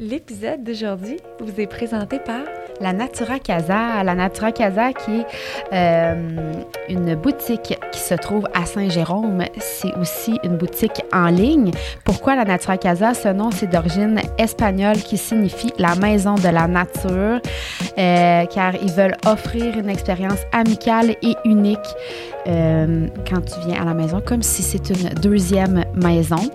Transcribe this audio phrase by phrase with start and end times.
[0.00, 2.42] L'épisode d'aujourd'hui vous est présenté par
[2.80, 4.02] la Natura Casa.
[4.02, 5.26] La Natura Casa qui est
[5.72, 6.52] euh,
[6.88, 9.44] une boutique qui se trouve à Saint-Jérôme.
[9.58, 11.70] C'est aussi une boutique en ligne.
[12.04, 13.14] Pourquoi la Natura Casa?
[13.14, 17.40] Ce nom, c'est d'origine espagnole qui signifie la maison de la nature,
[17.96, 21.78] euh, car ils veulent offrir une expérience amicale et unique
[22.46, 26.50] euh, quand tu viens à la maison, comme si c'est une deuxième maison.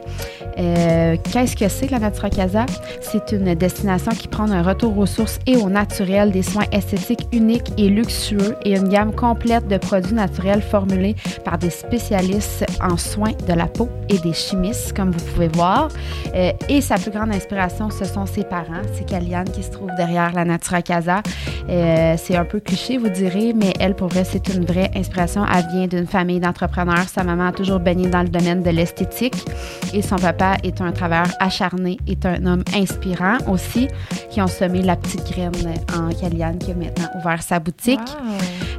[0.57, 2.65] Euh, Qu'est-ce que c'est la Natura Casa?
[3.01, 7.27] C'est une destination qui prend un retour aux sources et au naturel, des soins esthétiques
[7.31, 12.97] uniques et luxueux et une gamme complète de produits naturels formulés par des spécialistes en
[12.97, 15.89] soins de la peau et des chimistes, comme vous pouvez voir.
[16.35, 18.81] Euh, et sa plus grande inspiration, ce sont ses parents.
[18.93, 21.21] C'est Kaliane qui se trouve derrière la Natura Casa.
[21.67, 25.45] C'est un peu cliché, vous direz, mais elle, pour vrai, c'est une vraie inspiration.
[25.45, 27.07] Elle vient d'une famille d'entrepreneurs.
[27.07, 29.35] Sa maman a toujours baigné dans le domaine de l'esthétique
[29.93, 33.87] et son papa est un travailleur acharné, est un homme inspirant aussi,
[34.29, 35.51] qui ont semé la petite graine
[35.95, 37.99] en Caliane qui a maintenant ouvert sa boutique.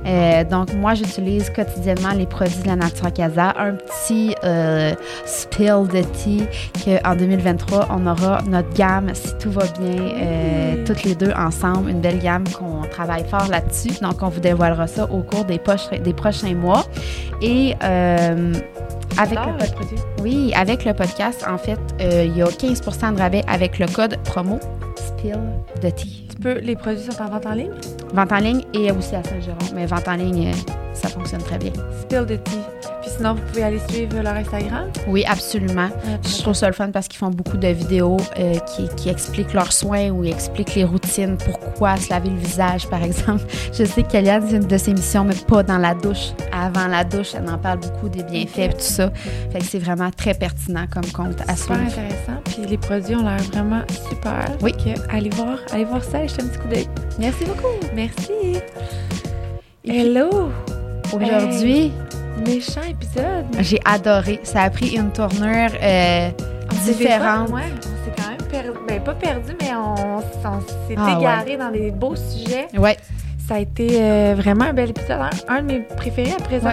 [0.06, 3.52] Euh, donc, moi, j'utilise quotidiennement les produits de la Natura Casa.
[3.58, 4.94] Un petit euh,
[5.27, 6.44] spill de tea
[6.84, 11.91] qu'en 2023, on aura notre gamme, si tout va bien, euh, toutes les deux ensemble,
[11.91, 14.00] une belle gamme qu'on travaille fort là-dessus.
[14.00, 15.61] Donc, on vous dévoilera ça au cours des,
[16.02, 16.84] des prochains mois.
[17.42, 18.55] Et euh,
[19.19, 23.19] avec le podcast, oui, avec le podcast, en fait, euh, il y a 15% de
[23.19, 24.58] rabais avec le code promo
[24.96, 25.38] Spill
[25.83, 26.30] de Tea.
[26.41, 27.72] Peux, les produits sont en vente en ligne?
[28.14, 31.58] Vente en ligne et aussi à Saint-Jérôme, mais vente en ligne, euh, ça fonctionne très
[31.58, 31.72] bien.
[32.00, 32.58] Spill de Tea.
[33.02, 34.88] Puis sinon, vous pouvez aller suivre leur Instagram?
[35.06, 35.88] Oui, absolument.
[36.22, 39.52] je trouve ça le fun parce qu'ils font beaucoup de vidéos euh, qui, qui, expliquent
[39.52, 43.42] leurs soins ou expliquent les routines, pourquoi se laver le visage, par exemple.
[43.72, 46.33] Je sais que Kellyanne, c'est une de ses missions, mais pas dans la douche.
[46.52, 49.11] Avant la douche, elle en parle beaucoup des bienfaits et tout ça.
[49.52, 51.78] Fait que c'est vraiment très pertinent comme compte à suivre.
[51.88, 52.41] Super intéressant.
[52.44, 54.44] Puis les produits ont l'air vraiment super.
[54.62, 54.74] Oui.
[55.11, 56.89] Allez voir, allez voir ça, jetez un petit coup d'œil.
[57.19, 57.86] Merci beaucoup.
[57.95, 58.61] Merci.
[59.84, 60.50] Hello.
[61.12, 61.92] Aujourd'hui,
[62.46, 63.46] méchant épisode.
[63.58, 64.40] J'ai adoré.
[64.45, 66.30] Ça a pris une tournure euh,
[66.85, 67.51] différente.
[67.51, 68.79] Ouais, on s'est quand même perdu.
[68.86, 72.69] Ben, pas perdu, mais on, on s'est ah, égaré dans des beaux sujets.
[72.77, 72.96] Ouais.
[73.48, 75.20] Ça a été euh, vraiment un bel épisode.
[75.48, 76.69] Un, un, de mes préférés à présent.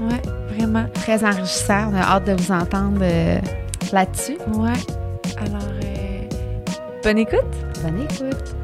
[0.00, 0.06] Ouais.
[0.06, 0.56] ouais.
[0.56, 0.84] vraiment.
[0.92, 1.90] Très enrichissant.
[1.92, 3.38] On a hâte de vous entendre euh,
[3.92, 4.36] là-dessus.
[4.54, 4.72] Ouais.
[5.38, 5.62] Alors,
[7.02, 7.46] bonne écoute.
[7.82, 8.57] Bonne écoute.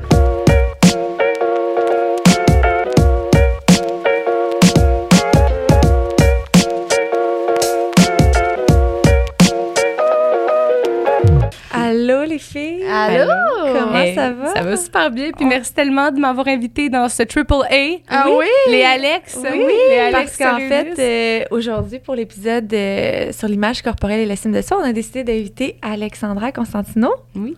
[12.95, 13.33] Allô?
[13.73, 14.55] Comment ça va?
[14.55, 15.31] Ça va super bien.
[15.33, 17.99] Puis merci tellement de m'avoir invité dans ce Triple A.
[18.09, 18.47] Ah oui?
[18.71, 19.37] Les Alex.
[19.43, 20.37] Oui, les Alex.
[20.37, 24.79] Parce qu'en fait, euh, aujourd'hui, pour l'épisode euh, sur l'image corporelle et l'estime de soi,
[24.81, 27.13] on a décidé d'inviter Alexandra Constantino.
[27.35, 27.57] Oui.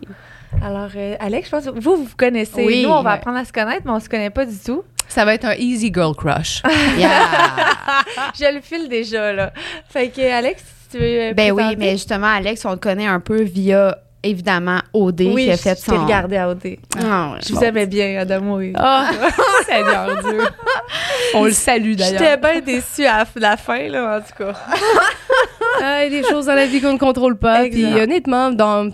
[0.62, 2.64] Alors, euh, Alex, je pense que vous, vous connaissez.
[2.64, 4.84] Oui, Nous, on va apprendre à se connaître, mais on se connaît pas du tout.
[5.08, 6.62] Ça va être un easy girl crush.
[6.64, 9.52] je le file déjà, là.
[9.88, 11.34] Fait que, Alex, si tu veux.
[11.34, 15.50] Ben oui, mais justement, Alex, on le connaît un peu via évidemment OD oui, qui
[15.50, 15.92] a fait son...
[15.92, 16.76] Oui, regardé à OD.
[17.02, 18.58] Ah, je vous aimais bien, Adamo.
[18.58, 18.72] Oui.
[18.76, 19.10] Ah,
[19.66, 20.40] Seigneur Dieu.
[21.34, 22.20] On le salue d'ailleurs.
[22.20, 24.58] J'étais bien déçue à la fin, là, en tout cas.
[25.82, 27.64] ah, il y a des choses dans la vie qu'on ne contrôle pas.
[27.68, 28.90] Puis honnêtement, dans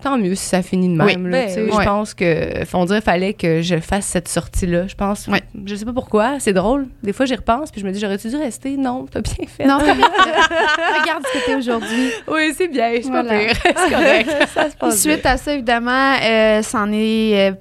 [0.00, 1.30] tant mieux si ça finit de même.
[1.30, 4.86] Ben je pense que, on dirait fallait que je fasse cette sortie-là.
[4.86, 5.28] Je pense.
[5.66, 6.40] Je sais pas pourquoi.
[6.40, 6.88] C'est drôle.
[7.02, 8.76] Des fois, j'y repense, puis je me dis, j'aurais-tu dû rester?
[8.76, 9.66] Non, t'as bien fait.
[9.66, 11.00] Non, t'as bien fait.
[11.00, 12.10] Regarde ce que t'es aujourd'hui.
[12.28, 12.92] Oui, c'est bien.
[13.02, 13.52] C'est pas pire.
[13.62, 14.30] C'est correct.
[14.54, 17.50] ça se passe Suite à ça, évidemment, euh, c'en est.
[17.50, 17.52] Euh,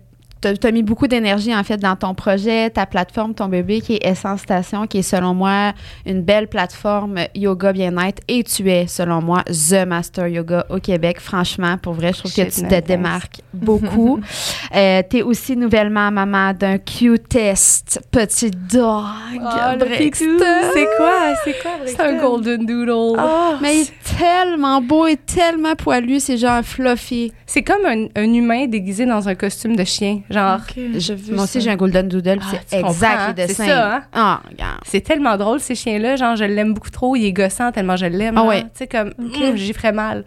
[0.41, 3.95] tu as, mis beaucoup d'énergie en fait dans ton projet, ta plateforme, ton bébé qui
[3.95, 5.73] est Essence Station, qui est selon moi
[6.05, 11.19] une belle plateforme yoga bien-être et tu es selon moi The Master Yoga au Québec.
[11.19, 14.19] Franchement, pour vrai, je trouve que tu te démarques beaucoup.
[14.75, 19.03] euh, tu es aussi nouvellement maman d'un cutest petit dog.
[19.35, 21.35] Oh, c'est quoi?
[21.43, 22.89] C'est quoi, C'est un golden doodle.
[23.19, 27.33] Oh, mais il est tellement beau et tellement poilu, c'est genre fluffy.
[27.45, 30.21] C'est comme un, un humain déguisé dans un costume de chien.
[30.29, 30.59] Genre,
[31.31, 33.63] moi aussi, j'ai un Golden Doodle, ah, c'est exact les dessins.
[33.63, 34.03] C'est ça, hein?
[34.13, 34.41] Ah,
[34.83, 36.15] c'est tellement drôle, ces chiens-là.
[36.17, 37.15] Genre, je l'aime beaucoup trop.
[37.15, 38.37] Il est gossant tellement je l'aime.
[38.37, 38.61] Ah ouais.
[38.61, 39.57] Tu sais, comme, okay.
[39.57, 40.23] j'y ferais mal.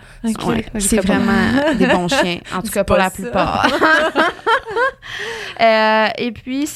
[0.79, 1.33] c'est vraiment
[1.79, 3.67] des bons chiens, en tout cas pour la plupart.
[5.61, 6.69] euh, et puis,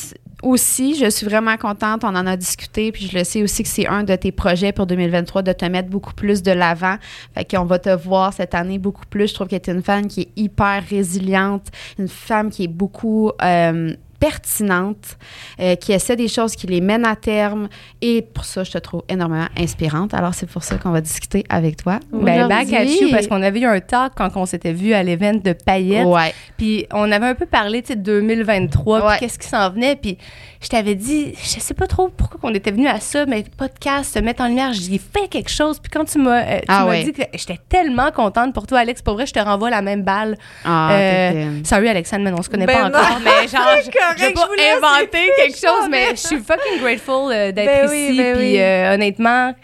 [0.47, 3.69] aussi, je suis vraiment contente, on en a discuté, puis je le sais aussi que
[3.69, 6.97] c'est un de tes projets pour 2023 de te mettre beaucoup plus de l'avant.
[7.35, 9.29] Fait qu'on va te voir cette année beaucoup plus.
[9.29, 11.67] Je trouve que tu es une femme qui est hyper résiliente,
[11.99, 15.17] une femme qui est beaucoup euh, pertinentes,
[15.61, 17.69] euh, qui essaie des choses qui les mènent à terme.
[18.01, 20.15] Et pour ça, je te trouve énormément inspirante.
[20.15, 22.01] Alors, c'est pour ça qu'on va discuter avec toi.
[22.13, 25.03] Ben, back at you, parce qu'on avait eu un talk quand on s'était vu à
[25.03, 26.07] l'événement de Paillettes.
[26.07, 26.35] Ouais.
[26.57, 29.97] Puis on avait un peu parlé, tu sais, de 2023, puis qu'est-ce qui s'en venait.
[29.97, 30.19] Puis
[30.63, 34.15] je t'avais dit, je sais pas trop pourquoi on était venu à ça, mais podcast,
[34.15, 35.79] se mettre en lumière, j'ai fait quelque chose.
[35.79, 39.15] Puis quand tu m'as euh, ah dit que j'étais tellement contente pour toi, Alex, pour
[39.15, 40.37] vrai, je te renvoie la même balle.
[40.65, 43.21] Ah, euh, Salut, Alexandre, mais on se connaît ben pas encore.
[43.25, 43.69] Mais genre,
[44.17, 48.17] je vais pas inventer quelque chose, mais je suis fucking grateful euh, d'être ben ici.
[48.17, 49.55] Ben puis euh, honnêtement,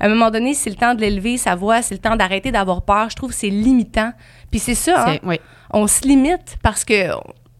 [0.00, 2.50] à un moment donné, c'est le temps de l'élever, sa voix, c'est le temps d'arrêter
[2.50, 3.10] d'avoir peur.
[3.10, 4.12] Je trouve que c'est limitant.
[4.50, 5.18] Puis c'est ça, hein?
[5.24, 5.40] oui.
[5.72, 7.10] on se limite parce que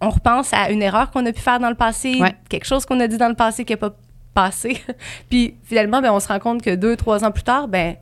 [0.01, 3.01] on repense à une erreur qu'on a pu faire dans le passé, quelque chose qu'on
[3.01, 3.91] a dit dans le passé qui n'a pas
[4.33, 4.81] passé.
[5.31, 7.97] puis finalement, ben, on se rend compte que deux, trois ans plus tard, ben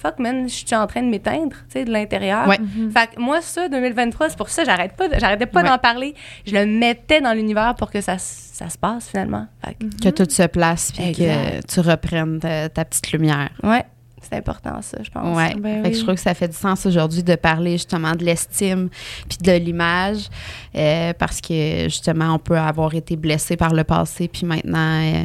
[0.00, 2.48] fuck man, je suis en train de m'éteindre, tu sais, de l'intérieur.
[2.48, 2.56] Ouais.
[2.58, 2.90] Mm-hmm.
[2.90, 6.14] Fait que moi, ça, 2023, c'est pour ça, j'arrête pas, j'arrêtais pas d'en parler.
[6.46, 9.46] Je le mettais dans l'univers pour que ça, ça se passe finalement.
[9.64, 13.50] Fait que, que tout se place puis que tu reprennes ta, petite lumière.
[13.62, 13.84] Ouais.
[14.22, 15.36] C'est important, ça, je pense.
[15.36, 15.54] Ouais.
[15.54, 15.90] Ben fait oui.
[15.92, 18.90] que je trouve que ça fait du sens aujourd'hui de parler justement de l'estime
[19.28, 20.28] puis de l'image
[20.76, 25.24] euh, parce que justement, on peut avoir été blessé par le passé puis maintenant, euh,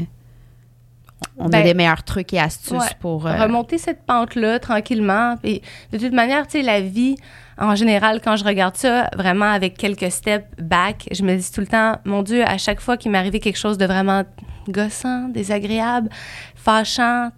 [1.38, 2.96] on Ben, a des meilleurs trucs et astuces ouais.
[3.00, 3.28] pour.
[3.28, 5.36] euh, Remonter cette pente-là tranquillement.
[5.42, 5.62] Puis
[5.92, 7.16] de toute manière, tu sais, la vie,
[7.58, 11.62] en général, quand je regarde ça, vraiment avec quelques steps back, je me dis tout
[11.62, 14.24] le temps, mon Dieu, à chaque fois qu'il m'est arrivé quelque chose de vraiment
[14.70, 16.10] gossant, désagréable,
[16.56, 17.30] fâchant,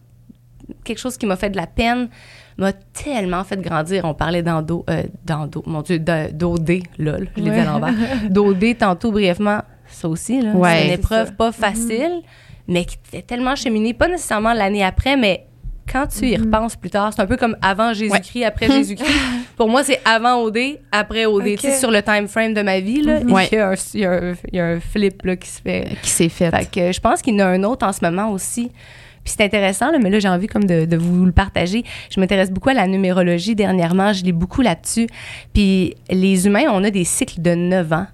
[0.83, 2.09] quelque chose qui m'a fait de la peine,
[2.57, 4.03] m'a tellement fait grandir.
[4.05, 7.93] On parlait d'endo, euh, d'endo, mon Dieu, d'OD, lol, je l'ai dit à l'envers.
[8.29, 10.51] D'OD tantôt brièvement, ça aussi, là.
[10.53, 10.77] Ouais.
[10.79, 12.21] c'est une épreuve pas facile,
[12.67, 15.45] mais qui était tellement cheminée, pas nécessairement l'année après, mais
[15.91, 19.09] quand tu y repenses plus tard, c'est un peu comme avant Jésus-Christ, après Jésus-Christ.
[19.55, 20.57] Pour moi, c'est avant OD,
[20.91, 21.47] après OD.
[21.47, 21.55] Ok.
[21.55, 23.47] Tu sais, sur le time frame de ma vie, là, Ouais.
[23.51, 25.47] il, y a un, il y a un- il y a un flip là, qui
[25.49, 25.87] se fait.
[26.03, 26.51] qui s'est fait.
[26.51, 28.69] Fait que je pense qu'il y en a un autre en ce moment aussi.
[29.23, 31.83] Puis c'est intéressant, là, mais là, j'ai envie comme de, de vous le partager.
[32.13, 34.11] Je m'intéresse beaucoup à la numérologie dernièrement.
[34.13, 35.07] Je lis beaucoup là-dessus.
[35.53, 38.07] Puis les humains, on a des cycles de 9 ans.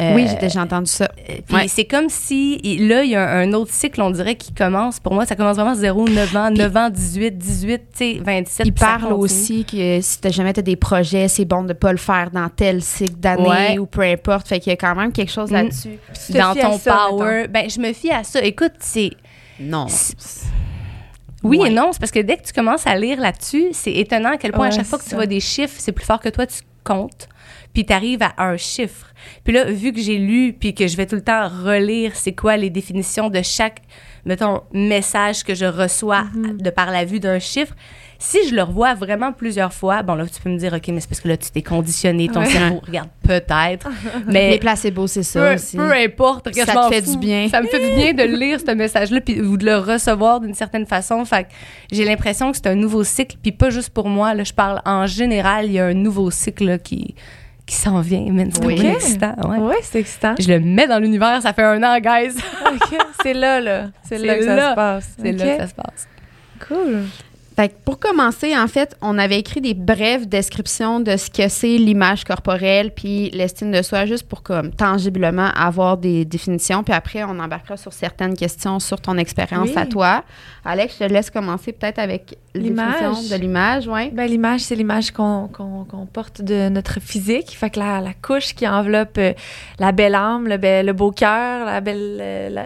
[0.00, 1.08] Euh, oui, j'ai déjà entendu ça.
[1.46, 1.68] puis Ouais.
[1.68, 2.56] c'est comme si,
[2.88, 4.98] là, il y a un, un autre cycle, on dirait, qui commence.
[5.00, 8.66] Pour moi, ça commence vraiment 0, 9 ans, 9 ans, 18, 18, tu sais, 27.
[8.66, 11.72] Il puis parle aussi que si t'as jamais t'as des projets, c'est bon de ne
[11.74, 13.78] pas le faire dans tel cycle d'année Ouais.
[13.78, 14.48] ou peu importe.
[14.48, 15.54] Fait qu'il y a quand même quelque chose Mm.
[15.54, 15.98] là-dessus.
[16.26, 17.48] Tu Dans ton ça, power.
[17.48, 18.42] Ben, je me fie à ça.
[18.42, 19.10] Écoute, c'est.
[19.60, 19.86] Non.
[21.42, 21.68] Oui Ouais.
[21.68, 24.36] et non, c'est parce que dès que tu commences à lire là-dessus, c'est étonnant à
[24.36, 26.46] quel point à chaque fois que tu vois des chiffres, c'est plus fort que toi,
[26.46, 27.28] tu comptes,
[27.72, 29.06] puis tu arrives à un chiffre.
[29.44, 32.32] Puis là, vu que j'ai lu, puis que je vais tout le temps relire c'est
[32.32, 33.80] quoi les définitions de chaque,
[34.24, 36.62] mettons, message que je reçois Mm-hmm.
[36.62, 37.74] de par la vue d'un chiffre,
[38.18, 41.00] si je le revois vraiment plusieurs fois, bon là, tu peux me dire, OK, mais
[41.00, 42.46] c'est parce que là, tu t'es conditionné, ton Ouais.
[42.46, 43.88] cerveau, regarde, peut-être,
[44.28, 44.58] Les mais...
[44.58, 45.76] placebos, c'est ça Peu, aussi.
[45.76, 47.48] peu importe, regarde, Ça te fait du bien.
[47.48, 50.54] Ça me fait du bien de lire ce message-là puis ou de le recevoir d'une
[50.54, 51.24] certaine façon.
[51.24, 51.48] Fait que
[51.90, 54.34] j'ai l'impression que c'est un nouveau cycle, puis pas juste pour moi.
[54.34, 57.16] Là, je parle en général, il y a un nouveau cycle là, qui,
[57.72, 58.26] qui s'en vient.
[58.52, 58.86] C'est Oui.
[58.86, 59.34] excitant.
[59.48, 59.58] Ouais.
[59.58, 60.34] Ouais, c'est excitant.
[60.38, 62.34] Je le mets dans l'univers, ça fait un an, guys.
[63.22, 63.86] C'est là, là.
[64.02, 64.70] C'est là C'est que ça là.
[64.70, 65.14] se passe.
[65.18, 66.08] C'est là que ça se passe.
[66.68, 67.04] Cool.
[67.54, 71.48] Fait que pour commencer, en fait, on avait écrit des brèves descriptions de ce que
[71.48, 76.82] c'est l'image corporelle puis l'estime de soi, juste pour comme tangiblement avoir des définitions.
[76.82, 79.74] Puis après, on embarquera sur certaines questions sur ton expérience Oui.
[79.76, 80.24] à toi.
[80.64, 83.28] Alex, je te laisse commencer peut-être avec L'image.
[83.30, 84.10] de l'image, ouais.
[84.12, 85.48] Ben, l'image, c'est l'image qu'on
[86.12, 87.50] porte de notre physique.
[87.56, 89.32] Fait que la, la couche qui enveloppe euh,
[89.78, 92.64] la belle âme, le, be- le beau cœur, la belle, euh, la,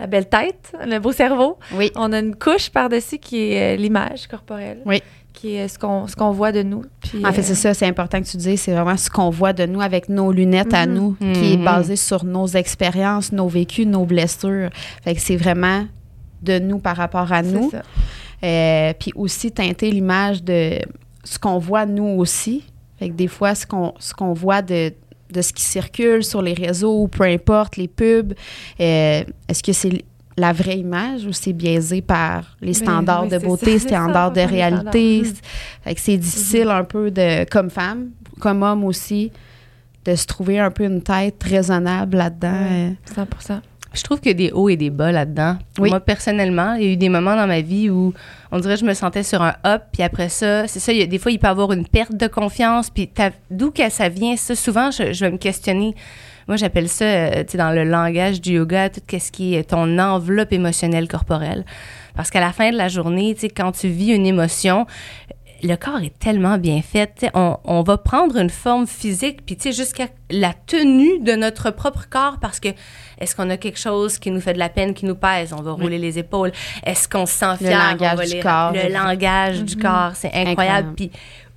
[0.00, 1.58] la belle tête, le beau cerveau.
[1.74, 1.92] Oui.
[1.94, 4.78] On a une couche par-dessus qui est euh, l'image corporelle.
[4.86, 5.02] Oui.
[5.32, 6.82] Qui est ce qu'on ce qu'on voit de nous.
[7.02, 9.30] Puis, En fait, euh, c'est ça, c'est important que tu dises, c'est vraiment ce qu'on
[9.30, 10.94] voit de nous avec nos lunettes à Mhm.
[10.94, 11.64] nous, qui est Mhm.
[11.64, 14.70] basé sur nos expériences, nos vécus, nos blessures.
[15.04, 15.84] Fait que c'est vraiment
[16.42, 17.70] de nous par rapport à c'est nous.
[17.70, 17.82] ça.
[18.42, 20.78] Euh, puis aussi teinter l'image de
[21.24, 22.64] ce qu'on voit nous aussi.
[22.98, 24.92] Fait que des fois, ce qu'on ce qu'on voit de,
[25.32, 28.32] de ce qui circule sur les réseaux, peu importe, les pubs,
[28.80, 30.02] euh, est-ce que c'est
[30.36, 34.32] la vraie image ou c'est biaisé par les Ben, standards oui, de beauté, ça, standards
[34.32, 35.22] de ça, réalité?
[35.96, 38.10] c'est difficile un peu de, comme femme,
[38.40, 39.30] comme homme aussi,
[40.04, 42.66] de se trouver un peu une tête raisonnable là-dedans.
[42.70, 43.60] Euh, 100
[43.92, 45.56] Je trouve qu'il y a des hauts et des bas là-dedans.
[45.78, 45.90] Oui.
[45.90, 48.12] Moi, personnellement, il y a eu des moments dans ma vie où
[48.52, 50.98] on dirait que je me sentais sur un up, puis après ça, c'est ça, il
[50.98, 53.10] y a, des fois, il peut y avoir une perte de confiance, puis
[53.50, 55.94] d'où que ça vient, ça, souvent, je, je vais me questionner.
[56.48, 59.70] Moi, j'appelle ça, euh, tu sais, dans le langage du yoga, tout ce qui est
[59.70, 61.64] ton enveloppe émotionnelle corporelle.
[62.16, 64.86] Parce qu'à la fin de la journée, tu sais, quand tu vis une émotion,
[65.62, 67.26] le corps est tellement bien fait.
[67.34, 71.70] On, on va prendre une forme physique, puis tu sais, jusqu'à la tenue de notre
[71.70, 72.68] propre corps, parce que
[73.18, 75.52] est-ce qu'on a quelque chose qui nous fait de la peine, qui nous pèse?
[75.52, 76.52] On va rouler les épaules.
[76.84, 77.78] Est-ce qu'on se sent Le fier?
[77.90, 78.72] langage On va du les- corps.
[78.72, 80.50] Le langage du corps, c'est incroyable.
[80.50, 80.92] Incroyable.
[80.96, 81.10] Puis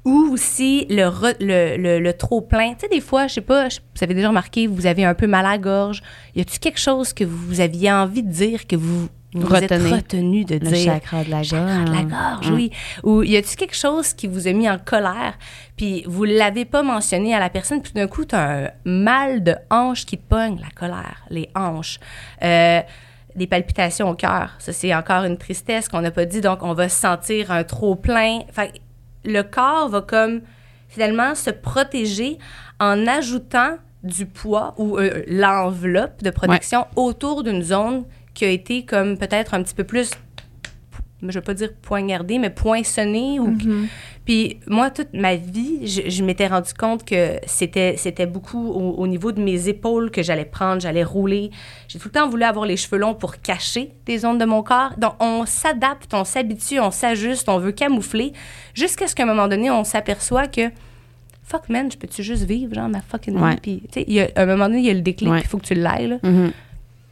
[0.06, 2.74] ou aussi le, re- le, le, le trop plein.
[2.74, 5.14] Tu sais, des fois, je sais pas, je- vous avez déjà remarqué, vous avez un
[5.14, 6.04] peu mal à la gorge.
[6.36, 9.72] Y a-tu quelque chose que vous aviez envie de dire que vous vous, vous êtes
[9.72, 10.94] retenu de Le dire?
[10.94, 11.50] chakra de la gorge.
[11.50, 12.72] Chakra de la gorge, oui.
[13.04, 15.34] Ou y a-tu quelque chose qui vous a mis en colère,
[15.78, 18.70] puis vous l'avez pas mentionné à la personne, puis tout d'un coup, tu as un
[18.86, 22.00] mal de hanche qui te pogne, la colère, les hanches.
[22.44, 22.82] Euh,
[23.36, 24.52] des palpitations au cœur.
[24.60, 26.40] Ça, c'est encore une tristesse qu'on n'a pas dit.
[26.40, 28.42] Donc, on va se sentir un trop plein.
[28.52, 28.78] Fait que
[29.26, 30.42] le corps va comme
[30.88, 32.38] finalement se protéger
[32.80, 38.84] en ajoutant du poids ou euh, l'enveloppe de protection autour d'une zone qui a été
[38.86, 40.12] comme peut-être un petit peu plus
[41.26, 43.40] je veux pas dire poignardée, mais poinçonnée.
[43.40, 43.56] Ou...
[44.26, 48.96] Puis moi, toute ma vie, je, je m'étais rendu compte que c'était, c'était beaucoup au,
[48.96, 51.50] au niveau de mes épaules que j'allais prendre, j'allais rouler.
[51.88, 54.64] J'ai tout le temps voulu avoir les cheveux longs pour cacher des zones de mon
[54.64, 54.96] corps.
[54.98, 58.34] Donc, on s'adapte, on s'habitue, on s'ajuste, on veut camoufler,
[58.74, 60.72] jusqu'à ce qu'à un moment donné, on s'aperçoit que
[61.46, 63.52] fuck man, je peux-tu juste vivre, genre, ma fucking Ouais.
[63.52, 63.60] vie?
[63.62, 65.40] Puis, tu sais, à un moment donné, il y a le déclic, Ouais.
[65.42, 66.18] il faut que tu l'ailles, là.
[66.22, 66.52] Mhm.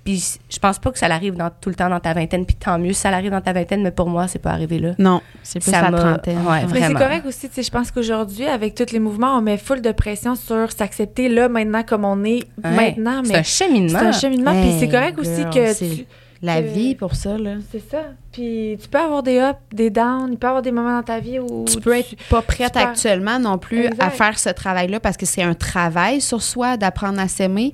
[0.04, 2.56] Puis je pense pas que ça arrive dans, tout le temps dans ta vingtaine, puis
[2.56, 4.94] tant mieux si ça arrive dans ta vingtaine, mais pour moi, c'est pas arrivé là.
[4.98, 6.38] Non, c'est plus Ça la trentaine.
[6.40, 6.66] ouais, Ouais.
[6.74, 9.58] Mais c'est correct aussi, tu sais, je pense qu'aujourd'hui, avec tous les mouvements, on met
[9.58, 12.72] full de pression sur s'accepter là, maintenant, comme on est Ouais.
[12.96, 13.22] maintenant.
[13.24, 14.00] C'est un cheminement.
[14.00, 14.54] c'est un cheminement.
[14.60, 16.06] Puis c'est correct aussi que c'est tu-
[16.44, 17.58] La que- vie pour ça, là.
[17.72, 18.00] C'est ça.
[18.32, 21.04] Puis tu peux avoir des ups, des downs, il peut y avoir des moments dans
[21.04, 24.02] ta vie où Tu peux être pas prête tu actuellement non plus Exact.
[24.02, 27.74] à faire ce travail-là parce que c'est un travail sur soi d'apprendre à s'aimer.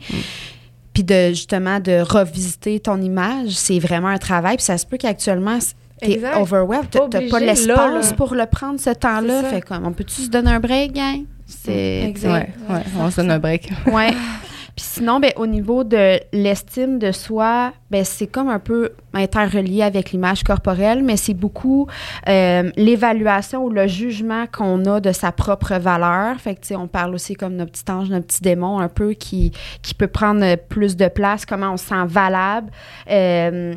[0.97, 4.55] Puis de justement de revisiter ton image, c'est vraiment un travail.
[4.55, 5.59] Puis ça se peut qu'actuellement,
[6.01, 9.43] t'es overwhelmed, t'as pas l'espace pour le prendre ce temps-là.
[9.43, 11.25] Fait comme, on peut-tu se donner un break, gang?
[11.45, 12.01] C'est.
[12.07, 12.49] Exact.
[12.67, 13.69] Ouais, ouais, on se donne un break.
[13.85, 14.09] Ouais.
[14.77, 19.81] Puis sinon, ben, au niveau de l'estime de soi, ben, c'est comme un peu interrelié
[19.81, 21.87] avec l'image corporelle, mais c'est beaucoup
[22.29, 26.39] euh, l'évaluation ou le jugement qu'on a de sa propre valeur.
[26.39, 29.51] Fait que, on parle aussi comme notre petit ange, notre petit démon, un peu qui,
[29.81, 32.69] qui peut prendre plus de place, comment on se sent valable.
[33.09, 33.73] Euh,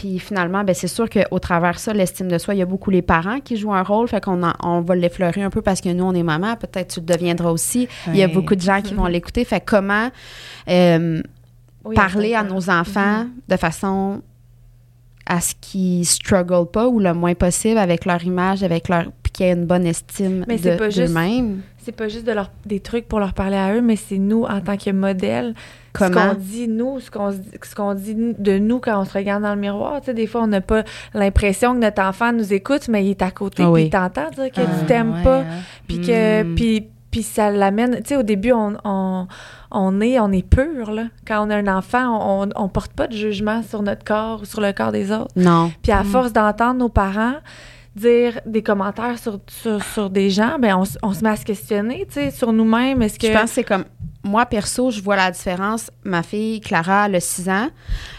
[0.00, 2.66] puis finalement, ben c'est sûr qu'au travers de ça, l'estime de soi, il y a
[2.66, 4.08] beaucoup les parents qui jouent un rôle.
[4.08, 6.56] Fait qu'on en- on va l'effleurer un peu parce que nous, on est maman.
[6.56, 7.86] Peut-être tu le deviendras aussi.
[8.06, 9.44] Il y a beaucoup de gens qui vont l'écouter.
[9.44, 10.08] Fait comment
[10.70, 11.20] euh,
[11.84, 14.22] Oui, parler à nos enfants de façon
[15.26, 19.32] à ce qu'ils struggle pas ou le moins possible avec leur image, avec leur puis
[19.32, 21.60] qu'il y ait une bonne estime Mais de- pas juste- d'eux-mêmes?
[21.90, 24.44] C'est pas juste de leur, des trucs pour leur parler à eux, mais c'est nous
[24.44, 25.54] en tant que modèle.
[25.98, 26.28] Ce Comment?
[26.28, 29.54] qu'on dit, nous, ce qu'on, ce qu'on dit de nous quand on se regarde dans
[29.56, 30.00] le miroir.
[30.00, 33.10] Tu sais, des fois, on n'a pas l'impression que notre enfant nous écoute, mais il
[33.10, 33.82] est à côté, puis oui.
[33.86, 35.40] il t'entend dire que Ah, tu t'aimes ouais, pas.
[35.40, 35.44] hein.
[35.88, 36.54] Puis que Mm.
[36.54, 37.96] puis, puis ça l'amène.
[37.96, 39.26] Tu sais, au début, on, on,
[39.72, 41.06] on est, on est pur, là.
[41.26, 44.44] Quand on a un enfant, on, on porte pas de jugement sur notre corps ou
[44.44, 45.32] sur le corps des autres.
[45.34, 45.72] Non.
[45.82, 46.06] Puis à Mm.
[46.06, 47.34] force d'entendre nos parents
[47.96, 51.44] dire des commentaires sur, sur, sur des gens, ben on, on se met à se
[51.44, 53.02] questionner, tu sais, sur nous-mêmes.
[53.02, 53.26] Est-ce que...
[53.26, 53.84] Je pense que c'est comme
[54.22, 55.90] moi perso, je vois la différence.
[56.04, 57.68] Ma fille Clara, elle a 6 ans,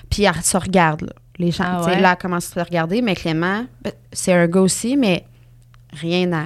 [0.09, 1.13] puis elle se regarde là.
[1.37, 2.01] Les gens, Ah tu sais, ouais?
[2.01, 5.25] là, elle commence à se regarder, mais Clément, ben, c'est un gars aussi, mais
[5.93, 6.43] rien à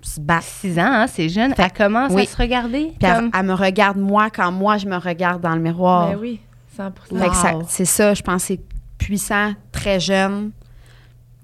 [0.00, 0.46] se battre.
[0.46, 1.54] 6 ans, hein, c'est jeune.
[1.54, 2.22] Fait- Elle commence oui.
[2.22, 2.92] à se regarder.
[2.98, 6.10] Puis elle, comme- elle me regarde moi quand moi je me regarde dans le miroir.
[6.10, 6.40] Ben oui,
[6.76, 7.64] 100 Fait que ça- Wow.
[7.68, 8.60] c'est ça, je pense que c'est
[8.98, 10.52] puissant, très jeune,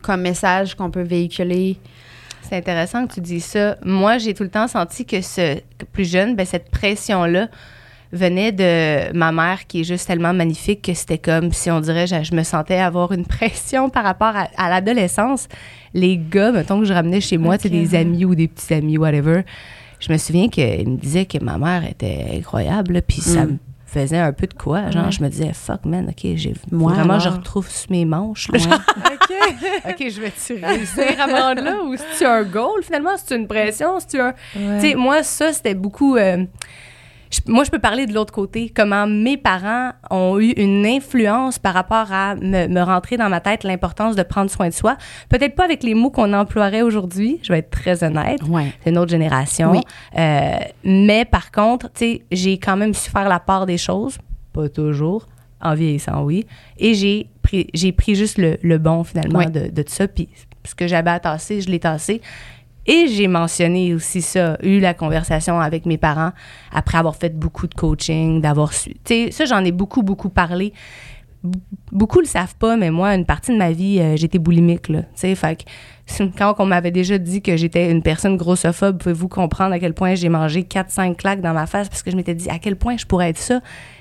[0.02, 1.76] comme message qu'on peut véhiculer.
[2.42, 3.76] C'est intéressant que tu dis ça.
[3.84, 7.48] Moi, j'ai tout le temps senti que ce que plus jeune, ben, cette pression-là
[8.10, 12.06] venait de ma mère qui est juste tellement magnifique que c'était comme si on dirait,
[12.06, 15.46] je, je me sentais avoir une pression par rapport à, à l'adolescence.
[15.92, 18.48] Les gars, mettons que je ramenais chez moi, tu sais, Ok, des amis ou des
[18.48, 19.42] petits amis, whatever,
[20.00, 23.48] je me souviens qu'ils me disaient que ma mère était incroyable, puis ça Mm.
[23.50, 23.58] me
[23.90, 24.90] faisait un peu de quoi.
[24.90, 25.12] Genre, Ouais.
[25.12, 28.48] je me disais, fuck man, OK, j'ai Moi, vraiment, je retrouve sur mes manches.
[28.52, 28.58] là.
[28.58, 28.74] Ouais.
[29.14, 29.90] OK.
[29.90, 33.12] OK, je vais-tu réussir à rendre là ou c'est-tu un goal finalement?
[33.16, 33.98] C'est une pression?
[34.00, 34.34] C'est-tu un.
[34.56, 34.80] Ouais.
[34.80, 36.16] Tu sais, moi, ça, c'était beaucoup.
[36.16, 36.44] euh,
[37.30, 38.70] je- moi, je peux parler de l'autre côté.
[38.74, 43.40] Comment mes parents ont eu une influence par rapport à me, me rentrer dans ma
[43.40, 44.96] tête l'importance de prendre soin de soi.
[45.28, 48.42] Peut-être pas avec les mots qu'on emploierait aujourd'hui, je vais être très honnête.
[48.48, 48.72] Ouais.
[48.82, 49.72] C'est une autre génération.
[49.72, 49.80] Oui.
[50.18, 50.52] Euh,
[50.84, 54.18] mais par contre, tu sais, j'ai quand même su faire la part des choses.
[54.52, 55.26] Pas toujours.
[55.60, 56.46] En vieillissant, oui.
[56.78, 60.06] Et j'ai pris, j'ai pris juste le, le bon, finalement, de, de tout ça.
[60.06, 60.28] Puis
[60.64, 62.20] ce que j'avais à tasser, je l'ai tassé.
[62.88, 66.32] Et j'ai mentionné aussi ça, eu la conversation avec mes parents
[66.72, 68.94] après avoir fait beaucoup de coaching, d'avoir su.
[69.04, 70.72] Tu sais, ça, j'en ai beaucoup, beaucoup parlé.
[71.92, 75.02] beaucoup le savent pas, mais moi, une partie de ma vie, euh, j'étais boulimique, là.
[75.02, 79.28] Tu sais, fait que quand on m'avait déjà dit que j'étais une personne grossophobe, pouvez-vous
[79.28, 82.34] comprendre à quel point j'ai mangé 4-5 claques dans ma face parce que je m'étais
[82.34, 83.60] dit à quel point je pourrais être ça?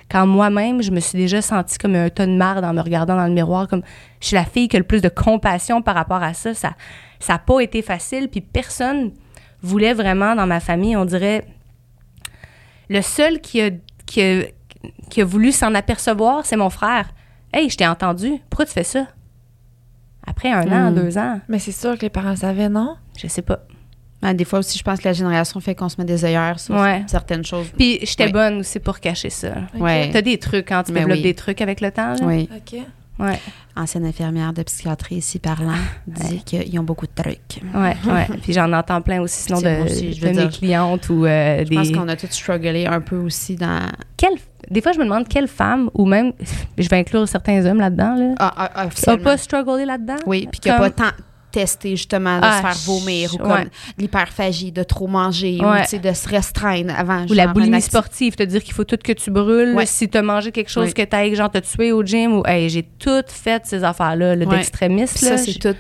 [0.10, 3.18] Quand moi-même, je me suis déjà sentie comme un tonne de marde en me regardant
[3.18, 3.82] dans le miroir, comme
[4.22, 6.54] je suis la fille qui a le plus de compassion par rapport à ça.
[6.54, 6.72] Ça
[7.20, 9.12] ça n'a pas été facile, puis personne
[9.62, 11.46] voulait vraiment dans ma famille, on dirait,
[12.90, 13.72] le seul qui a,
[14.06, 14.44] qui a,
[15.10, 17.10] qui a voulu s'en apercevoir, c'est mon frère.
[17.54, 18.34] Hey, je t'ai entendu.
[18.50, 19.08] Pourquoi tu fais ça?
[20.26, 20.96] Après un an, Hmm.
[20.96, 22.98] deux ans, Mais c'est sûr que les parents savaient, non?
[23.18, 23.60] je sais pas.
[24.22, 26.60] Ah, des fois aussi, je pense que la génération fait qu'on se met des œillères
[26.60, 27.04] sur Ouais.
[27.08, 27.68] certaines choses.
[27.78, 28.32] Puis j'étais Oui.
[28.32, 29.54] bonne aussi pour cacher ça.
[29.76, 29.82] Ok.
[29.82, 30.10] Ouais.
[30.12, 31.24] T'as des trucs quand tu Mais développes oui.
[31.24, 32.14] des trucs avec le temps.
[32.14, 32.18] Là?
[32.24, 32.50] Oui.
[32.56, 32.80] OK.
[33.20, 33.40] Ouais,
[33.76, 35.74] Ancienne infirmière de psychiatrie ici parlant
[36.08, 37.62] dit qu'ils ont beaucoup de trucs.
[37.76, 38.28] ouais, ouais.
[38.44, 40.50] Puis j'en entends plein aussi, sinon de, aussi, de mes dire.
[40.52, 41.94] clientes ou euh, Je pense des.
[41.94, 43.88] qu'on a tous strugglé un peu aussi dans.
[44.18, 44.38] Quelle-
[44.70, 46.34] Des fois, je me demande quelle femme, ou même,
[46.78, 49.24] je vais inclure certains hommes là-dedans, là, Ah, ah, ah, qui n'ont officiellement.
[49.24, 50.18] pas strugglé là-dedans?
[50.26, 51.12] Oui, puis qui Comme- pas tant
[51.60, 53.68] testé justement de Ah, se faire vomir ou comme ouais.
[53.98, 55.84] l'hyperphagie, de trop manger Ouais.
[55.94, 57.26] ou de se restreindre avant.
[57.30, 59.74] Ou la genre, boulimie sportive, te dire qu'il faut tout que tu brûles.
[59.76, 59.86] Ouais.
[59.86, 62.44] Si tu as mangé quelque chose que tu as genre te tuer au gym, ou
[62.46, 65.18] hey, j'ai tout fait ces affaires-là, le d'extrémiste.
[65.18, 65.76] Ça, c'est tout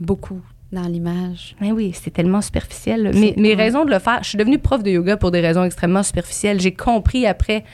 [0.00, 1.56] beaucoup dans l'image.
[1.60, 3.10] Mais oui, c'était tellement superficiel.
[3.14, 5.40] Mes, C'est- mes raisons de le faire, je suis devenue prof de yoga pour des
[5.40, 6.60] raisons extrêmement superficielles.
[6.60, 7.64] J'ai compris après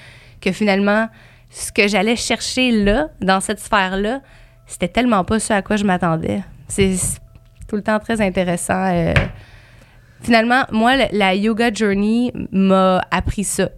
[0.41, 1.09] que finalement,
[1.51, 4.21] ce que j'allais chercher là, dans cette sphère-là,
[4.67, 6.43] c'était tellement pas ce à quoi je m'attendais.
[6.69, 7.19] C'est c'est
[7.75, 8.87] tout le temps très intéressant.
[8.93, 9.15] euh.
[10.23, 13.69] Finalement, moi, la, yoga journey m'a appris ça.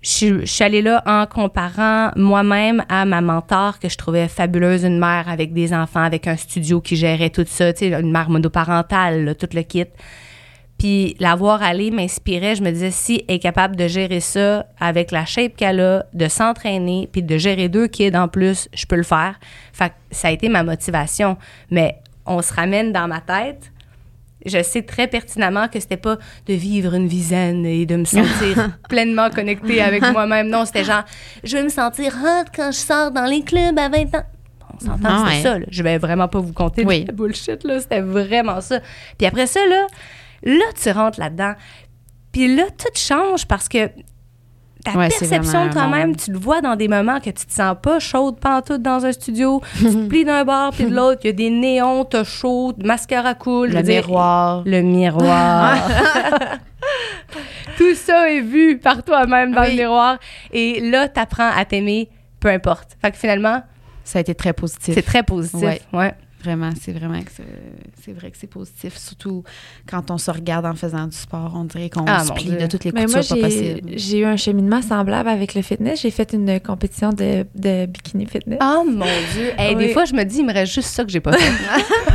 [0.00, 4.98] Je, suis- allée là en comparant moi-même à ma mentor que je trouvais fabuleuse, une
[4.98, 9.48] mère avec des enfants, avec un studio qui gérait tout ça, une mère monoparentale, tout
[9.52, 9.84] le kit.
[10.78, 12.56] Puis la voir aller m'inspirait.
[12.56, 16.04] Je me disais, si elle est capable de gérer ça avec la shape qu'elle a,
[16.14, 19.38] de s'entraîner, puis de gérer deux kids en plus, je peux le faire.
[19.72, 21.36] Fait que ça a été ma motivation.
[21.70, 23.70] Mais on se ramène dans ma tête.
[24.46, 28.04] Je sais très pertinemment que c'était pas de vivre une vie zen et de me
[28.04, 30.48] sentir pleinement connectée avec moi-même.
[30.48, 31.04] Non, c'était genre,
[31.42, 34.24] je vais me sentir hot quand je sors dans les clubs à 20 ans.
[34.74, 35.42] On s'entend Ah c'était ouais.
[35.42, 35.58] ça.
[35.60, 35.66] là.
[35.70, 37.02] Je vais vraiment pas vous compter Oui.
[37.02, 37.80] de la bullshit, là.
[37.80, 38.80] C'était vraiment ça.
[39.16, 39.86] Puis après ça, là,
[40.42, 41.54] là, tu rentres là-dedans.
[42.32, 43.88] Puis là, tout change parce que
[44.84, 47.98] ta Ouais, perception toi-même, tu le vois dans des moments que tu te sens pas
[47.98, 49.60] chaude pantoute dans un studio.
[49.78, 51.20] tu te plies d'un bord puis de l'autre.
[51.24, 53.70] Il y a des néons, t'as chaud, mascara coule.
[53.70, 54.62] Le dire, miroir.
[54.66, 55.76] le miroir.
[57.78, 60.18] Tout ça est vu par toi-même dans le miroir.
[60.52, 62.96] Et là, tu apprends à t'aimer, peu importe.
[63.02, 63.62] Fait que finalement,
[64.04, 64.94] Ça a été très positif.
[64.94, 65.60] c'est très positif.
[65.62, 65.80] Ouais.
[65.92, 66.14] Ouais.
[66.44, 67.30] Vraiment, c'est vraiment que
[68.02, 68.96] c'est- vrai que c'est positif.
[68.98, 69.42] Surtout
[69.88, 72.58] quand on se regarde en faisant du sport, on dirait qu'on Ah, se plie Dieu.
[72.58, 73.90] de toutes les Mais moi, pas j'ai possibles.
[73.96, 76.02] j'ai eu un cheminement semblable avec le fitness.
[76.02, 78.58] J'ai fait une compétition de, de bikini fitness.
[78.62, 79.52] Oh mon Dieu.
[79.58, 79.92] Hey, Des Oui.
[79.92, 81.52] fois, je me dis, il me reste juste ça que j'ai pas fait.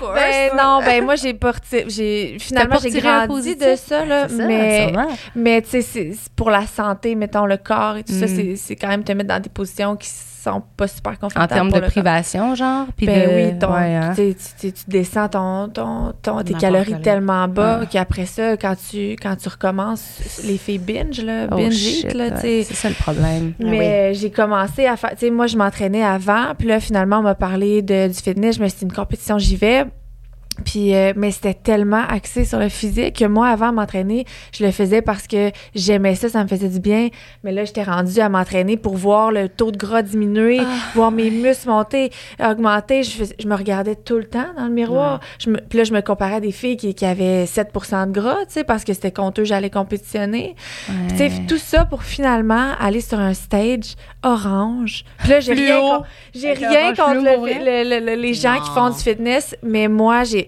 [0.00, 3.58] Ben non, ben moi j'ai porté, j'ai finalement j'ai grandi positif?
[3.58, 5.08] de ça là, C'est ça, mais sûrement.
[5.34, 8.28] mais tu sais pour la santé, mettons le corps et tout ça, Mm.
[8.28, 10.08] c'est c'est quand même te mettre dans des positions qui
[10.52, 11.52] sont pas super En confortables.
[11.52, 12.86] termes pour de privation, genre.
[12.96, 13.34] Puis Ben de...
[13.52, 14.12] oui, ton, ouais, hein.
[14.16, 14.34] tu,
[14.88, 17.86] descends ton, ton, ton- tes calories tellement bas Ah.
[17.86, 22.14] qu'après ça, quand tu, quand tu recommences, les filles binge, là, Oh, binge shit, eat,
[22.14, 22.62] là, ouais.
[22.64, 23.52] C'est ça le problème.
[23.60, 27.18] Ah Mais j'ai commencé à faire, tu sais, moi je m'entraînais avant, puis là finalement
[27.18, 29.84] on m'a parlé de, du fitness, je me suis dit une compétition, j'y vais.
[30.64, 34.64] Puis, euh, mais c'était tellement axé sur le physique que moi, avant de m'entraîner, je
[34.64, 37.08] le faisais parce que j'aimais ça, ça me faisait du bien.
[37.44, 40.60] Mais là, j'étais rendue à m'entraîner pour voir le taux de gras diminuer,
[40.94, 42.10] voir mes muscles monter,
[42.42, 43.02] augmenter.
[43.02, 45.20] Je, me regardais tout le temps dans le miroir.
[45.38, 48.12] Je me, puis là, je me comparais à des filles qui, qui avaient 7% de
[48.12, 50.54] gras, tu sais, parce que c'était contre eux, j'allais compétitionner.
[51.08, 55.04] Tu sais, tout ça pour finalement aller sur un stage orange.
[55.18, 56.02] Puis là, j'ai rien, con-
[56.34, 60.24] j'ai Avec rien contre le- le- le- les gens qui font du fitness, mais moi,
[60.24, 60.47] j'ai,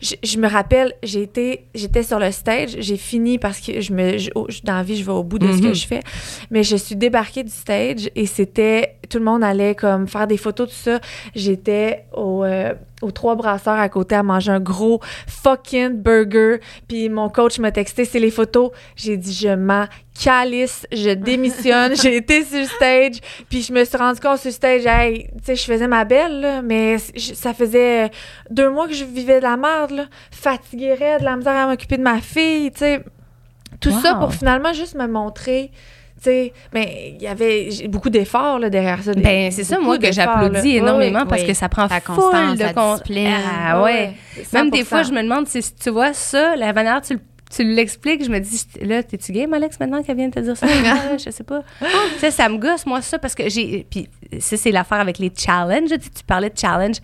[0.00, 1.66] je, je me rappelle, j'étais
[2.02, 5.04] sur le stage, j'ai fini parce que je me, je- je- dans la vie, je
[5.04, 5.74] vais au bout de ce que Mhm.
[5.74, 6.00] je fais,
[6.50, 10.36] mais je suis débarquée du stage et c'était, tout le monde allait comme faire des
[10.38, 11.00] photos, tout ça.
[11.34, 16.56] J'étais au, euh, aux trois brasseurs à côté à manger un gros fucking burger.
[16.88, 18.70] Puis mon coach m'a texté, c'est les photos.
[18.96, 19.86] J'ai dit, je m'en
[20.22, 21.94] calisse, je démissionne.
[21.96, 23.16] J'ai été sur le stage.
[23.50, 26.04] Puis je me suis rendu compte sur le stage, hey, tu sais, je faisais ma
[26.04, 28.10] belle, là, mais ça faisait
[28.50, 30.06] deux mois que je vivais de la merde, là.
[30.30, 33.04] Fatiguée, raide, la misère à m'occuper de ma fille, tu sais.
[33.80, 35.70] Tout ça pour finalement juste me montrer.
[36.22, 39.12] Tu sais, ben, il y avait beaucoup d'efforts derrière ça.
[39.14, 41.48] Ben, c'est ça, moi, que j'applaudis énormément parce oui.
[41.48, 43.34] que ça prend La constance, de con- discipline.
[43.66, 44.12] Ah ouais.
[44.52, 44.84] Même des 100%.
[44.84, 47.18] fois, je me demande si tu vois ça, la manière tu,
[47.54, 50.56] tu l'expliques, je me dis, là, t'es-tu game, Alex, maintenant qu'elle vient de te dire
[50.56, 50.66] ça?
[50.86, 51.62] Ah, je sais pas.
[51.80, 53.86] tu sais, ça me gosse, moi, ça, parce que j'ai.
[53.90, 55.90] Puis, ça, c'est l'affaire avec les challenges.
[55.90, 56.96] Tu, tu parlais de challenge.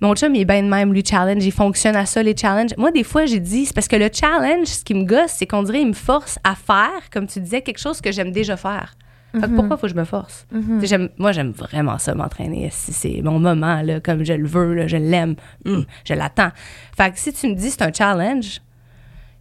[0.00, 1.44] Mon chum, il est bien de même, lui, challenge.
[1.44, 2.72] Il fonctionne à ça, les challenges.
[2.76, 5.46] Moi, des fois, j'ai dit, c'est parce que le challenge, ce qui me gosse, c'est
[5.46, 8.56] qu'on dirait, il me force à faire, comme tu disais, quelque chose que j'aime déjà
[8.56, 8.94] faire.
[9.32, 10.46] Fait que pourquoi faut que je me force?
[10.84, 12.68] J'aime- moi, j'aime vraiment ça, m'entraîner.
[12.70, 15.34] Si c'est mon moment, là, comme je le veux, là, je l'aime,
[15.66, 16.50] hum, je l'attends.
[16.96, 18.60] Fait que si tu me dis c'est un challenge,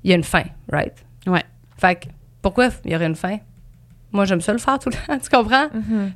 [0.04, 0.94] il y a une fin, right?
[1.28, 1.44] Ouais.
[1.78, 2.06] Fait que
[2.42, 3.38] pourquoi il y aurait une fin?
[4.13, 5.67] Moi, j'aime ça le faire tout le temps, tu comprends?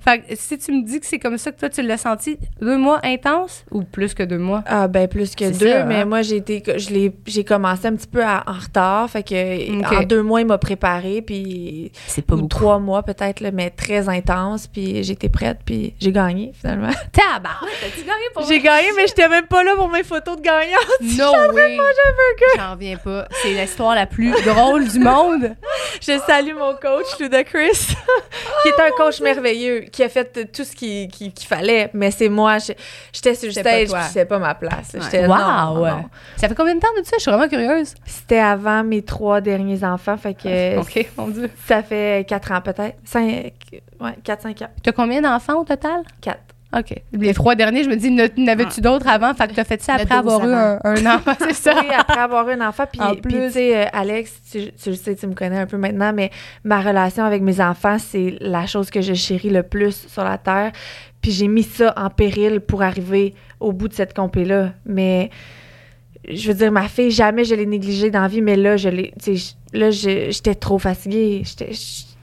[0.01, 2.37] Fait que si tu me dis que c'est comme ça que toi, tu l'as senti,
[2.61, 4.63] deux mois intenses ou plus que deux mois?
[4.67, 6.05] Ah ben plus que C'est deux, ça, mais hein?
[6.05, 9.97] moi j'ai été je l'ai j'ai commencé un petit peu à- en retard, fait que
[9.99, 12.47] en deux mois il m'a préparé puis C'est pas ou beaucoup.
[12.49, 16.89] trois mois peut-être là, mais très intense puis j'étais prête puis j'ai gagné finalement.
[17.11, 20.41] Tabarouette, t'as-tu gagné pour j'ai gagné mais j'étais même pas là pour mes photos de
[20.41, 20.77] gagnant.
[21.17, 21.77] No way!
[22.57, 23.27] J'en reviens pas.
[23.41, 25.55] C'est l'histoire la plus drôle du monde.
[26.01, 27.17] Je salue mon coach
[28.63, 32.11] Qui est un coach merveilleux qui a fait tout ce qu'il qu'il- qu'il fallait, mais
[32.11, 34.91] c'est moi j'étais sur le stage puis c'était pas ma place.
[34.93, 34.99] Ouais.
[35.01, 35.35] J'étais non,
[35.75, 35.85] Wow!
[35.87, 36.05] non.
[36.37, 37.11] Ça fait combien de temps de ça?
[37.17, 37.93] Je suis vraiment curieuse.
[38.05, 41.49] C'était avant mes trois derniers enfants, fait que OK, mon Dieu.
[41.65, 42.97] Ça fait quatre ans peut-être.
[43.05, 43.53] Cinq,
[44.01, 44.69] ouais, quatre, cinq ans.
[44.83, 46.01] T'as combien d'enfants au total?
[46.21, 46.39] Quatre.
[46.75, 46.93] OK.
[47.13, 49.33] Les trois derniers, je me dis, n'avais-tu d'autres avant?
[49.33, 50.53] Fait que t'as fait ça après 12 avoir eu
[50.83, 51.73] un, enfant, c'est ça?
[51.81, 52.83] Oui, après avoir eu un enfant.
[52.91, 53.31] Puis, En plus.
[53.31, 56.29] tu sais, euh, Alex, tu, tu le sais, tu me connais un peu maintenant, mais
[56.65, 60.37] ma relation avec mes enfants, c'est la chose que je chéris le plus sur la
[60.37, 60.73] Terre.
[61.21, 64.73] Puis j'ai mis ça en péril pour arriver au bout de cette compé-là.
[64.85, 65.29] Mais
[66.29, 68.89] je veux dire, ma fille, jamais je l'ai négligée dans la vie, mais là, je
[68.89, 69.13] l'ai.
[69.73, 71.43] Là, j'étais trop fatiguée.
[71.45, 71.71] J'étais.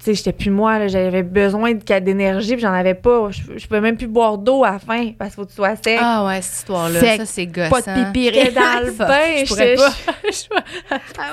[0.05, 3.29] Je- tu sais, j'étais plus moi, là, j'avais besoin de- d'énergie, puis j'en avais pas.
[3.31, 5.57] Je, je pouvais même plus boire d'eau à la fin parce qu'il faut que tu
[5.57, 5.99] sois sec.
[6.01, 7.71] Ah ouais, cette histoire-là, ça, c'est gossant.
[7.71, 9.91] Pas de pipi, dans le Fuck, bain, je pourrais pas.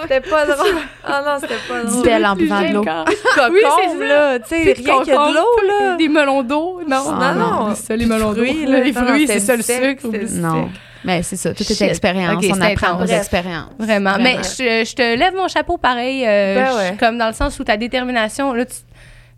[0.01, 0.75] C'était pas drôle.
[1.03, 2.03] Ah non, c'était pas drôle.
[2.03, 2.83] Belle en buvant de l'eau.
[2.83, 3.05] Cocon,
[3.51, 3.59] Oui,
[3.99, 5.95] c'est là, tu sais, Des rien que de concombres, l'eau, là.
[5.97, 6.81] Des melons d'eau.
[6.87, 7.75] Non, Ah, non.
[7.75, 8.43] C'est ça, les Des melons d'eau.
[8.45, 8.79] fruits, là.
[8.79, 10.07] Les Non, non, fruits, c'est ça le sucre.
[10.33, 10.69] Non.
[11.03, 12.43] Mais c'est ça, tout est expérience.
[12.43, 13.69] Ok, on apprend aux expériences.
[13.79, 14.11] Vraiment.
[14.13, 14.23] Vraiment.
[14.23, 16.97] Mais je, je te lève mon chapeau pareil, euh, Ben je- ouais.
[16.99, 18.75] comme dans le sens où ta détermination, là, tu-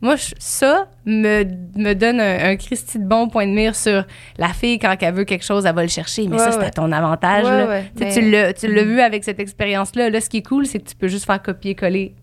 [0.01, 1.45] moi, je- ça me,
[1.77, 4.03] me donne un, un Christy de bon point de mire sur
[4.37, 6.27] la fille, quand elle veut quelque chose, elle va le chercher.
[6.27, 6.65] Mais Ouais, ça, c'est ouais.
[6.65, 7.45] à ton avantage.
[7.45, 7.67] Ouais, là.
[7.67, 10.09] ouais, mais- Tu l'as tu l'as vu avec cette expérience-là.
[10.09, 12.15] Là, ce qui est cool, c'est que tu peux juste faire copier-coller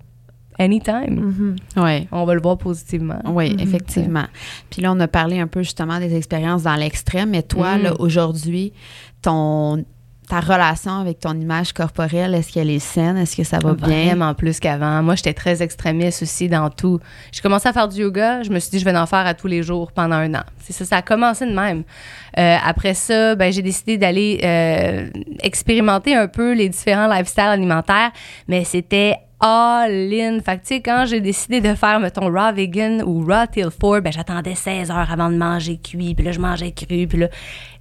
[0.59, 1.15] anytime.
[1.15, 1.57] Mhm.
[1.79, 2.07] Oui.
[2.13, 3.19] On va le voir positivement.
[3.25, 3.61] Oui, Mhm.
[3.61, 4.27] effectivement.
[4.69, 7.83] Puis là, on a parlé un peu justement des expériences dans l'extrême, mais toi, Mm.
[7.83, 8.73] là, aujourd'hui,
[9.23, 9.85] ton
[10.31, 13.17] ta relation avec ton image corporelle, est-ce qu'elle est saine?
[13.17, 14.07] Est-ce que ça va bien?
[14.07, 15.03] Vraiment plus qu'avant.
[15.03, 17.01] Moi, j'étais très extrémiste aussi dans tout.
[17.33, 18.45] J'ai commencé à faire du yoga.
[18.45, 20.45] Je me suis dit, je vais en faire à tous les jours pendant un an.
[20.61, 21.83] C'est ça, ça a commencé de même.
[22.39, 25.11] Euh, après ça, ben, j'ai décidé d'aller euh,
[25.43, 28.13] expérimenter un peu les différents lifestyles alimentaires,
[28.47, 30.41] mais c'était all-in.
[30.41, 33.69] Fait que, tu sais, quand j'ai décidé de faire, mettons, raw vegan ou raw till
[33.71, 37.19] 4, ben, j'attendais 16 heures avant de manger cuit, puis là, je mangeais cru, puis
[37.19, 37.29] là,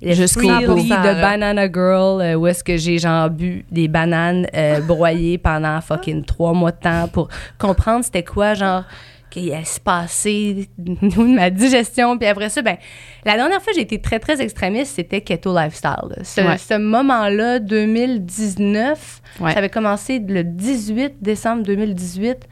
[0.01, 5.37] Jusqu'au de Banana Girl, euh, où est-ce que j'ai, genre, bu des bananes euh, broyées
[5.37, 8.83] pendant fucking trois mois de temps pour comprendre c'était quoi, genre,
[9.29, 12.17] qu'il allait se passer de ma digestion.
[12.17, 12.77] Puis après ça, ben,
[13.25, 16.15] la dernière fois que j'ai été très, très extrémiste, c'était Keto Lifestyle.
[16.23, 16.57] Ce, Ouais.
[16.57, 19.51] ce moment-là, 2019, Ouais.
[19.51, 22.47] ça avait commencé le 18 décembre 2018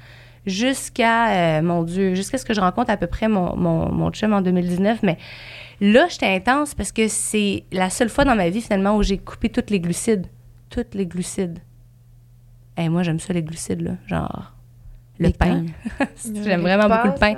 [0.45, 4.11] jusqu'à, euh, mon Dieu, jusqu'à ce que je rencontre à peu près mon, mon, mon
[4.11, 4.99] chum en 2019.
[5.03, 5.17] Mais
[5.81, 9.17] là, j'étais intense parce que c'est la seule fois dans ma vie, finalement, où j'ai
[9.17, 10.27] coupé toutes les glucides.
[10.69, 11.59] Toutes les glucides.
[12.77, 13.91] Et moi, j'aime ça, les glucides, là.
[14.07, 14.53] Genre,
[15.19, 15.65] le pain.
[16.43, 17.35] J'aime vraiment beaucoup le pain.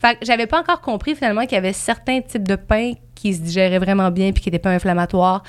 [0.00, 3.34] Fait que j'avais pas encore compris finalement qu'il y avait certains types de pain qui
[3.34, 5.42] se digéraient vraiment bien puis qui n'étaient pas inflammatoires.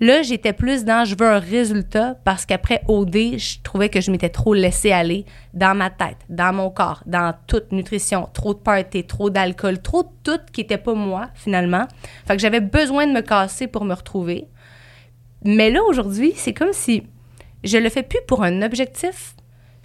[0.00, 4.12] Là, j'étais plus dans je veux un résultat parce qu'après OD, je trouvais que je
[4.12, 8.60] m'étais trop laissé aller dans ma tête, dans mon corps, dans toute nutrition, trop de
[8.60, 11.88] party, trop d'alcool, trop de tout qui était pas moi finalement.
[12.26, 14.46] Fait que j'avais besoin de me casser pour me retrouver.
[15.44, 17.02] Mais là aujourd'hui, c'est comme si
[17.64, 19.34] je le fais plus pour un objectif.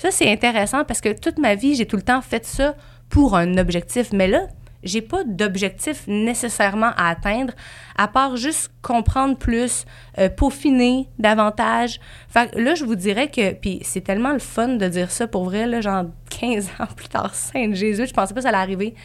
[0.04, 2.76] Ça c'est intéressant parce que toute ma vie, j'ai tout le temps fait ça
[3.08, 4.48] pour un objectif, mais là,
[4.84, 7.54] j'ai pas d'objectif nécessairement à atteindre,
[7.98, 9.86] à part juste comprendre plus,
[10.20, 12.02] euh, peaufiner davantage.
[12.28, 15.46] Fait là, je vous dirais que, puis c'est tellement le fun de dire ça pour
[15.46, 16.04] vrai, là, genre
[16.38, 18.96] 15 ans plus tard, Sainte Jésus, je pensais pas que ça allait arriver.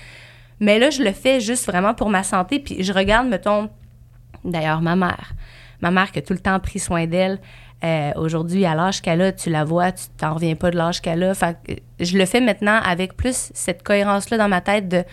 [0.58, 3.70] Mais là, je le fais juste vraiment pour ma santé, puis je regarde, mettons,
[4.44, 5.34] d'ailleurs, ma mère.
[5.80, 7.38] Ma mère qui a tout le temps pris soin d'elle.
[7.84, 11.00] Euh, Aujourd'hui, à l'âge qu'elle a, tu la vois, tu t'en reviens pas de l'âge
[11.00, 11.34] qu'elle a.
[11.34, 11.72] Fait que
[12.04, 15.04] je le fais maintenant avec plus cette cohérence-là dans ma tête de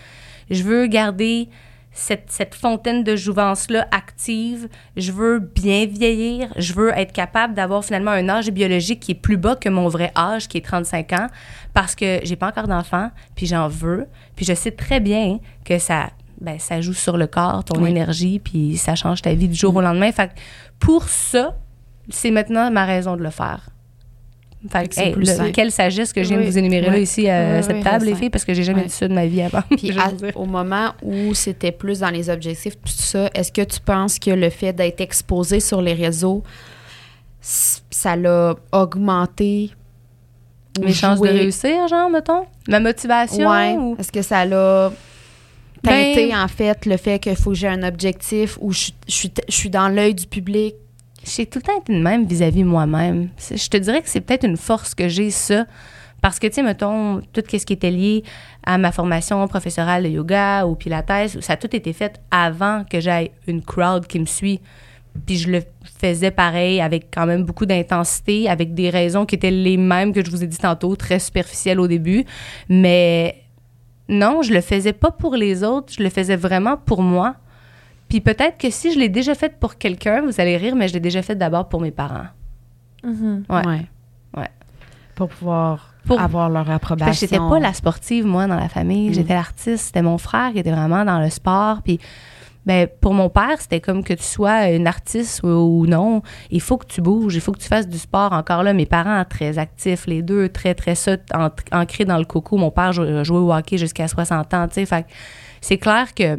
[0.50, 1.48] je veux garder
[1.92, 4.68] cette, cette fontaine de jouvence-là active.
[4.96, 6.48] Je veux bien vieillir.
[6.56, 9.88] Je veux être capable d'avoir finalement un âge biologique qui est plus bas que mon
[9.88, 11.26] vrai âge, qui est 35 ans,
[11.72, 14.06] parce que j'ai pas encore d'enfant, puis j'en veux.
[14.36, 17.90] Puis je sais très bien que ça, ben, ça joue sur le corps, ton Oui.
[17.90, 20.12] énergie, puis ça change ta vie du jour au lendemain.
[20.12, 20.32] Fait que
[20.78, 21.56] pour ça,
[22.08, 23.68] c'est maintenant ma raison de le faire.
[24.70, 26.48] Fait que, hey, le- quelle sagesse que je viens de Oui.
[26.50, 27.02] vous énumérer là Ouais.
[27.02, 29.26] ici à Ouais, cette table, les filles, parce que j'ai jamais dit ça de ma
[29.26, 29.62] vie avant.
[29.76, 33.62] Puis Je à- au moment où c'était plus dans les objectifs, tout ça, est-ce que
[33.62, 36.42] tu penses que le fait d'être exposé sur les réseaux,
[37.40, 39.70] ça l'a augmenté
[40.80, 42.44] Mes chances de réussir, genre, mettons?
[42.68, 43.48] Ma motivation?
[43.48, 43.76] Ouais.
[43.78, 44.90] ou- Est-ce que ça l'a
[45.82, 49.12] teinté, Ben- en fait, le fait qu'il faut que j'ai un objectif ou je, je
[49.12, 50.74] suis, je suis dans l'œil du public?
[51.26, 53.30] J'ai tout le temps été de même vis-à-vis moi-même.
[53.50, 55.66] Je te dirais que c'est peut-être une force que j'ai, ça.
[56.22, 58.22] Parce que, tu sais, mettons, tout ce qui était lié
[58.64, 63.00] à ma formation professorale de yoga ou pilates, ça a tout été fait avant que
[63.00, 64.60] j'aille une crowd qui me suit.
[65.26, 65.62] Puis je le
[65.98, 70.24] faisais pareil, avec quand même beaucoup d'intensité, avec des raisons qui étaient les mêmes que
[70.24, 72.24] je vous ai dit tantôt, très superficielles au début.
[72.68, 73.42] Mais
[74.08, 77.36] non, je le faisais pas pour les autres, je le faisais vraiment pour moi.
[78.16, 80.94] Puis peut-être que si je l'ai déjà fait pour quelqu'un, vous allez rire, mais je
[80.94, 82.28] l'ai déjà fait d'abord pour mes parents.
[83.04, 83.44] Mhm.
[83.50, 83.86] Ouais.
[84.34, 84.48] Ouais.
[85.14, 87.12] Pour pouvoir Pour- avoir leur approbation.
[87.12, 89.10] j'étais pas la sportive, moi, dans la famille.
[89.10, 89.12] Mm.
[89.12, 89.84] J'étais l'artiste.
[89.88, 91.82] C'était mon frère qui était vraiment dans le sport.
[91.82, 92.00] Puis,
[92.64, 96.22] ben, pour mon père, c'était comme que tu sois une artiste ou, ou non.
[96.50, 97.34] Il faut que tu bouges.
[97.34, 98.32] Il faut que tu fasses du sport.
[98.32, 101.18] Encore là, mes parents, très actifs, les deux, très, très ça,
[101.70, 102.56] ancrés dans le coco.
[102.56, 104.86] Mon père jou- jouait au hockey jusqu'à 60 ans, tu sais.
[104.86, 105.04] Fait
[105.60, 106.38] c'est clair que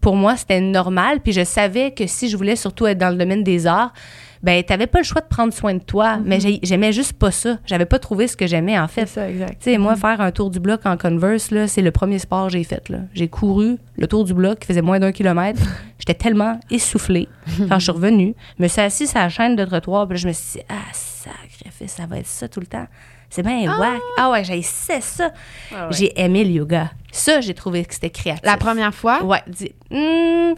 [0.00, 1.20] pour moi, c'était normal.
[1.20, 3.92] Puis je savais que si je voulais surtout être dans le domaine des arts,
[4.42, 6.18] ben, t'avais pas le choix de prendre soin de toi.
[6.22, 7.56] Mais j'ai- j'aimais juste pas ça.
[7.64, 9.06] J'avais pas trouvé ce que j'aimais, en fait.
[9.06, 9.62] C'est ça, exact.
[9.62, 12.48] Tu sais, moi, faire un tour du bloc en Converse, là, c'est le premier sport
[12.48, 12.86] que j'ai fait.
[12.90, 12.98] là.
[13.14, 15.62] J'ai couru le tour du bloc qui faisait moins d'un kilomètre.
[15.98, 17.26] J'étais tellement essoufflée
[17.70, 18.34] quand je suis revenue.
[18.58, 20.64] Je me suis assise sur la chaîne de trottoir, puis là, je me suis dit,
[20.68, 22.86] ah, sacrifice, ça va être ça tout le temps.
[23.34, 24.00] C'est bien whack.
[24.16, 24.94] Ah ouais, j'ai ça.
[25.74, 25.92] Ah ouais.
[25.92, 26.90] J'ai aimé le yoga.
[27.10, 28.44] Ça, j'ai trouvé que c'était créatif.
[28.44, 29.24] La première fois?
[29.24, 29.42] Ouais.
[29.48, 30.54] dis- Hmm,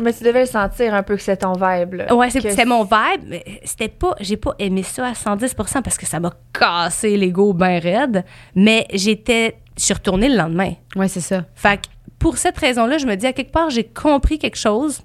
[0.00, 1.94] Mais tu devais le sentir un peu que c'est ton vibe.
[1.94, 2.12] Là.
[2.14, 6.06] Ouais, c'était mon vibe, mais c'était pas, j'ai pas aimé ça à 110% parce que
[6.06, 8.24] ça m'a cassé l'ego bien raide,
[8.56, 10.72] mais j'étais, je suis retournée le lendemain.
[10.96, 11.44] Oui, c'est ça.
[11.54, 11.82] Fait que
[12.18, 15.02] pour cette raison-là, je me dis à quelque part, j'ai compris quelque chose.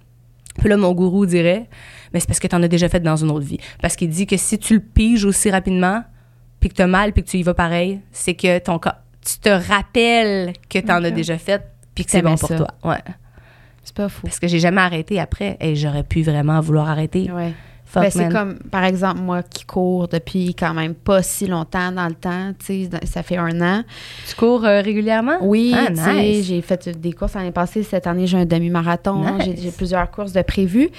[0.58, 1.68] Puis là, mon gourou dirait,
[2.14, 3.60] mais c'est parce que tu en as déjà fait dans une autre vie.
[3.82, 6.04] Parce qu'il dit que si tu le piges aussi rapidement,
[6.60, 8.94] puis que tu as mal, puis que tu y vas pareil, c'est que ton corps,
[9.26, 11.62] tu te rappelles que tu en as déjà fait,
[11.94, 12.58] puis que c'est bon pour ça.
[12.58, 12.68] toi.
[12.84, 13.02] Ouais.
[13.84, 14.22] C'est pas fou.
[14.28, 15.56] Parce que j'ai jamais arrêté après.
[15.62, 17.32] Et j'aurais pu vraiment vouloir arrêter.
[17.32, 17.54] Ouais.
[17.96, 22.08] Ben, c'est comme, par exemple, moi qui cours depuis quand même pas si longtemps dans
[22.08, 23.84] le temps, tu sais, ça fait un an.
[24.28, 25.38] Tu cours euh, régulièrement?
[25.42, 26.46] Oui, Ah, nice.
[26.48, 27.84] j'ai fait des courses l'année passée.
[27.84, 29.38] Cette année, j'ai un demi-marathon.
[29.38, 29.58] Nice.
[29.62, 30.90] J'ai plusieurs courses de prévues.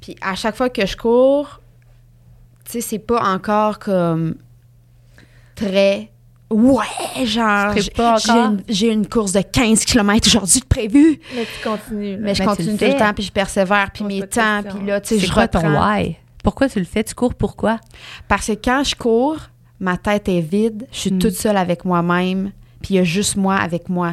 [0.00, 1.60] Puis à chaque fois que je cours,
[2.64, 4.36] tu sais, c'est pas encore comme
[5.54, 6.10] très.
[6.50, 6.84] Ouais,
[7.24, 7.74] genre,
[8.68, 11.20] j'ai une, course de 15 km aujourd'hui de prévu.
[11.34, 12.12] Mais tu continues.
[12.12, 12.18] là.
[12.20, 15.00] Mais je continue le tout le temps, puis je persévère, puis mes temps, puis là,
[15.00, 15.94] tu sais, je quoi ton reprends.
[15.96, 16.16] why?
[16.44, 17.02] Pourquoi tu le fais?
[17.02, 17.80] Tu cours pourquoi?
[18.28, 19.38] Parce que quand je cours,
[19.80, 21.18] ma tête est vide, je suis Mm.
[21.18, 22.52] toute seule avec moi-même,
[22.82, 24.12] puis il y a juste moi avec moi.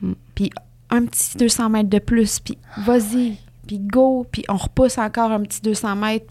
[0.00, 0.12] Mm.
[0.34, 0.50] Puis
[0.90, 3.36] un petit 200 mètres de plus, puis vas-y,
[3.72, 6.26] puis go, puis on repousse encore un petit 200 mètres.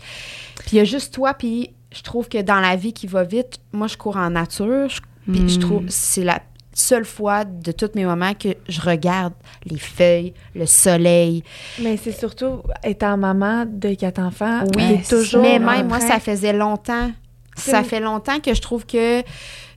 [0.60, 3.24] Puis il y a juste toi, puis je trouve que dans la vie qui va
[3.24, 5.02] vite, moi, je cours en nature, je-
[5.32, 6.40] puis je trouve c'est la
[6.74, 9.34] seule fois de tous mes moments que je regarde
[9.66, 11.44] les feuilles, le soleil.
[11.82, 14.64] Mais c'est surtout étant maman de quatre enfants.
[14.78, 15.42] Oui, toujours.
[15.42, 17.12] Mais même moi, ça faisait longtemps.
[17.58, 19.22] Ça fait longtemps que je trouve que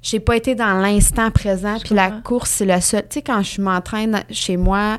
[0.03, 1.79] j'ai pas été dans l'instant présent.
[1.85, 3.03] Puis la course, c'est le seul.
[3.03, 4.99] Tu sais, quand je m'entraîne chez moi,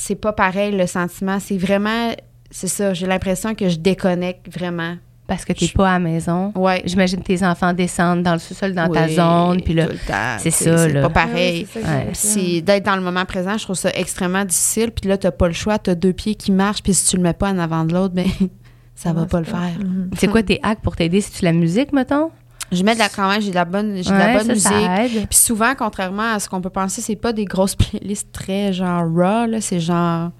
[0.00, 1.38] c'est pas pareil le sentiment.
[1.40, 2.12] C'est vraiment.
[2.50, 2.94] C'est ça.
[2.94, 4.96] J'ai l'impression que je déconnecte vraiment.
[5.26, 6.52] Parce que tu n'es pas à la maison.
[6.56, 6.82] Ouais.
[6.86, 9.62] J'imagine tes enfants descendent dans le sous-sol dans ta zone.
[9.62, 11.68] Puis là, tout le temps, c'est tu ça, C'est pas oui, pareil.
[11.76, 12.60] Ouais.
[12.62, 14.90] d'être dans le moment présent, je trouve ça extrêmement difficile.
[14.90, 17.22] Puis là, t'as pas le choix, t'as deux pieds qui marchent, puis si tu le
[17.22, 18.26] mets pas en avant de l'autre, ben
[18.96, 19.78] ça va pas le faire.
[19.78, 20.10] Mhm.
[20.16, 21.20] c'est quoi tes hacks pour t'aider?
[21.20, 22.30] Si tu la musique, mettons?
[22.72, 24.46] Je mets de la quand même, j'ai de la bonne, j'ai de la Ouais, bonne
[24.46, 24.68] ça, musique.
[24.88, 25.26] ça aide.
[25.28, 29.02] Puis souvent, contrairement à ce qu'on peut penser, c'est pas des grosses playlists très genre
[29.02, 29.60] raw, là.
[29.60, 30.30] C'est genre.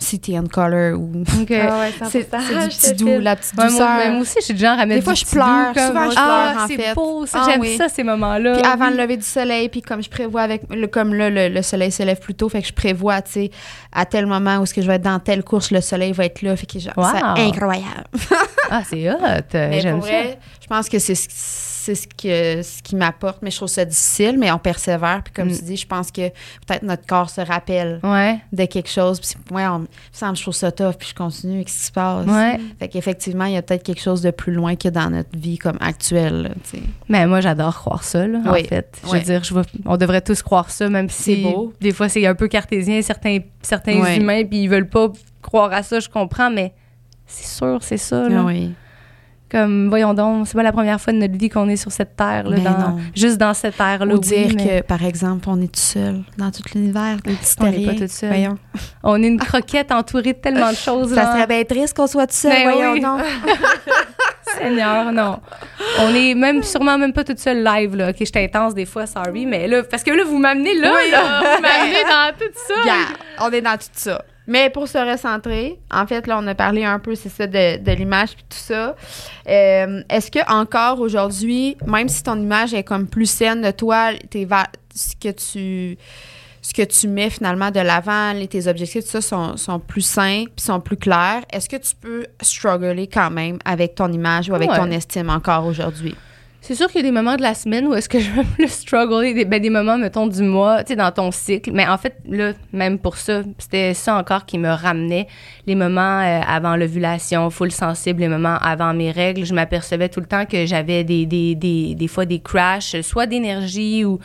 [0.00, 1.10] City and Color ou.
[1.50, 2.38] Ah ouais, C'est 100%.
[2.40, 3.88] c'est Je du te petit doux, la petite Ouais, moi, douceur.
[3.98, 5.44] mais moi aussi, je suis du genre à mettre Des fois, du je pleure.
[5.46, 7.24] doux, comme- Souvent, je ah, pleure, en c'est beau.
[7.34, 7.76] Ah J'aime oui.
[7.76, 8.52] ça, ces moments-là.
[8.52, 8.96] Puis avant Oui.
[8.96, 11.90] le lever du soleil, puis comme je prévois avec le, comme là le, le soleil
[11.90, 13.50] se lève plus tôt, fait que je prévois, tu sais,
[13.92, 16.26] à tel moment où est-ce que je vais être dans telle course, le soleil va
[16.26, 17.06] être là, fait que genre, Wow.
[17.12, 18.04] c'est incroyable.
[18.70, 19.16] Ah, c'est hot.
[19.54, 20.08] Mais J'aime ça.
[20.70, 23.82] Je pense que c'est ce, c'est ce, que, ce qui m'apporte, mais je trouve ça
[23.86, 25.22] difficile, mais on persévère.
[25.24, 25.56] Puis comme Mm.
[25.56, 26.28] tu dis, je pense que
[26.66, 29.18] peut-être notre corps se rappelle Ouais, de quelque chose.
[29.20, 29.86] Puis ouais, on,
[30.20, 31.64] il me trouve ça tough, puis je continue.
[31.64, 32.26] Qu'est-ce qui se passe?
[32.26, 32.60] ouais.
[32.78, 35.56] Fait qu'effectivement, il y a peut-être quelque chose de plus loin que dans notre vie
[35.56, 36.42] comme actuelle.
[36.42, 36.50] là.
[37.08, 38.60] Mais moi, j'adore croire ça, là, Oui.
[38.60, 38.98] en fait.
[39.04, 39.18] Je Ouais.
[39.20, 39.54] veux dire, je
[39.86, 41.72] on devrait tous croire ça, même si C'est beau.
[41.80, 44.18] des fois, c'est un peu cartésien, certains, certains Ouais.
[44.18, 45.08] humains, puis ils veulent pas
[45.40, 46.74] croire à ça, je comprends, mais
[47.26, 48.28] c'est sûr, c'est ça.
[48.28, 48.42] Là.
[48.44, 48.74] Oui.
[49.50, 52.16] Comme, voyons donc, c'est pas la première fois de notre vie qu'on est sur cette
[52.16, 54.14] terre, là, Mais dans- juste dans cette terre-là.
[54.14, 57.16] Ou oui, dire mais que, par exemple, on est tout seul dans tout l'univers.
[57.60, 58.28] On n'est pas tout seul.
[58.28, 58.58] Voyons.
[59.02, 61.14] On est une croquette entourée de tellement de choses.
[61.14, 61.32] Ça là.
[61.32, 62.52] serait bien triste qu'on soit tout seul.
[62.52, 63.00] Ben voyons oui.
[63.00, 63.20] donc.
[64.58, 65.38] Seigneur, non.
[66.00, 68.10] On est même sûrement même pas toute seule live là.
[68.10, 71.40] OK, je intense des fois, sorry, mais là parce que là vous m'amenez là, là,
[71.56, 72.74] vous m'amenez dans tout ça.
[72.82, 74.22] Regarde, on est dans tout ça.
[74.48, 77.76] Mais pour se recentrer, en fait, là, on a parlé un peu, c'est ça, de,
[77.76, 78.96] de l'image puis tout ça.
[79.46, 84.12] Euh, Est-ce que encore aujourd'hui, même si ton image est comme plus saine de toi,
[84.30, 85.98] tes va- ce que tu
[86.60, 90.44] ce que tu mets finalement de l'avant, tes objectifs, tout ça sont, sont plus sains
[90.54, 91.42] puis sont plus clairs.
[91.50, 94.76] Est-ce que tu peux struggler quand même avec ton image ou avec Ouais.
[94.76, 96.14] ton estime encore aujourd'hui?
[96.60, 98.44] C'est sûr qu'il y a des moments de la semaine où est-ce que je vais
[98.54, 101.70] plus struggler, des, ben, des moments, mettons, du mois, tu sais, dans ton cycle.
[101.72, 105.28] Mais en fait, là, même pour ça, c'était ça encore qui me ramenait.
[105.66, 110.20] Les moments euh, avant l'ovulation, full sensible, les moments avant mes règles, je m'apercevais tout
[110.20, 114.18] le temps que j'avais des, des, fois des crashs, soit d'énergie ou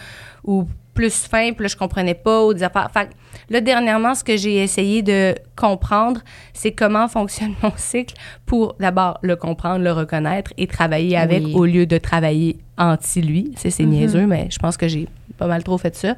[0.93, 2.89] plus faim, puis là, je comprenais pas, ou des affaires.
[2.93, 3.09] Fait
[3.49, 6.21] là, dernièrement, ce que j'ai essayé de comprendre,
[6.53, 11.53] c'est comment fonctionne mon cycle pour d'abord le comprendre, le reconnaître et travailler avec Oui.
[11.55, 13.53] au lieu de travailler anti-lui.
[13.55, 13.89] C'est c'est Mhm.
[13.91, 16.15] niaiseux, mais je pense que j'ai pas mal trop fait ça.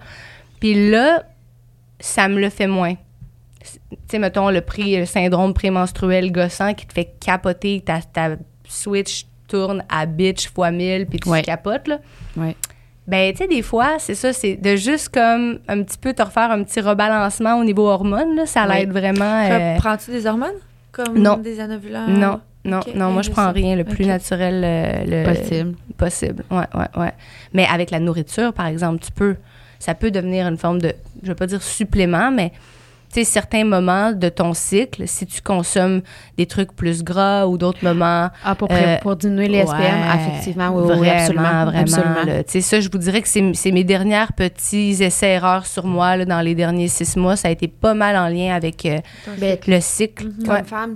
[0.60, 1.24] Puis là,
[2.00, 2.96] ça me le fait moins.
[3.64, 8.36] Tu sais, mettons, le, pré, le syndrome prémenstruel gossant qui te fait capoter, ta, ta
[8.68, 11.42] switch tourne à bitch fois 1000, puis tu Ouais.
[11.42, 12.00] capotes, là.
[12.38, 12.56] Ouais.
[13.08, 16.24] Ben, tu sais, des fois, c'est ça, c'est de juste comme un petit peu te
[16.24, 18.76] refaire un petit rebalancement au niveau hormones, là, ça Oui.
[18.78, 19.44] l'aide vraiment.
[19.52, 20.56] euh, Prends-tu des hormones?
[20.92, 21.38] Comme Non.
[21.38, 22.08] des anovulants?
[22.08, 25.76] non, non, non, moi, je prends rien, le plus naturel euh, le, Possible.
[25.98, 26.44] possible.
[26.50, 27.12] Ouais, ouais, ouais.
[27.54, 29.36] Mais avec la nourriture, par exemple, tu peux,
[29.78, 32.52] ça peut devenir une forme de, je veux pas dire supplément, mais
[33.24, 36.02] certains moments de ton cycle, si tu consommes
[36.38, 38.30] des trucs plus gras ou d'autres moments.
[38.44, 41.66] Ah, pour, Euh, pour diminuer les SPM, ouais, effectivement, oui, oui, vraiment, oui, absolument.
[41.66, 42.24] Vraiment, absolument.
[42.26, 42.44] là.
[42.44, 46.18] Tu sais, ça, je vous dirais que c'est c'est mes dernières petits essais-erreurs sur moi
[46.18, 47.36] là, dans les derniers six mois.
[47.36, 49.00] Ça a été pas mal en lien avec euh,
[49.68, 50.28] le cycle.
[50.46, 50.64] Comme Ouais.
[50.64, 50.96] femme,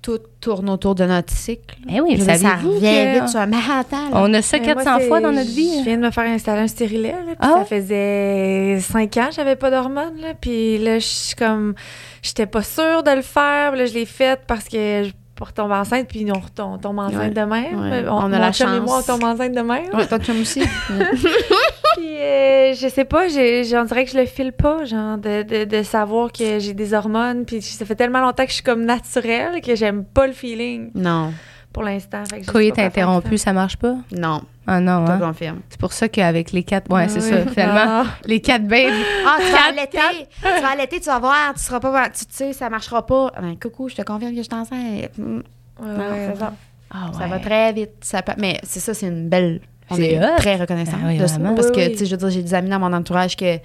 [0.00, 1.76] tout tourne autour de notre cycle.
[1.90, 3.96] Eh oui, ça revient que- vite sur un marathon.
[3.96, 4.14] là.
[4.14, 5.78] On a ça Mais moi, 400 fois dans notre vie.
[5.80, 7.10] Je viens de me faire installer un stérilet.
[7.12, 7.64] Là, puis Ah ça ouais?
[7.64, 10.20] faisait cinq ans que j'avais pas d'hormones.
[10.20, 11.74] Là, puis là, je suis comme...
[12.22, 13.70] J'étais pas sûre de le faire.
[13.72, 16.98] puis Là, je l'ai fait parce que je pour tomber enceinte, puis on retombe, tombe
[16.98, 17.30] enceinte Ouais.
[17.30, 17.80] de même.
[17.80, 18.04] Ouais.
[18.08, 19.06] On, On a la chum et moi, on chance.
[19.06, 19.84] tombe enceinte de même.
[19.94, 20.62] Ouais, toi, tu aimes aussi?
[21.98, 25.64] Puis, euh, je sais pas, on dirait que je le file pas, genre, de, de,
[25.64, 27.44] de savoir que j'ai des hormones.
[27.44, 30.90] Puis ça fait tellement longtemps que je suis comme naturelle que j'aime pas le feeling
[30.94, 31.32] non.
[31.72, 32.22] pour l'instant.
[32.32, 33.96] Avec interrompu, ça marche pas?
[34.16, 35.18] Non, Ah non, je te hein?
[35.18, 35.60] confirme.
[35.70, 36.90] C'est pour ça qu'avec les quatre.
[36.92, 37.30] Ouais, Ah c'est oui.
[37.44, 37.50] ça.
[37.50, 38.04] Finalement, Ah.
[38.24, 38.92] les quatre babes.
[39.26, 40.26] Ah, tu vas Quatre, allaiter.
[40.42, 41.54] Tu vas allaiter, tu vas voir.
[41.54, 42.08] Tu seras pas.
[42.10, 43.32] Tu tu sais, ça marchera pas.
[43.40, 45.10] Ben, coucou, je te confirme que je suis enceinte.
[45.18, 45.40] Mm,
[45.80, 46.52] Ouais, ouais, c'est ça.
[46.90, 47.90] Ah Ça va très vite.
[48.00, 49.60] Ça peut- Mais c'est ça, c'est une belle.
[49.90, 51.38] On est très reconnaissant Ah oui, de ça.
[51.38, 53.44] Parce Oui, que, tu sais, je veux dire, j'ai des amis dans mon entourage que.
[53.44, 53.60] Ouais,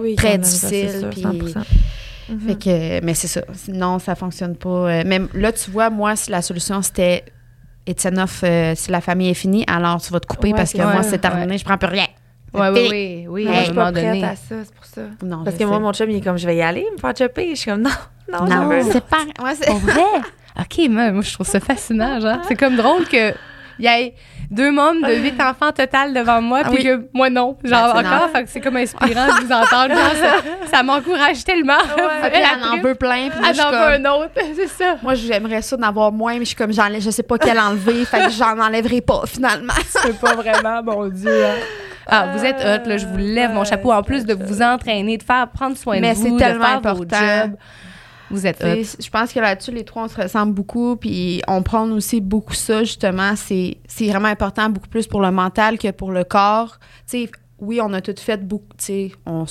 [0.00, 1.60] oui, Très difficile, sûr, puis- 100%.
[2.30, 2.40] Mhm.
[2.46, 3.40] Fait que, mais c'est ça.
[3.72, 4.68] Non, ça fonctionne pas.
[4.68, 7.24] Euh, Même là, tu vois, moi, si la solution c'était
[7.86, 10.72] It's enough, euh, si la famille est finie, alors tu vas te couper Ouais, parce
[10.74, 12.04] que moi, c'est terminé, je prends plus rien.
[12.52, 13.44] Ouais, oui, oui, oui.
[13.46, 14.24] Moi, je suis pas prête donné.
[14.24, 15.00] à ça, c'est pour ça.
[15.22, 17.14] Non, Parce que moi, mon chum, il est comme, je vais y aller, me faire
[17.16, 17.48] choper.
[17.50, 17.90] Je suis comme, non,
[18.30, 19.24] non, Non, c'est pas.
[19.42, 20.02] Ouais, c'est- vrai?
[20.60, 22.38] OK, moi, moi, je trouve ça fascinant, genre.
[22.48, 23.32] C'est comme drôle que
[23.78, 24.14] il y ait
[24.50, 26.84] deux mômes de huit enfants total devant moi, Ah puis oui.
[26.84, 27.56] que moi, non.
[27.62, 29.94] Genre, Ben, encore, fait que c'est comme inspirant de vous entendre.
[29.94, 31.74] Genre, ça, ça m'encourage tellement.
[31.96, 33.28] Puis elle en veut plein.
[33.28, 34.96] Puis moi, Elle en veut un autre, c'est ça.
[35.02, 37.58] Moi, j'aimerais ça d'en avoir moins, mais je suis comme, j'enlève, je sais pas quelle
[37.60, 39.74] enlever, fait que j'en enlèverai pas, finalement.
[39.88, 41.44] C'est pas vraiment, mon Dieu.
[41.44, 41.54] hein.
[42.10, 43.92] Ah, vous êtes hot, là, je vous lève mon chapeau.
[43.92, 46.80] En plus de vous entraîner, de faire prendre soin Mais de c'est vous, tellement de
[46.80, 47.18] faire vos important.
[47.44, 47.56] jobs.
[48.30, 51.62] Vous êtes sais, Je pense que là-dessus, les trois, on se ressemble beaucoup, puis on
[51.62, 53.34] prend aussi beaucoup ça, justement.
[53.36, 56.78] C'est c'est vraiment important, beaucoup plus pour le mental que pour le corps.
[57.08, 59.46] Tu sais, oui, on a tout fait beaucoup, tu sais, on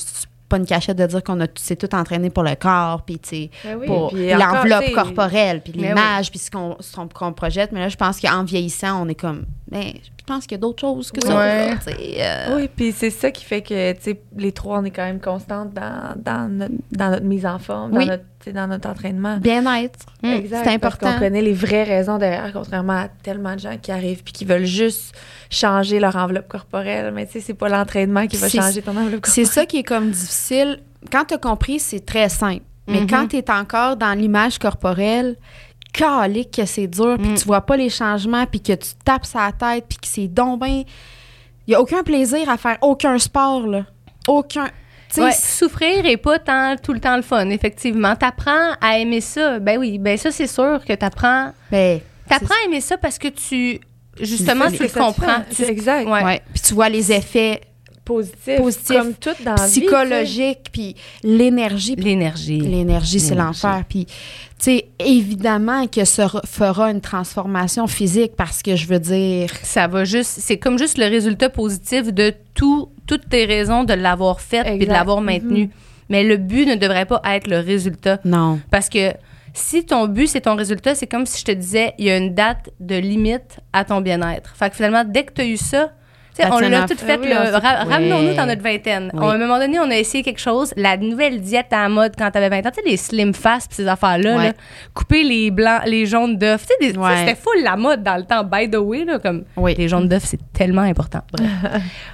[0.48, 3.30] pas une cachette de dire qu'on a s'est tout entraîné pour le corps, puis tu
[3.30, 7.72] sais, Ben oui, pour l'enveloppe corporelle, puis Mais l'image, puis ce qu'on projette.
[7.72, 10.62] Mais là, je pense qu'en vieillissant, on est comme, mais je pense qu'il y a
[10.62, 11.36] d'autres choses que ça.
[11.38, 11.74] Ouais.
[12.20, 15.06] euh, Oui, puis c'est ça qui fait que, tu sais, les trois, on est quand
[15.06, 19.38] même constantes dans, dans, notre, dans notre mise en forme, dans, notre, dans entraînement.
[19.38, 20.00] Bien-être.
[20.24, 20.58] Exact.
[20.66, 21.14] C'est Parce important.
[21.14, 24.46] qu'on connaît les vraies raisons derrière, contrairement à tellement de gens qui arrivent puis qui
[24.46, 25.16] veulent juste
[25.50, 27.12] changer leur enveloppe corporelle.
[27.14, 29.48] Mais tu sais, c'est pas l'entraînement qui va C'est- changer ton enveloppe C'est corporelle.
[29.48, 30.80] ça qui est comme difficile.
[31.12, 32.64] Quand tu as compris, c'est très simple.
[32.90, 33.10] Mais Mhm.
[33.10, 35.36] quand tu es encore dans l'image corporelle,
[35.94, 37.36] calique que c'est dur, puis Mm.
[37.36, 40.60] tu vois pas les changements, puis que tu tapes sa tête, puis que c'est donc
[40.62, 40.84] ben...
[41.68, 43.86] Il y a aucun plaisir à faire aucun sport, là.
[44.28, 44.70] Aucun...
[45.18, 48.16] Ouais, souffrir est pas tant, tout le temps le fun, effectivement.
[48.16, 49.58] T'apprends à aimer ça.
[49.60, 51.52] Ben oui, ben ça, c'est sûr que t'apprends.
[51.72, 53.80] ben, T'apprends à aimer ça parce que tu.
[54.20, 55.44] Justement, tu le comprends.
[55.56, 55.64] tu.
[55.64, 56.08] Exact.
[56.08, 56.24] Ouais.
[56.24, 56.42] ouais.
[56.54, 57.62] Puis tu vois les effets
[58.08, 58.58] Positif.
[58.58, 58.98] Positif.
[58.98, 62.62] Comme tout dans psychologiques, puis l'énergie, puis L'énergie.
[62.62, 63.84] L'énergie, c'est l'enfer.
[63.90, 64.14] Puis, tu
[64.60, 69.50] sais, évidemment que ça fera une transformation physique parce que je veux dire.
[69.62, 70.40] Ça va juste.
[70.40, 74.86] C'est comme juste le résultat positif de tout, toutes tes raisons de l'avoir fait et
[74.86, 75.70] de l'avoir maintenu.
[76.08, 78.20] Mais le but ne devrait pas être le résultat.
[78.24, 78.62] Non.
[78.72, 79.12] Parce que
[79.54, 82.16] si ton but, c'est ton résultat, c'est comme si je te disais, il y a
[82.16, 84.56] une date de limite à ton bien-être.
[84.56, 85.92] Fait que finalement, dès que tu as eu ça,
[86.52, 87.14] on l'a tout fait.
[87.14, 87.60] Ah oui, là.
[87.60, 87.94] Ra- Oui.
[87.94, 89.12] Ramenons-nous dans notre vingtaine.
[89.14, 89.20] Oui.
[89.26, 90.74] À un moment donné, on a essayé quelque chose.
[90.78, 93.34] La nouvelle diète à la mode quand tu avais 20 ans, tu sais, les slim
[93.34, 94.54] fast ces affaires-là, là.
[94.94, 96.66] couper les blancs, les jaunes d'œufs.
[96.80, 99.76] Tu sais, c'était full la mode dans le temps, by the way, là, comme Oui.
[99.78, 101.22] les jaunes d'œufs, c'est tellement important.
[101.34, 101.50] Bref.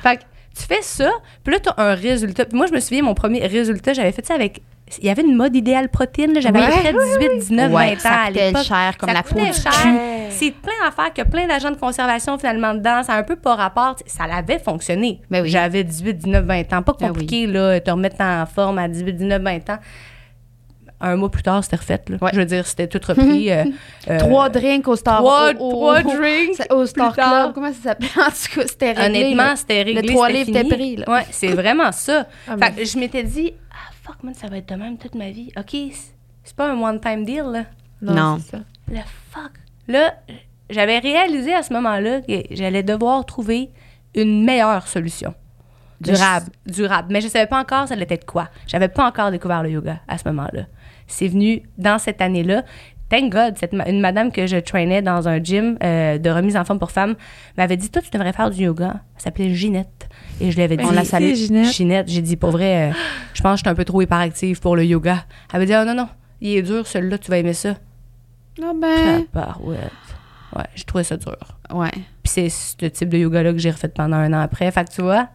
[0.04, 0.22] fait que
[0.56, 1.10] tu fais ça,
[1.44, 2.46] puis là, tu as un résultat.
[2.46, 4.62] Puis moi, je me souviens, mon premier résultat, j'avais fait ça avec.
[5.02, 6.42] Il y avait une mode idéale protéine, là.
[6.42, 8.64] j'avais à peu près 18, 19, Ouais, 20 ça ans à l'époque.
[8.64, 9.98] cher comme Ça la peau du cul.
[10.30, 13.04] C'est plein d'affaires que plein d'agents de conservation finalement dedans.
[13.04, 13.96] Ça a un peu pas rapport.
[14.08, 15.22] Ça l'avait fonctionné.
[15.30, 15.50] Ben oui.
[15.50, 16.82] J'avais 18, 19, 20 ans.
[16.82, 19.78] Pas Ben compliqué, là, te remettre en forme à 18, 19, 20 ans.
[21.06, 22.02] Un mois plus tard, c'était refait.
[22.08, 22.18] Là.
[22.22, 22.30] Ouais.
[22.34, 23.52] Je veux dire, c'était tout repris.
[23.52, 23.66] euh,
[24.10, 26.62] euh, Trois drinks au Star trois, au- trois drinks.
[26.72, 27.44] Au Star tard.
[27.44, 27.54] Club.
[27.56, 28.08] Comment ça s'appelle?
[28.18, 29.24] En tout cas, c'était réglé.
[29.24, 30.02] Honnêtement, c'était réglé.
[30.02, 31.10] Le trois c'était livres était pris, là.
[31.10, 32.26] Ouais, c'est vraiment ça.
[32.48, 34.98] Ah, Fait mais- que je m'étais dit, ah fuck, man, ça va être de même
[34.98, 35.52] toute ma vie.
[35.58, 37.64] OK, c'est- pas un one-time deal, là.
[38.02, 38.40] Non, Non.
[38.40, 38.60] ça.
[38.90, 39.00] Le
[39.32, 39.52] fuck.
[39.88, 40.14] Là,
[40.70, 43.70] j'avais réalisé à ce moment-là que j'allais devoir trouver
[44.16, 45.34] une meilleure solution.
[46.02, 46.48] Durable.
[46.68, 47.08] Je- durable.
[47.12, 48.50] Mais je savais pas encore ça allait être quoi.
[48.68, 50.64] J'avais pas encore découvert le yoga à ce moment-là.
[51.08, 52.64] C'est venu dans cette année-là.
[53.10, 56.58] Thank God, cette ma- une madame que je traînais dans un gym euh, de remise
[56.58, 57.16] en forme pour femmes
[57.58, 58.96] m'avait dit Toi, tu devrais faire du yoga.
[59.16, 60.10] Elle s'appelait Ginette.
[60.42, 61.74] Et je lui avais dit On la salue, Ginette.
[61.74, 62.94] Ginette, j'ai dit Pour vrai, euh,
[63.34, 65.26] je pense que je suis un peu trop hyperactive pour le yoga.
[65.52, 66.10] Elle avait dit Ah non, non,
[66.42, 67.76] il est dur, celui-là, tu vas aimer ça.
[68.62, 69.26] Ah ben.
[69.32, 69.92] Tabarouette.
[70.56, 71.38] Ouais, j'ai trouvé ça dur.
[71.74, 71.92] Ouais.
[71.92, 74.70] Puis c'est ce type de yoga-là que j'ai refait pendant un an après.
[74.72, 75.30] Fait que tu vois,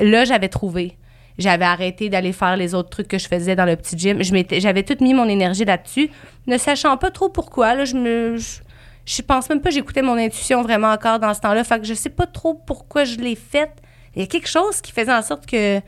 [0.00, 0.96] là, j'avais trouvé.
[1.36, 4.22] J'avais arrêté d'aller faire les autres trucs que je faisais dans le petit gym.
[4.22, 6.10] Je m'étais, j'avais tout mis mon énergie là-dessus,
[6.48, 7.74] ne sachant pas trop pourquoi.
[7.74, 8.58] Là, je me, je,
[9.04, 11.62] je pense même pas que j'écoutais mon intuition vraiment encore dans ce temps-là.
[11.62, 13.76] Fait que je sais pas trop pourquoi je l'ai faite.
[14.18, 15.80] Il y a quelque chose qui faisait en sorte que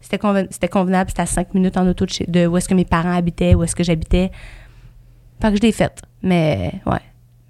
[0.00, 1.10] c'était, conven- c'était convenable.
[1.10, 3.54] C'était à cinq minutes en auto de, chez- de où est-ce que mes parents habitaient,
[3.54, 4.30] où est-ce que j'habitais.
[5.40, 6.02] Fait que je l'ai faite.
[6.22, 7.00] Mais, ouais.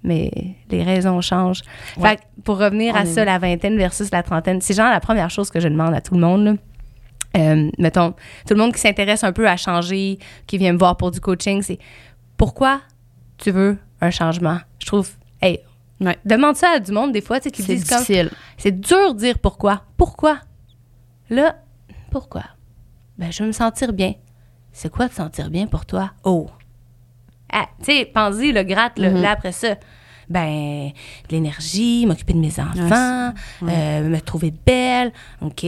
[0.03, 0.31] Mais
[0.69, 1.61] les raisons changent.
[1.97, 2.09] Ouais.
[2.11, 4.99] Fait que pour revenir On à ça, la vingtaine versus la trentaine, c'est genre la
[5.01, 6.43] première chose que je demande à tout le monde.
[6.45, 6.53] là.
[7.37, 8.11] Euh, mettons,
[8.47, 10.17] tout le monde qui s'intéresse un peu à changer,
[10.47, 11.77] qui vient me voir pour du coaching, c'est
[12.37, 12.81] pourquoi
[13.37, 14.59] tu veux un changement?
[14.79, 15.09] Je trouve,
[15.41, 15.59] hey,
[16.01, 16.17] Ouais.
[16.25, 18.31] demande ça à du monde des fois, tu sais, qui C'est disent comme, difficile.
[18.57, 19.83] c'est dur de dire pourquoi.
[19.97, 20.39] Pourquoi?
[21.29, 21.55] Là,
[22.09, 22.43] pourquoi?
[23.17, 24.15] Ben, je veux me sentir bien.
[24.71, 26.11] C'est quoi de sentir bien pour toi?
[26.23, 26.49] Oh!
[27.53, 29.21] Ah, tu sais, pense-y, le gratte, là, Mhm.
[29.21, 29.75] là, après ça.
[30.29, 30.91] Ben,
[31.27, 33.73] de l'énergie, m'occuper de mes enfants, Ouais.
[33.73, 35.11] euh, me trouver belle.
[35.41, 35.65] OK.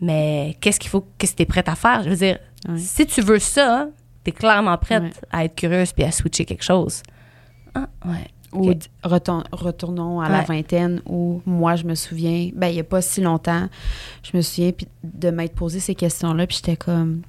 [0.00, 2.02] Mais qu'est-ce qu'il faut, qu'est-ce que tu es prête à faire?
[2.04, 2.38] Je veux dire,
[2.76, 3.88] si tu veux ça,
[4.24, 7.02] tu es clairement prête à être curieuse puis à switcher quelque chose.
[7.74, 8.28] Ah, ouais.
[8.52, 8.70] Ou
[9.02, 13.00] retourn- retournons à la vingtaine où moi, je me souviens, ben, il n'y a pas
[13.00, 13.68] si longtemps,
[14.22, 17.22] je me souviens puis de m'être posé ces questions-là, puis j'étais comme,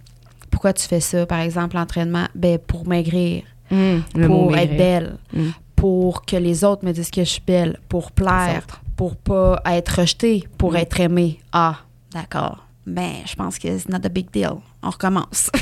[0.51, 2.25] pourquoi tu fais ça, par exemple, l'entraînement?
[2.35, 5.49] Ben, pour maigrir, mot pour être belle, Mm.
[5.75, 8.63] pour que les autres me disent que je suis belle, pour plaire,
[8.97, 10.77] pour pas être rejetée, pour Mm.
[10.77, 11.39] être aimée.
[11.53, 11.77] Ah,
[12.11, 12.65] d'accord.
[12.85, 14.55] Ben, je pense que c'est not a big deal.
[14.81, 15.49] On recommence.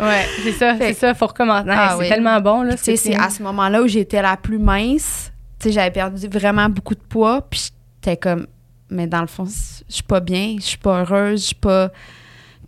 [0.00, 1.68] Ouais, c'est ça, c'est ça, faut recommencer.
[1.72, 2.08] Ah c'est oui.
[2.08, 2.74] tellement bon, là.
[2.76, 5.32] Puis, tu sais, c'est à ce moment-là où j'étais la plus mince.
[5.58, 7.42] Tu sais, j'avais perdu vraiment beaucoup de poids.
[7.50, 8.46] Puis j'étais comme,
[8.90, 11.88] mais dans le fond, je suis pas bien, je suis pas heureuse, je suis pas.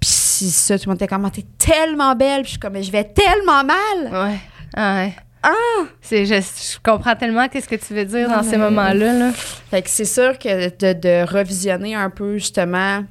[0.00, 2.42] Puis c'est ça, tout le monde était comme, Ah, t'es tellement belle.
[2.42, 4.28] Puis je suis comme, mais je vais tellement mal.
[4.28, 4.38] Ouais.
[4.74, 5.14] Ah, ouais.
[5.44, 5.84] Ah!
[6.00, 9.12] C'est, je, je comprends tellement qu'est-ce que tu veux dire dans ces moments-là.
[9.12, 9.30] Là.
[9.70, 13.04] Fait que c'est sûr que de, de revisionner un peu, justement,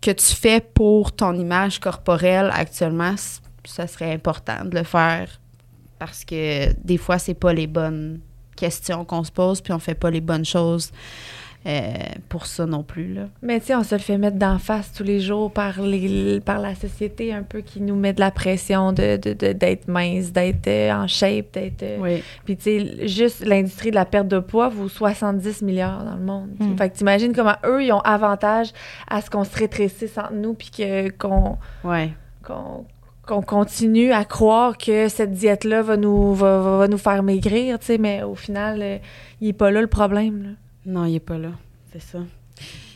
[0.00, 3.14] que tu fais pour ton image corporelle actuellement,
[3.64, 5.40] ça serait important de le faire
[5.98, 8.20] parce que des fois, c'est pas les bonnes
[8.56, 10.92] questions qu'on se pose, puis on fait pas les bonnes choses
[11.66, 11.92] euh,
[12.28, 13.12] pour ça non plus.
[13.14, 13.22] Là.
[13.42, 16.40] Mais tu sais, on se le fait mettre d'en face tous les jours par, les,
[16.40, 19.88] par la société un peu qui nous met de la pression de, de- de- d'être
[19.88, 21.82] mince, d'être euh, en shape, d'être...
[21.82, 22.22] euh, Oui.
[22.44, 26.22] Puis tu sais, juste l'industrie de la perte de poids vaut 70 milliards dans le
[26.24, 26.48] monde.
[26.58, 26.76] Mm.
[26.76, 28.68] Fait que t'imagines comment eux, ils ont avantage
[29.08, 32.12] à ce qu'on se rétrécisse entre nous puis que, qu'on, Ouais.
[32.46, 32.86] qu'on,
[33.26, 37.86] qu'on continue à croire que cette diète-là va nous, va, va- nous faire maigrir, tu
[37.86, 38.96] sais, mais au final, euh,
[39.42, 40.42] il est pas là le problème.
[40.42, 40.48] là.
[40.88, 41.50] Non, il est pas là.
[41.92, 42.18] C'est ça.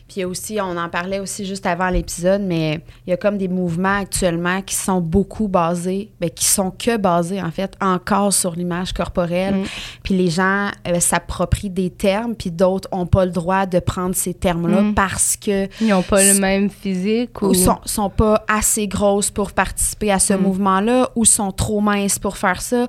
[0.09, 3.13] Puis il y a aussi, on en parlait aussi juste avant l'épisode, mais il y
[3.15, 7.51] a comme des mouvements actuellement qui sont beaucoup basés, ben, qui sont que basés, en
[7.51, 9.55] fait, encore sur l'image corporelle.
[9.61, 9.65] Mm.
[10.03, 14.15] Puis les gens euh, s'approprient des termes, puis d'autres n'ont pas le droit de prendre
[14.15, 14.95] ces termes-là Mm.
[14.95, 17.47] parce que Ils n'ont pas le même physique ou.
[17.47, 20.41] ou sont, sont pas assez grosses pour participer à ce Mm.
[20.43, 22.87] mouvement-là ou sont trop minces pour faire ça.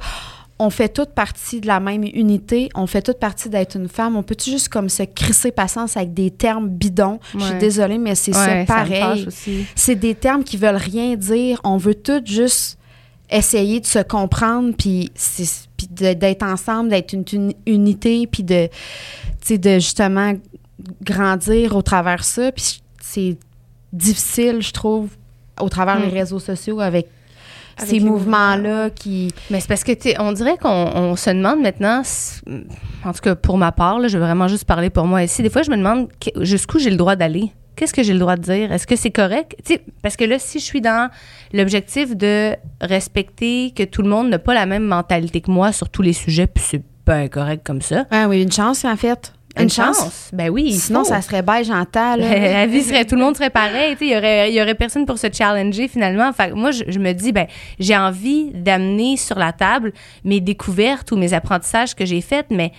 [0.66, 4.16] On fait toute partie de la même unité, on fait toute partie d'être une femme.
[4.16, 7.20] On peut-tu juste comme se crisser patience avec des termes bidons?
[7.38, 9.28] Je suis désolée, mais c'est Ouais, ça pareil.
[9.76, 11.60] C'est des termes qui veulent rien dire.
[11.64, 12.78] On veut tout juste
[13.30, 15.12] essayer de se comprendre, puis
[15.90, 18.70] de- d'être ensemble, d'être une, une unité, puis de,
[19.50, 20.34] de justement
[21.02, 22.52] grandir au travers ça.
[22.52, 23.38] Puis c'est
[23.92, 25.10] difficile, je trouve,
[25.60, 26.04] au travers Mm.
[26.10, 27.08] des réseaux sociaux Avec
[27.78, 29.32] ces mouvements-là qui...
[29.50, 32.02] Mais c'est parce que, on dirait qu'on on se demande maintenant,
[33.04, 35.42] en tout cas pour ma part, là, je vais vraiment juste parler pour moi ici.
[35.44, 36.08] Des fois, je me demande
[36.42, 37.52] jusqu'où j'ai le droit d'aller.
[37.76, 38.72] Qu'est-ce que j'ai le droit de dire?
[38.72, 39.56] Est-ce que c'est correct?
[39.66, 41.10] Tu sais, parce que là, si je suis dans
[41.54, 45.90] l'objectif de respecter que tout le monde n'a pas la même mentalité que moi sur
[45.90, 48.06] tous les sujets, puis c'est pas incorrect comme ça.
[48.12, 49.34] Ah oui, une chance, en fait.
[49.60, 50.30] Une, chance.
[50.34, 50.74] Ben oui.
[50.74, 51.10] Sinon, faut.
[51.10, 52.18] ça serait beige en là.
[52.18, 55.20] la vie serait tout le monde serait pareil il y aurait y aurait personne pour
[55.20, 57.46] se challenger finalement fait moi je, je me dis ben
[57.80, 59.94] j'ai envie d'amener sur la table
[60.24, 62.72] mes découvertes ou mes apprentissages que j'ai faits mais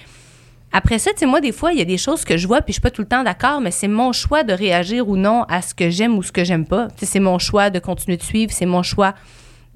[0.77, 2.61] après ça, tu sais, moi, des fois, il y a des choses que je vois,
[2.61, 5.16] puis je suis pas tout le temps d'accord, mais c'est mon choix de réagir ou
[5.16, 6.89] non à ce que j'aime ou ce que j'aime pas.
[6.89, 9.14] Tu sais, c'est mon choix de continuer de suivre, c'est mon choix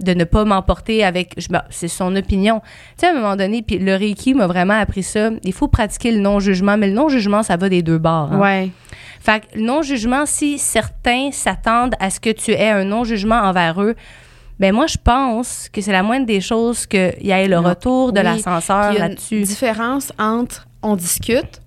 [0.00, 1.34] de ne pas m'emporter avec.
[1.50, 2.60] ben, c'est son opinion.
[2.60, 2.66] Tu
[2.98, 5.30] sais, à un moment donné, puis le Reiki m'a vraiment appris ça.
[5.44, 8.32] Il faut pratiquer le non-jugement, mais le non-jugement, ça va des deux bords.
[8.32, 8.38] hein.
[8.40, 8.70] Ouais.
[9.20, 13.82] Fait que le non-jugement, si certains s'attendent à ce que tu aies un non-jugement envers
[13.82, 13.94] eux,
[14.60, 18.12] ben moi, je pense que c'est la moindre des choses qu'il y ait le retour
[18.12, 18.24] de Oui.
[18.24, 19.36] l'ascenseur Puis il y a là-dessus.
[19.38, 21.60] une différence entre on discute,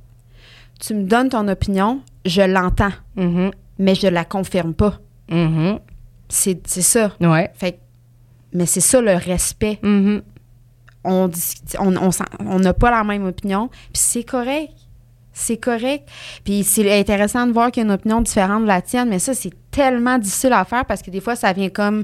[0.80, 3.52] tu me donnes ton opinion, je l'entends, Mhm.
[3.80, 4.96] mais je la confirme pas.
[5.30, 5.80] Mhm.
[6.30, 7.12] C'est c'est ça.
[7.20, 7.52] Ouais.
[7.56, 7.78] Fait que-
[8.54, 9.80] mais c'est ça le respect.
[9.84, 10.22] Mhm.
[11.04, 11.96] On discute- on
[12.46, 14.70] on n'a pas la même opinion, puis c'est correct.
[15.34, 16.08] C'est correct.
[16.44, 19.18] Puis c'est intéressant de voir qu'il y a une opinion différente de la tienne, mais
[19.18, 22.04] ça, c'est tellement difficile à faire parce que des fois, ça vient comme,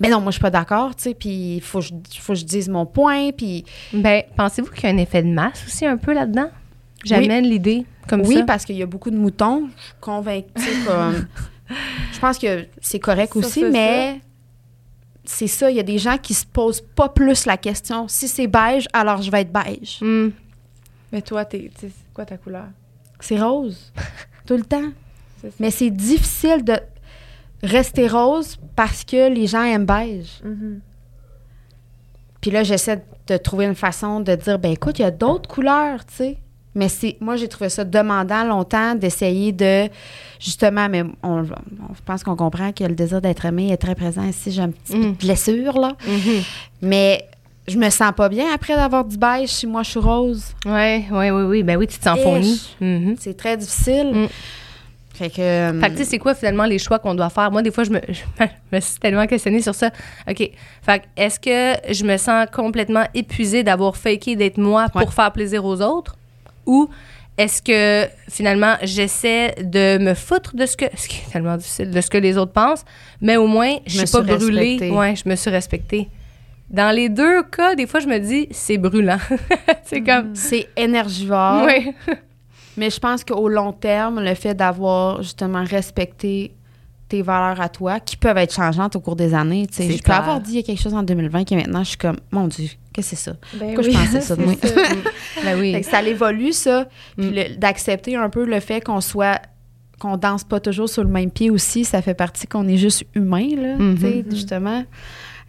[0.00, 2.32] ben non, moi, je suis pas d'accord, tu sais, puis il faut, que je- faut
[2.32, 5.64] que je dise mon point, puis Ben, pensez-vous qu'il y a un effet de masse
[5.66, 6.50] aussi un peu là-dedans?
[7.04, 8.42] J'amène l'idée comme oui, ça.
[8.42, 9.68] parce qu'il y a beaucoup de moutons.
[9.76, 10.52] Je suis convaincue.
[10.86, 11.26] comme-
[12.12, 14.20] je pense que c'est correct Ça, aussi, mais
[15.24, 15.70] c'est ça.
[15.70, 18.08] Il y a des gens qui se posent pas plus la question.
[18.08, 19.98] Si c'est beige, alors je vais être beige.
[20.00, 20.30] Hmm.
[21.12, 22.66] Mais toi, t'es, c'est quoi ta couleur?
[23.20, 23.92] C'est rose.
[24.46, 24.90] Tout le temps.
[25.60, 26.74] Mais c'est difficile de
[27.62, 30.40] rester rose parce que les gens aiment beige.
[30.42, 30.80] Mhm.
[32.40, 35.48] Puis là, j'essaie de trouver une façon de dire, ben écoute, il y a d'autres
[35.48, 36.38] couleurs, tu sais.
[36.74, 39.88] Mais c'est, moi, j'ai trouvé ça demandant longtemps d'essayer de,
[40.40, 43.94] justement, mais on, on- je pense qu'on comprend que le désir d'être aimé est très
[43.94, 44.50] présent ici.
[44.50, 45.12] J'ai un petit peu Mm.
[45.12, 45.92] de blessure, là.
[46.06, 46.42] Mhm.
[46.82, 47.24] Mais
[47.68, 50.44] je me sens pas bien après d'avoir du beige si moi, je suis rose.
[50.66, 51.62] Ouais, ouais, oui, oui.
[51.62, 52.18] Ben oui, tu te sens.
[52.80, 53.16] Mhm.
[53.20, 54.10] C'est très difficile.
[54.12, 54.28] Mm.
[55.14, 55.40] Fait que...
[55.40, 57.48] euh, Fait que, tu sais, c'est quoi finalement les choix qu'on doit faire?
[57.52, 59.90] Moi, des fois, je me, je me suis tellement questionnée sur ça.
[60.28, 60.50] OK.
[60.82, 65.30] Fait que, est-ce que je me sens complètement épuisée d'avoir faké d'être moi pour faire
[65.32, 66.16] plaisir aux autres?
[66.66, 66.88] Ou
[67.36, 71.90] est-ce que finalement, j'essaie de me foutre de ce que, ce qui est tellement difficile,
[71.90, 72.84] de ce que les autres pensent,
[73.20, 74.72] mais au moins, je suis pas brûlée.
[74.72, 74.90] respectée.
[74.90, 76.08] Ouais, je me suis respectée.
[76.70, 79.18] Dans les deux cas, des fois, je me dis, c'est brûlant.
[79.84, 81.66] c'est comme, c'est énergivore.
[82.76, 86.52] Mais je pense qu'au long terme, le fait d'avoir justement respecté
[87.08, 89.96] tes valeurs à toi, qui peuvent être changeantes au cours des années, tu sais, C'est
[89.98, 91.98] je peux avoir dit il y a quelque chose en 2020 qui maintenant, je suis
[91.98, 93.32] comme, mon Dieu, que c'est ça?
[93.54, 94.54] Ben Pourquoi je pensais ça de moi?
[94.60, 94.80] c'est ça.
[95.44, 95.72] Ben oui.
[95.74, 96.86] Fait que ça évolue, ça.
[97.18, 97.56] Puis Mm.
[97.58, 99.40] d'accepter un peu le fait qu'on soit
[100.00, 103.04] qu'on danse pas toujours sur le même pied aussi, ça fait partie qu'on est juste
[103.14, 104.84] humain, là, tu sais, justement.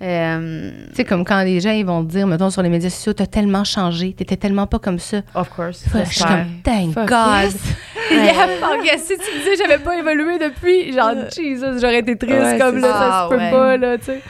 [0.02, 2.90] Euh, Tu sais, comme quand les gens ils vont te dire, mettons, sur les médias
[2.90, 5.22] sociaux, t'as tellement changé, t'étais tellement pas comme ça.
[5.34, 5.86] of course.
[5.94, 7.44] Je suis comme, thank Fuck God.
[7.44, 7.56] yes.
[8.12, 8.98] Yeah.
[9.00, 12.78] Si tu me disais j'avais pas évolué depuis, genre, Jesus, j'aurais été triste Ouais, comme
[12.78, 13.00] là, ça.
[13.00, 13.52] ça se peut Ah, ouais.
[13.52, 14.22] pas, là, tu sais.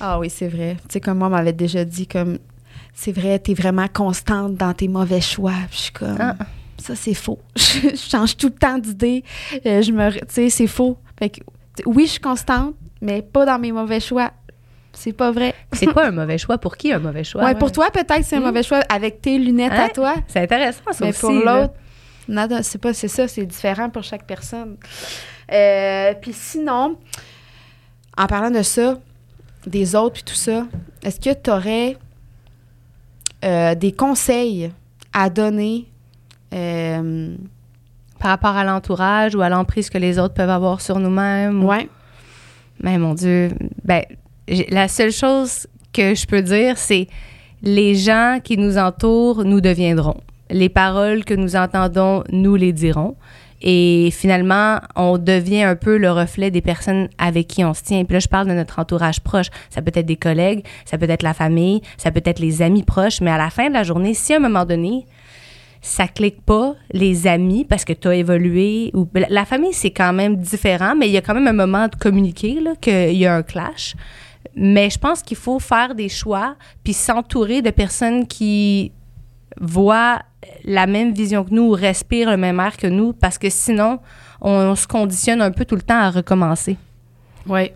[0.00, 0.76] Ah oui, c'est vrai.
[0.82, 2.38] Tu sais, comme moi m'avait déjà dit, comme,
[2.94, 5.54] c'est vrai, t'es vraiment constante dans tes mauvais choix.
[5.68, 6.36] Puis je suis comme, Ah.
[6.78, 7.38] ça, c'est faux.
[7.56, 9.24] je change tout le temps d'idée.
[9.66, 10.96] Euh, je me, tu sais, c'est faux.
[11.18, 11.40] Fait que,
[11.86, 14.30] oui, je suis constante, mais pas dans mes mauvais choix.
[14.92, 15.54] C'est pas vrai.
[15.72, 16.58] C'est quoi un mauvais choix?
[16.58, 17.42] Pour qui un mauvais choix?
[17.44, 18.44] ouais, pour toi, peut-être, c'est un Mm.
[18.44, 19.86] mauvais choix avec tes lunettes Hein?
[19.86, 20.14] à toi.
[20.28, 21.20] C'est intéressant, ça Mais aussi.
[21.20, 21.72] pour l'autre,
[22.28, 24.76] non, non, c'est pas, c'est ça, c'est différent pour chaque personne.
[25.50, 26.96] Euh, puis sinon,
[28.18, 28.98] en parlant de ça,
[29.66, 30.66] des autres puis tout ça,
[31.02, 31.96] est-ce que tu aurais
[33.42, 34.70] des conseils
[35.12, 35.86] à donner
[36.54, 37.34] euh,
[38.18, 41.64] Par rapport à l'entourage ou à l'emprise que les autres peuvent avoir sur nous-mêmes.
[41.64, 41.88] ou- ouais,
[42.80, 43.50] Mais mon Dieu,
[43.84, 44.02] ben,
[44.68, 47.08] la seule chose que je peux dire, c'est
[47.62, 50.16] les gens qui nous entourent nous deviendront.
[50.50, 53.16] Les paroles que nous entendons, nous les dirons.
[53.62, 58.04] Et finalement, on devient un peu le reflet des personnes avec qui on se tient.
[58.04, 59.46] Puis là, je parle de notre entourage proche.
[59.70, 62.82] Ça peut être des collègues, ça peut être la famille, ça peut être les amis
[62.82, 63.20] proches.
[63.20, 65.06] Mais à la fin de la journée, si à un moment donné,
[65.80, 70.12] ça clique pas, les amis, parce que tu as évolué, ou la famille, c'est quand
[70.12, 73.34] même différent, mais il y a quand même un moment de communiquer, qu'il y a
[73.34, 73.94] un clash.
[74.54, 78.92] Mais je pense qu'il faut faire des choix, puis s'entourer de personnes qui
[79.60, 80.20] voient
[80.64, 84.00] la même vision que nous, ou respirent le même air que nous, parce que sinon,
[84.40, 86.76] on, se conditionne un peu tout le temps à recommencer.
[87.46, 87.74] ouais.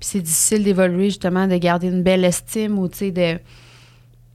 [0.00, 3.38] Puis c'est difficile d'évoluer, justement, de garder une belle estime ou, tu sais, de,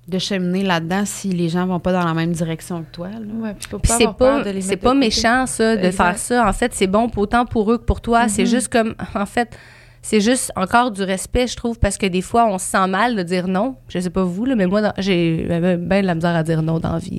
[0.08, 3.10] de cheminer là-dedans si les gens vont pas dans la même direction que toi.
[3.10, 3.20] là.
[3.42, 4.42] Ouais, c'est pas,
[4.82, 6.04] pas méchant, ça, de Exact.
[6.04, 6.48] faire ça.
[6.48, 8.30] En fait, c'est bon pour- autant pour eux que pour toi.
[8.30, 9.56] C'est juste comme, en fait,
[10.02, 13.16] c'est juste encore du respect, je trouve, parce que des fois, on se sent mal
[13.16, 13.76] de dire non.
[13.90, 15.46] Je sais pas vous, là, mais moi, j'ai
[15.78, 17.18] bien de la misère à dire non dans la vie.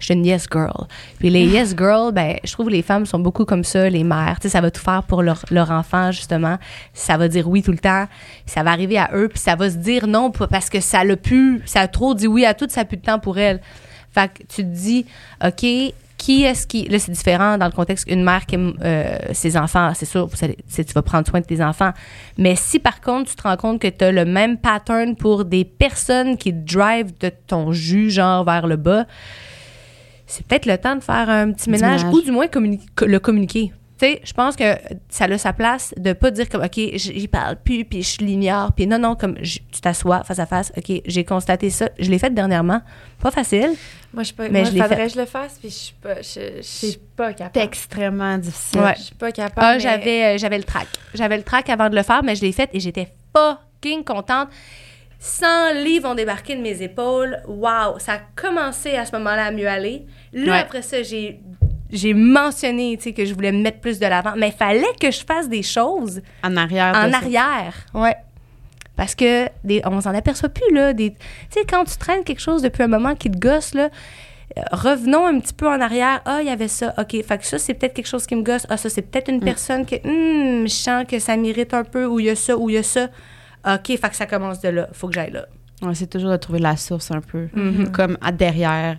[0.00, 0.86] Je suis une yes girl.
[1.18, 4.04] Puis les yes girls, ben, je trouve que les femmes sont beaucoup comme ça, les
[4.04, 4.38] mères.
[4.42, 6.58] Ça va tout faire pour leur, enfant, justement.
[6.92, 8.06] Ça va dire oui tout le temps.
[8.44, 11.16] Ça va arriver à eux, puis ça va se dire non parce que ça l'a
[11.16, 13.60] pu, ça a trop dit oui à tout, ça a plus de temps pour elle.
[14.10, 15.06] Fait que tu te dis,
[15.44, 15.64] OK,
[16.26, 16.88] qui est-ce qui.
[16.88, 20.28] Là, c'est différent dans le contexte une mère qui aime euh, ses enfants, c'est sûr,
[20.28, 21.92] tu vas prendre soin de tes enfants.
[22.36, 25.44] Mais si par contre, tu te rends compte que tu as le même pattern pour
[25.44, 29.04] des personnes qui drive de ton jus, genre vers le bas,
[30.26, 32.14] c'est peut-être le temps de faire un petit ménage, ménage.
[32.14, 33.72] ou du moins communi- le communiquer.
[33.98, 34.64] Tu sais, je pense que
[35.08, 38.72] ça a sa place de pas dire comme, OK, j'y parle plus, puis je l'ignore,
[38.72, 42.18] puis non, non, comme tu t'assois face à face, OK, j'ai constaté ça, je l'ai
[42.18, 42.82] fait dernièrement.
[43.20, 43.70] Pas facile.
[44.12, 44.48] Moi, je suis pas.
[44.50, 45.06] Mais moi, je faudrait fait.
[45.06, 46.16] que je le fasse, puis je suis pas.
[46.20, 47.64] Je, je suis C'est pas C'est capable.
[47.64, 48.80] extrêmement difficile.
[48.80, 48.94] Ouais.
[48.98, 49.60] Je suis pas capable.
[49.66, 50.86] Ah, mais- j'avais, euh, j'avais le trac.
[51.14, 54.48] J'avais le trac avant de le faire, mais je l'ai fait et j'étais fucking contente.
[55.18, 57.38] 100 livres ont débarqué de mes épaules.
[57.48, 57.98] Waouh!
[57.98, 60.04] Ça a commencé à ce moment-là à mieux aller.
[60.32, 60.58] Là, Ouais.
[60.58, 61.40] après ça, j'ai,
[61.90, 64.34] j'ai mentionné tu sais, que je voulais me mettre plus de l'avant.
[64.36, 66.94] Mais il fallait que je fasse des choses En arrière.
[66.96, 67.16] en ça.
[67.18, 67.74] arrière.
[67.94, 68.16] Ouais.
[68.96, 70.92] Parce que des, on s'en aperçoit plus, là.
[70.92, 71.16] Des, tu
[71.50, 73.90] sais, quand tu traînes quelque chose depuis un moment qui te gosse, là,
[74.56, 76.22] euh, revenons un petit peu en arrière.
[76.24, 76.94] Ah, il y avait ça.
[76.96, 77.10] OK.
[77.22, 78.66] Fait que ça, c'est peut-être quelque chose qui me gosse.
[78.70, 82.06] Ah, ça, c'est peut-être une personne que, hum, je sens que ça m'irrite un peu,
[82.06, 83.08] ou il y a ça, ou il y a ça.
[83.68, 83.86] OK.
[83.86, 84.88] Fait que ça commence de là.
[84.92, 85.44] Faut que j'aille là.
[85.82, 87.48] Ouais, c'est toujours de trouver la source un peu.
[87.52, 87.92] Mhm.
[87.92, 88.96] Comme à derrière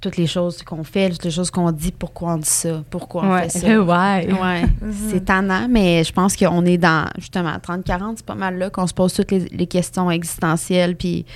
[0.00, 3.22] toutes les choses qu'on fait, toutes les choses qu'on dit, pourquoi on dit ça, pourquoi
[3.24, 3.66] on fait ça?
[3.82, 4.32] ouais.
[4.32, 4.62] Ouais,
[5.10, 8.86] c'est tannant, mais je pense qu'on est dans, justement, 30-40, c'est pas mal là qu'on
[8.86, 11.26] se pose toutes les, les questions existentielles, puis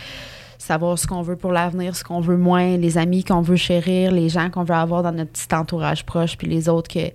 [0.57, 4.11] savoir ce qu'on veut pour l'avenir, ce qu'on veut moins, les amis qu'on veut chérir,
[4.12, 7.11] les gens qu'on veut avoir dans notre petit entourage proche, puis les autres que...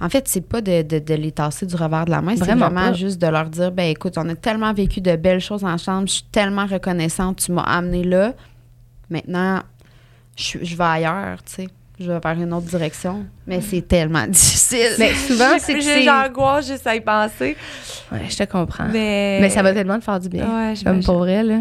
[0.00, 2.42] En fait, c'est pas de, de- de les tasser du revers de la main, c'est
[2.44, 2.92] Vraiment vraiment pas.
[2.94, 6.14] juste de leur dire, ben écoute, on a tellement vécu de belles choses ensemble, je
[6.14, 8.32] suis tellement reconnaissante, tu m'as amené là,
[9.10, 9.60] maintenant,
[10.38, 11.68] je, je vais ailleurs, tu sais.
[12.00, 13.24] Je vais vers une autre direction.
[13.46, 14.90] Mais c'est tellement difficile.
[15.00, 16.02] Mais souvent, c'est que J'ai c'est...
[16.04, 17.56] j'angoisse juste à y penser.
[18.12, 18.86] Ouais, je te comprends.
[18.92, 20.46] Mais, Mais ça va tellement te faire du bien.
[20.46, 21.58] Ouais, Comme pour vrai, là.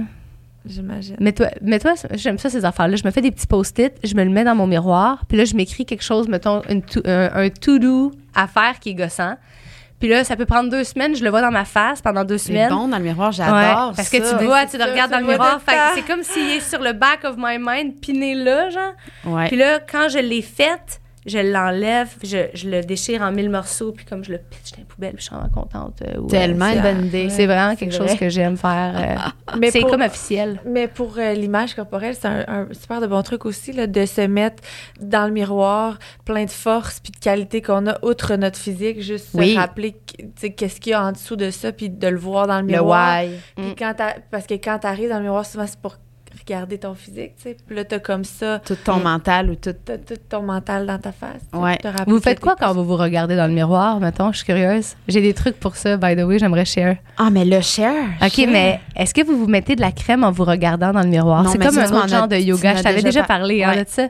[0.64, 1.16] J'imagine.
[1.20, 2.98] Mais toi, mais toi j'aime ça, ces affaires-là.
[2.98, 5.46] Je me fais des petits post-it, je me le mets dans mon miroir, puis là,
[5.46, 9.36] je m'écris quelque chose, mettons, une to- un, un to-do à faire qui est gossant.
[10.00, 12.38] Puis là, ça peut prendre deux semaines, je le vois dans ma face pendant deux
[12.38, 12.70] C'est semaines.
[12.70, 13.94] bon dans le miroir, Ouais, j'adore.
[13.96, 15.60] parce que tu le vois, tu c'est le ça, regardes dans le miroir.
[15.96, 18.94] C'est comme s'il est sur le back of my mind, piné là, genre.
[19.26, 19.48] Ouais.
[19.48, 23.92] Puis là, quand je l'ai faite, je l'enlève, je, je le déchire en mille morceaux,
[23.92, 26.02] puis comme je le pitch dans les poubelles, puis je suis vraiment contente.
[26.02, 27.30] euh, ouais, Tellement une bonne idée.
[27.30, 28.08] C'est vraiment quelque vrai.
[28.08, 28.94] chose que j'aime faire.
[29.54, 30.60] euh, Mais c'est pour- comme officiel.
[30.66, 34.06] Mais pour euh, l'image corporelle, c'est un, un super de bon truc aussi, là, de
[34.06, 34.64] se mettre
[35.02, 39.30] dans le miroir plein de force puis de qualité qu'on a, outre notre physique, juste
[39.34, 39.54] Oui.
[39.54, 39.96] se rappeler
[40.40, 42.62] tu qu'est-ce qu'il y a en dessous de ça, puis de le voir dans le
[42.68, 43.22] Le miroir.
[43.24, 43.30] why.
[43.56, 43.76] Puis Mm.
[43.78, 43.94] quand
[44.32, 45.98] parce que quand t'arrives dans le miroir, souvent, c'est pour
[46.40, 47.58] regarder ton physique, tu sais.
[47.66, 49.04] Puis là, t'as comme ça, Tout ton Mm.
[49.04, 49.74] mental ou tout.
[49.86, 51.42] t'as tout ton mental dans ta face.
[51.54, 51.78] Ouais.
[52.06, 54.32] Vous faites t'es quoi quand vous vous regardez dans le miroir, mettons?
[54.32, 54.96] Je suis curieuse.
[55.08, 56.98] J'ai des trucs pour ça, by the way, j'aimerais share.
[57.18, 57.94] Ah, mais le share.
[58.22, 58.48] OK, share.
[58.52, 61.50] mais est-ce que vous vous mettez de la crème en vous regardant dans le miroir?
[61.50, 62.76] C'est comme un autre genre de yoga.
[62.76, 63.84] Je t'avais déjà déjà par- parlé hein, Ouais.
[63.84, 64.08] de ça.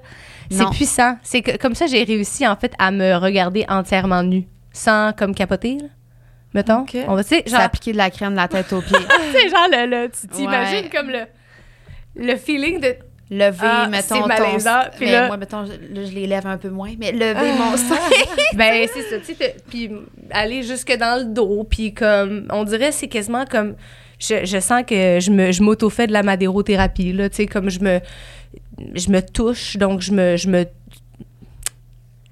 [0.50, 1.18] C'est puissant.
[1.24, 5.78] C'est comme ça, j'ai réussi, en fait, à me regarder entièrement nue, sans comme capoter,
[5.82, 5.88] là.
[6.54, 6.80] Mettons.
[6.84, 6.96] OK.
[7.10, 7.58] On va, tu sais, Genre...
[7.58, 8.98] genre, appliquer de la crème de la tête aux pieds.
[8.98, 10.90] tu sais, genre, le, le- tu t'imagines Ouais.
[10.96, 11.20] comme le,
[12.18, 12.95] le feeling de
[13.30, 14.28] Lever, Ah, mettons, ton...
[14.28, 14.84] malaisant.
[14.95, 17.51] Puis mais là- moi, mettons, je, là, je les lève un peu moins, mais lever
[17.59, 17.97] mon sein.
[18.55, 19.91] Ben, c'est ça, tu sais, puis
[20.32, 23.76] aller jusque dans le dos, puis comme, on dirait, c'est quasiment comme,
[24.18, 27.70] je, je sens que je me, je m'auto-fais de la madérothérapie, là, tu sais, comme
[27.70, 27.99] je me,
[28.95, 30.65] je me touche, donc je me, je me,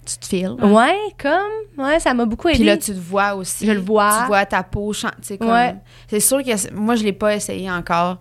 [0.06, 0.56] tu te files.
[0.62, 2.58] ouais, comme, ouais, ça m'a beaucoup aidé.
[2.60, 3.66] Puis là, tu te vois aussi.
[3.66, 4.20] Je le vois.
[4.22, 5.50] Tu vois ta peau chan- tu sais, comme...
[5.50, 5.76] Ouais.
[6.10, 6.74] C'est sûr que...
[6.74, 8.18] Moi, je l'ai pas essayé encore.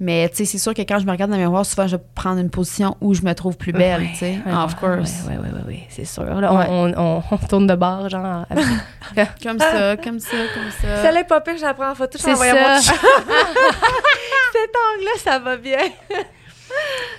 [0.00, 1.96] Mais, tu sais, c'est sûr que quand je me regarde dans le miroir, souvent, je
[1.96, 4.38] vais prendre une position où je me trouve plus belle, Ouais, tu sais.
[4.46, 5.24] ouais, of course.
[5.28, 6.24] Ouais, ouais, ouais, ouais, ouais, c'est sûr.
[6.24, 6.66] Là, on- Ouais.
[6.68, 8.46] on, on, on tourne de bord, genre.
[9.42, 11.02] Comme ça, comme ça, comme ça.
[11.02, 12.80] Ça l'est pas pire, je la prends en photo, je C'est t'envoie à mon.
[12.80, 12.94] Cet
[14.74, 15.78] angle-là, ça va bien.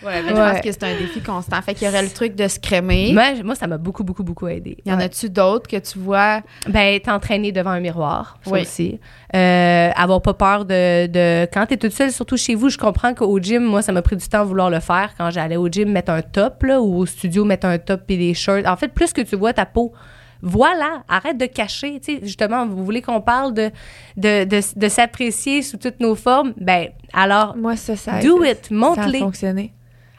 [0.03, 0.51] Ouais, mais je Ouais.
[0.53, 1.59] pense que c'est un défi constant.
[1.63, 3.11] Fait qu'il y aurait le truc de se crémer.
[3.13, 4.77] moi, moi, ça m'a beaucoup, beaucoup, beaucoup aidé.
[4.85, 6.41] Y en a-tu d'autres que tu vois?
[6.69, 8.61] Ben, t'entraîner devant un miroir, ça Oui.
[8.61, 8.99] aussi.
[9.35, 11.47] Euh, avoir pas peur de, de...
[11.51, 14.15] Quand t'es toute seule, surtout chez vous, je comprends qu'au gym, moi, ça m'a pris
[14.17, 15.11] du temps à vouloir le faire.
[15.17, 18.17] Quand j'allais au gym mettre un top, là, ou au studio mettre un top et
[18.17, 18.67] des shirts.
[18.67, 19.93] En fait, plus que tu vois ta peau,
[20.41, 21.99] voilà, arrête de cacher.
[21.99, 23.71] Tu sais, justement, vous voulez qu'on parle de,
[24.17, 26.53] de, de, de s'apprécier sous toutes nos formes?
[26.57, 29.19] Ben, alors, Moi, ça, ça do ça- it, Ça a montre-les.
[29.19, 29.73] fonctionné.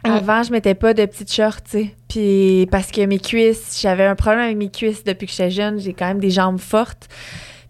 [0.04, 0.10] Mm.
[0.10, 1.94] Avant, je mettais pas de petites shorts, tu sais.
[2.08, 5.78] Puis parce que mes cuisses, j'avais un problème avec mes cuisses depuis que j'étais jeune.
[5.80, 7.08] J'ai quand même des jambes fortes.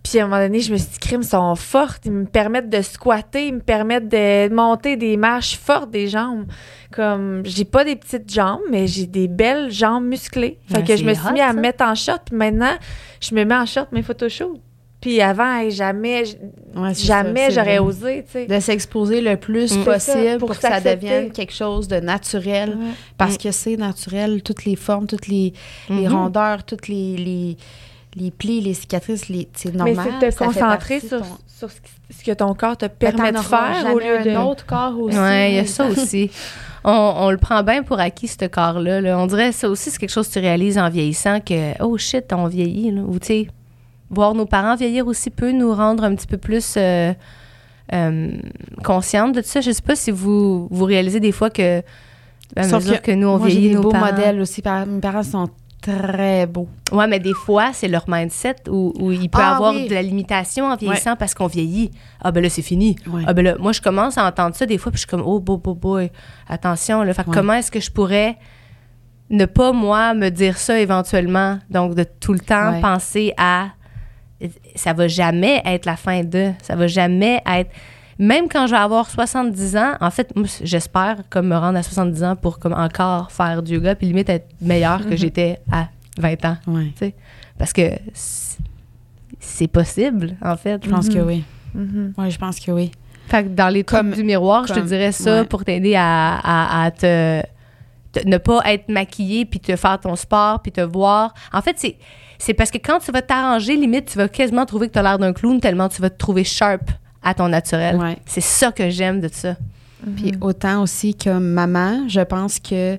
[0.03, 2.07] Puis à un moment donné, je me suis dit, crime, sont fortes.
[2.07, 6.47] Ils me permettent de squatter, ils me permettent de monter des marches fortes des jambes.
[6.93, 10.59] Comme, j'ai pas des petites jambes, mais j'ai des belles jambes musclées.
[10.73, 12.23] Fait que je me suis hot, mis à me mettre en short.
[12.27, 12.75] Puis maintenant,
[13.21, 14.59] je me mets en short mes photoshoots.
[15.01, 16.25] Puis avant, hey, jamais,
[16.75, 18.47] Ouais, jamais j'aurais osé, tu sais.
[18.47, 22.71] De s'exposer le plus possible pour, pour que ça devienne quelque chose de naturel.
[22.71, 22.87] Ouais.
[23.17, 23.39] Parce Mm.
[23.39, 25.53] que c'est naturel, toutes les formes, toutes les,
[25.89, 26.13] les Mhm.
[26.13, 27.57] rondeurs, toutes les, les,
[28.19, 30.09] les plis, les cicatrices, les- c'est Mais normal.
[30.21, 33.39] c'est de te concentrer sur, ton- sur ce, que ton corps te Mais permet de
[33.39, 34.31] faire au lieu de.
[34.31, 35.17] un autre corps aussi.
[35.19, 36.31] Ouais, il y a ça aussi.
[36.85, 39.01] On, on le prend bien pour acquis, ce corps-là.
[39.01, 39.19] là.
[39.19, 42.33] On dirait ça aussi, c'est quelque chose que tu réalises en vieillissant que, oh shit,
[42.33, 42.91] on vieillit.
[42.93, 43.03] Là.
[43.03, 43.49] Ou, tu sais,
[44.11, 47.13] voir nos parents vieillir aussi peut nous rendre un petit peu plus euh,
[47.93, 48.31] euh,
[48.85, 49.61] conscientes de tout ça.
[49.61, 51.83] Je sais pas si vous, vous réalisez des fois que,
[52.57, 54.07] à Sauf mesure que que, nous, on Moi, j'ai vieillit, des nos beaux parents...
[54.13, 54.63] modèles aussi.
[54.63, 55.49] Par- Mes parents sont
[55.81, 56.69] très beaux.
[56.93, 59.89] Ouais, mais des fois, c'est leur mindset où, où il peut Ah, avoir oui.
[59.89, 61.91] de la limitation en vieillissant parce qu'on vieillit.
[62.21, 62.97] Ah, ben là, c'est fini.
[63.07, 63.23] Ouais.
[63.27, 65.23] Ah, ben là, moi, je commence à entendre ça des fois, puis je suis comme,
[65.25, 66.11] oh, boy, boy, boy,
[66.49, 67.15] attention, là.
[67.15, 67.35] Fait Ouais.
[67.35, 68.37] comment est-ce que je pourrais
[69.31, 71.59] ne pas, moi, me dire ça éventuellement?
[71.71, 73.69] Donc, de tout le temps penser à.
[74.77, 76.53] Ça va jamais être la fin de.
[76.63, 77.71] Ça va jamais être.
[78.19, 82.25] Même quand je vais avoir 70 ans, en fait, j'espère comme me rendre à 70
[82.25, 85.89] ans pour comme encore faire du yoga, puis limite être meilleure que j'étais à
[86.19, 86.57] 20 ans.
[86.67, 86.93] Ouais.
[87.59, 90.85] Parce que c'est- possible, en fait.
[90.85, 91.45] Je pense que oui.
[91.75, 92.15] Mhm.
[92.19, 92.91] Oui, je pense que oui.
[93.29, 95.45] Fait que dans les Comme- du miroir, je te dirais ça ouais.
[95.45, 97.43] pour t'aider à, à- à te,
[98.13, 101.35] te- ne pas être maquillée puis te faire ton sport puis te voir.
[101.53, 101.97] En fait, c'est
[102.41, 105.03] c'est parce que quand tu vas t'arranger, limite, tu vas quasiment trouver que tu as
[105.03, 106.89] l'air d'un clown tellement tu vas te trouver sharp
[107.23, 107.97] à ton naturel.
[107.97, 108.19] Ouais.
[108.27, 109.57] C'est ça que j'aime de ça.
[110.17, 112.99] Puis autant aussi que maman, je pense que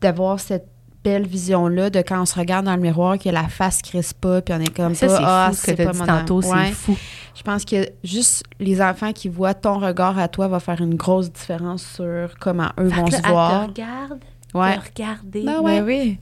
[0.00, 0.66] d'avoir cette
[1.04, 4.40] belle vision-là de quand on se regarde dans le miroir, que la face crisse pas,
[4.42, 6.42] puis on est comme ça, pas, c'est ah, fou ce que tu as dit tantôt.
[6.42, 6.66] Ouais.
[6.68, 6.96] C'est fou.
[7.34, 10.94] Je pense que juste les enfants qui voient ton regard à toi va faire une
[10.96, 13.62] grosse différence sur comment eux Fait vont que là, se elle voir.
[13.62, 14.20] te regarde,
[14.52, 14.76] Ouais.
[14.78, 15.42] te regarder.
[15.44, 15.80] Ben ouais.
[15.80, 16.18] Ben oui.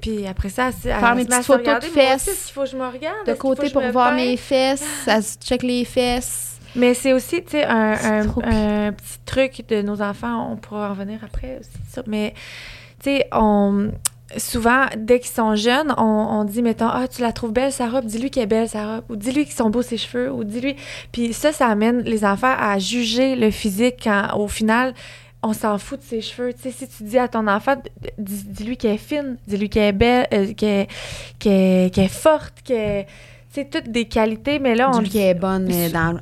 [0.00, 2.48] Puis après ça, c'est Faire mes petites photos de fesses.
[2.48, 3.26] Il faut que je me regarde.
[3.26, 6.49] De côté pour voir mes fesses, ça se check les fesses.
[6.76, 10.50] Mais c'est aussi, tu sais, un, un- petit truc de nos enfants.
[10.52, 11.70] On pourra en revenir après aussi.
[11.88, 12.02] Ça.
[12.06, 12.34] Mais,
[13.02, 13.90] tu sais, on.
[14.36, 17.88] Souvent, dès qu'ils sont jeunes, on, on dit, mettons, ah, tu la trouves belle, sa
[17.88, 20.44] robe, dis-lui qu'elle est belle, sa robe, ou dis-lui qu'ils sont beaux ses cheveux, ou
[20.44, 20.76] dis-lui.
[21.10, 24.94] Puis ça, ça amène les enfants à juger le physique quand, au final,
[25.42, 26.52] on s'en fout de ses cheveux.
[26.54, 27.74] Tu sais, si tu dis à ton enfant,
[28.18, 30.86] dis- dis-lui qu'elle est fine, dis-lui qu'elle est belle, euh, qu'elle
[31.50, 33.06] est forte, qu'elle.
[33.52, 34.98] Sais, toutes des qualités, mais là, on.
[34.98, 36.20] Dis-lui qu'elle est bonne dans,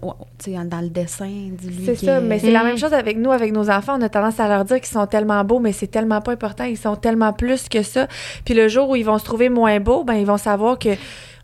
[0.65, 1.31] dans le dessin.
[1.85, 3.97] C'est ça, mais c'est la même chose avec nous, avec nos enfants.
[3.99, 6.65] On a tendance à leur dire qu'ils sont tellement beaux, mais c'est tellement pas important.
[6.65, 8.07] Ils sont tellement plus que ça.
[8.47, 10.89] Puis le jour où ils vont se trouver moins beaux, ben ils vont savoir que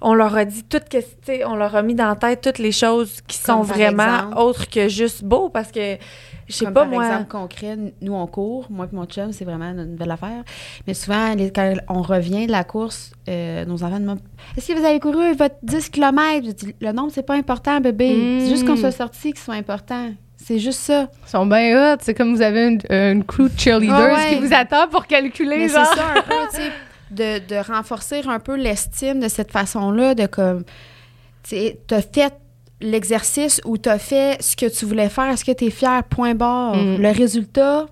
[0.00, 2.40] on leur a dit toutes que, tu sais, on leur a mis dans la tête
[2.40, 5.96] toutes les choses qui Comme sont vraiment exemple- autres que juste beaux, parce que
[6.48, 7.06] je sais pas par moi.
[7.06, 10.42] exemple concret, nous on court, moi et mon chum, c'est vraiment une nouvelle affaire.
[10.86, 14.20] Mais souvent, les- quand on revient de la course, euh, nos enfants demandent
[14.56, 16.46] Est-ce que vous avez couru votre 10 km
[16.80, 18.14] Le nombre, c'est pas important, bébé.
[18.14, 18.40] Mm.
[18.40, 20.10] C'est juste qu'on soit sorti qui soit important.
[20.36, 21.08] C'est juste ça.
[21.26, 21.98] Ils sont bien hot.
[22.02, 24.28] C'est comme vous avez une, une crew de cheerleaders ouais.
[24.38, 25.86] qui vous attend pour calculer, Mais c'est genre.
[25.94, 26.72] ça un peu, tu sais,
[27.10, 30.64] de, de renforcer un peu l'estime de cette façon-là, de comme,
[31.44, 32.34] tu sais, t'as fait
[32.84, 36.76] l'exercice ou t'as fait ce que tu voulais faire, est-ce que t'es fier, point barre.
[36.76, 36.98] Mm.
[36.98, 37.86] Le résultat,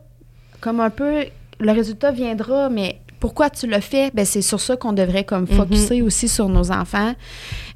[0.60, 1.24] comme un peu,
[1.58, 4.10] le résultat viendra, mais pourquoi tu le fais?
[4.12, 7.14] Ben, c'est sur ça qu'on devrait comme focuser aussi sur nos enfants,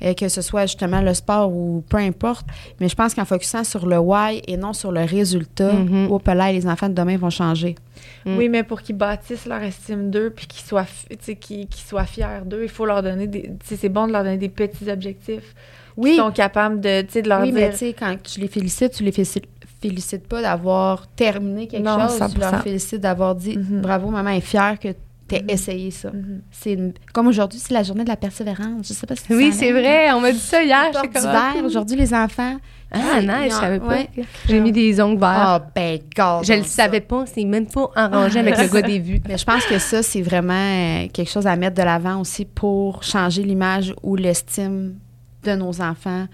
[0.02, 2.44] euh, que ce soit justement le sport ou peu importe.
[2.80, 6.10] Mais je pense qu'en focusant sur le why et non sur le résultat, Mhm.
[6.10, 7.76] au palais, les enfants de demain vont changer.
[8.24, 8.36] Mm.
[8.38, 11.68] Oui, mais pour qu'ils bâtissent leur estime d'eux puis qu'ils soient, fi- tu sais, qu'ils
[11.68, 13.42] qu'ils soient fiers d'eux, il faut leur donner des.
[13.42, 15.54] tu sais, C'est bon de leur donner des petits objectifs.
[15.96, 16.10] Oui.
[16.10, 17.70] Qui sont capables de, tu sais, de leur Oui, mais dire.
[17.70, 19.46] tu sais, quand tu les félicites, tu les félicites,
[19.80, 22.16] félicites pas d'avoir terminé quelque Non, chose.
[22.16, 22.38] Tu 100%.
[22.40, 23.80] leur félicites d'avoir dit Mhm.
[23.80, 24.88] bravo, maman est fière que
[25.28, 25.50] tu aies Mhm.
[25.50, 26.10] essayé ça.
[26.10, 26.42] Mhm.
[26.50, 28.86] C'est une- Comme aujourd'hui, c'est la journée de la persévérance.
[28.88, 30.10] Je sais pas si Oui, c'est vrai.
[30.12, 30.84] On m'a dit ça hier.
[30.94, 32.56] J'étais comme, ah, aujourd'hui, les enfants.
[32.92, 33.88] Ah, ils nice, je savais pas.
[33.88, 34.08] ouais.
[34.48, 35.28] J'ai mis des ongles verts.
[35.34, 36.44] Ah, ben, garde.
[36.46, 37.24] je le savais pas.
[37.26, 39.20] C'est même pas arrangé avec le gars des vues.
[39.28, 42.44] Mais je pense que ça, c'est vraiment euh, quelque chose à mettre de l'avant aussi
[42.44, 44.94] pour changer l'image ou l'estime
[45.42, 46.26] de nos enfants.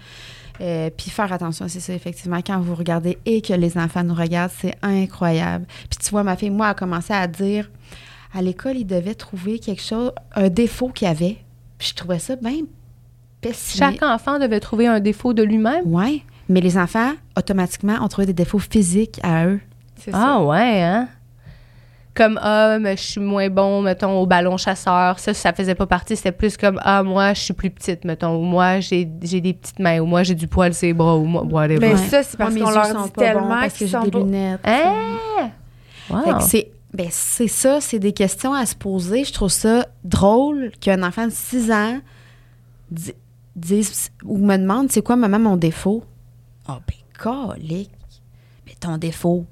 [0.61, 2.39] Euh, puis faire attention, c'est ça, effectivement.
[2.45, 5.65] Quand vous regardez et que les enfants nous regardent, c'est incroyable.
[5.89, 7.67] Puis tu vois, ma fille, moi, a commencé à dire
[8.33, 11.37] à l'école, il devait trouver quelque chose, un défaut qu'il avait.
[11.77, 12.61] Puis je trouvais ça bien
[13.41, 13.77] pessimiste.
[13.77, 15.83] Chaque enfant devait trouver un défaut de lui-même?
[15.85, 19.59] Oui, mais les enfants, automatiquement, ont trouvé des défauts physiques à eux.
[19.97, 21.07] C'est Ah ouais, hein?
[22.15, 25.17] Comme, ah, mais je suis moins bon, mettons, au ballon chasseur.
[25.17, 26.15] Ça, ça faisait pas partie.
[26.15, 28.35] C'était plus comme, ah, moi, je suis plus petite, mettons.
[28.37, 29.99] Ou moi, j'ai j'ai des petites mains.
[29.99, 31.17] Ou moi, j'ai du poil sur les bras.
[31.17, 31.79] Ou moi, whatever.
[31.79, 31.97] Mais Ouais.
[31.97, 33.99] ça, c'est parce Moi, mes qu'on leur sont dit pas bons tellement parce que j'ai
[33.99, 34.59] des lunettes.
[34.63, 35.49] Hein?
[36.11, 36.21] Wow.
[36.21, 39.23] Fait que c'est ben c'est ça, c'est des questions à se poser.
[39.23, 41.99] Je trouve ça drôle qu'un enfant de 6 ans
[42.91, 43.13] di-
[43.55, 46.03] dise ou me demande c'est quoi maman mon défaut?
[46.67, 47.89] Ah ben colique.
[48.65, 49.45] Mais ton défaut?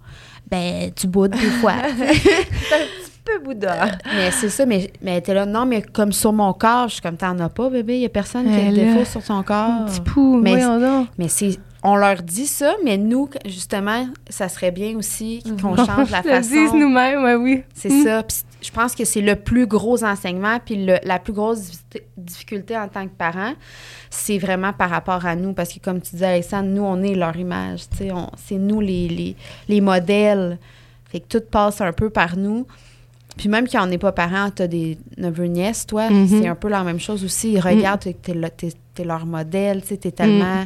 [0.50, 1.74] Ben tu boudes des fois.
[1.98, 3.86] C'est un petit peu Bouddha.
[4.16, 7.02] mais c'est ça mais mais t'es là non mais comme sur mon corps, je suis
[7.04, 9.44] comme t'en as pas bébé, il y a personne qui a de défaut sur son
[9.44, 9.86] corps.
[9.86, 10.60] Petit pou, Mais-.
[11.20, 16.12] Mais c'est on leur dit ça, mais nous justement, ça serait bien aussi qu'on change
[16.12, 16.78] la Le façon.
[16.78, 17.64] nous-mêmes, ouais, oui.
[17.74, 18.04] C'est Mm.
[18.04, 18.24] ça.
[18.24, 22.02] Puis je pense que c'est le plus gros enseignement, puis le- la plus grosse diffi-
[22.18, 23.54] difficulté en tant que parent,
[24.12, 25.54] c'est vraiment par rapport à nous.
[25.54, 27.90] Parce que comme tu disais, Alexandre, nous, on est leur image.
[27.90, 29.36] tu sais, on- C'est nous les, les,
[29.68, 30.60] les modèles.
[31.12, 32.66] Fait que tout passe un peu par nous.
[33.38, 36.28] Puis même quand on n'est pas parent, tu as des neveux, nièces, toi, Mhm.
[36.28, 37.54] c'est un peu la même chose aussi.
[37.54, 38.34] Ils regardent, t'es- t'es,
[38.94, 40.66] t'es- leur modèle, tu t'es tellement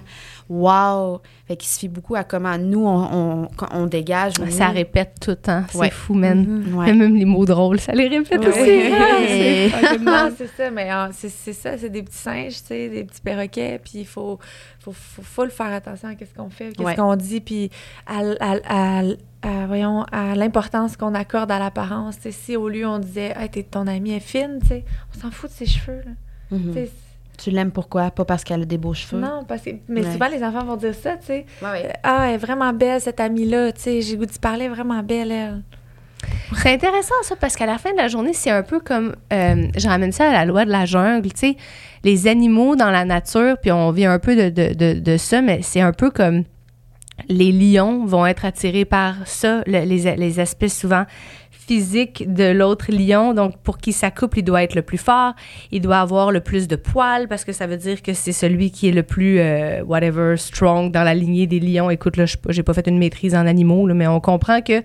[0.49, 1.21] wow.
[1.47, 4.33] Fait qu'il se fie beaucoup à comment nous, on, on, on dégage.
[4.49, 5.63] Ça nous- répète tout le temps.
[5.69, 5.89] C'est Ouais.
[5.91, 6.65] fou, man.
[6.73, 6.91] Ouais.
[6.93, 8.47] Même les mots drôles, ça les répète Ouais.
[8.47, 8.59] aussi.
[8.95, 9.71] Ouais.
[10.07, 13.03] Ah, c'est ça, mais ah, c'est c'est ça, c'est des petits singes, tu sais, des
[13.03, 14.39] petits perroquets, puis il faut,
[14.79, 16.95] faut, faut, faut le faire attention à qu'est-ce qu'on fait, qu'est-ce Ouais.
[16.95, 17.69] qu'on dit, puis
[18.07, 19.01] à, l- à, à,
[19.43, 22.17] à- voyons, à l'importance qu'on accorde à l'apparence.
[22.31, 25.31] Si au lieu on disait, hey, t'es ton amie est fine, tu sais, on s'en
[25.31, 26.11] fout de ses cheveux, là.
[26.57, 26.73] Mhm.
[26.73, 26.91] Sais,
[27.37, 28.11] Tu l'aimes pourquoi?
[28.11, 29.19] Pas parce qu'elle a des beaux cheveux?
[29.21, 30.11] Non, parce que, mais Ouais.
[30.11, 31.45] souvent les enfants vont dire ça, tu sais.
[31.61, 31.93] Ouais, ouais.
[32.03, 35.31] Ah, elle est vraiment belle, cette amie-là, tu sais, j'ai goût d'y parler, vraiment belle,
[35.31, 35.61] elle.
[36.57, 39.67] C'est intéressant ça parce qu'à la fin de la journée, c'est un peu comme euh,
[39.77, 41.57] je ramène ça à la loi de la jungle, tu sais,
[42.03, 45.41] les animaux dans la nature, puis on vient un peu de, de, de, de ça,
[45.41, 46.43] mais c'est un peu comme
[47.29, 51.05] les lions vont être attirés par ça, le- les, les aspects souvent
[51.67, 53.33] physiques de l'autre lion.
[53.33, 55.33] Donc, pour qu'il s'accouple, il doit être le plus fort,
[55.71, 58.71] il doit avoir le plus de poils parce que ça veut dire que c'est celui
[58.71, 61.89] qui est le plus, euh, whatever, strong dans la lignée des lions.
[61.89, 64.83] Écoute, là, j'ai pas fait une maîtrise en animaux, mais on comprend que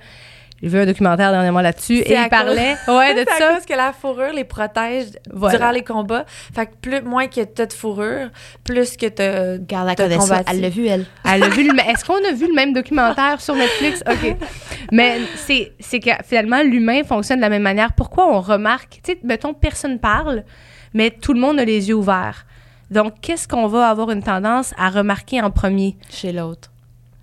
[0.62, 3.48] j'ai vu un documentaire dernièrement là-dessus C'est et à il parlait ouais, de C'est à
[3.48, 3.54] ça.
[3.54, 5.56] cause que la fourrure les protège Voilà.
[5.58, 6.24] durant les combats.
[6.54, 8.28] Fait que plus, moins que t'as de fourrure,
[8.64, 9.58] plus que t'as...
[9.94, 10.18] Connaît ça.
[10.18, 10.44] combattu.
[10.52, 11.06] Elle l'a vu, elle.
[11.24, 14.02] Elle a vu le, Est-ce qu'on a vu le même documentaire sur Netflix?
[14.10, 14.36] OK.
[14.92, 17.92] Mais c'est, c'est que finalement, l'humain fonctionne de la même manière.
[17.94, 19.00] Pourquoi on remarque?
[19.02, 20.44] Tu sais, mettons, personne parle,
[20.94, 22.46] mais tout le monde a les yeux ouverts.
[22.90, 25.96] Donc, qu'est-ce qu'on va avoir une tendance à remarquer en premier?
[26.10, 26.69] Chez l'autre.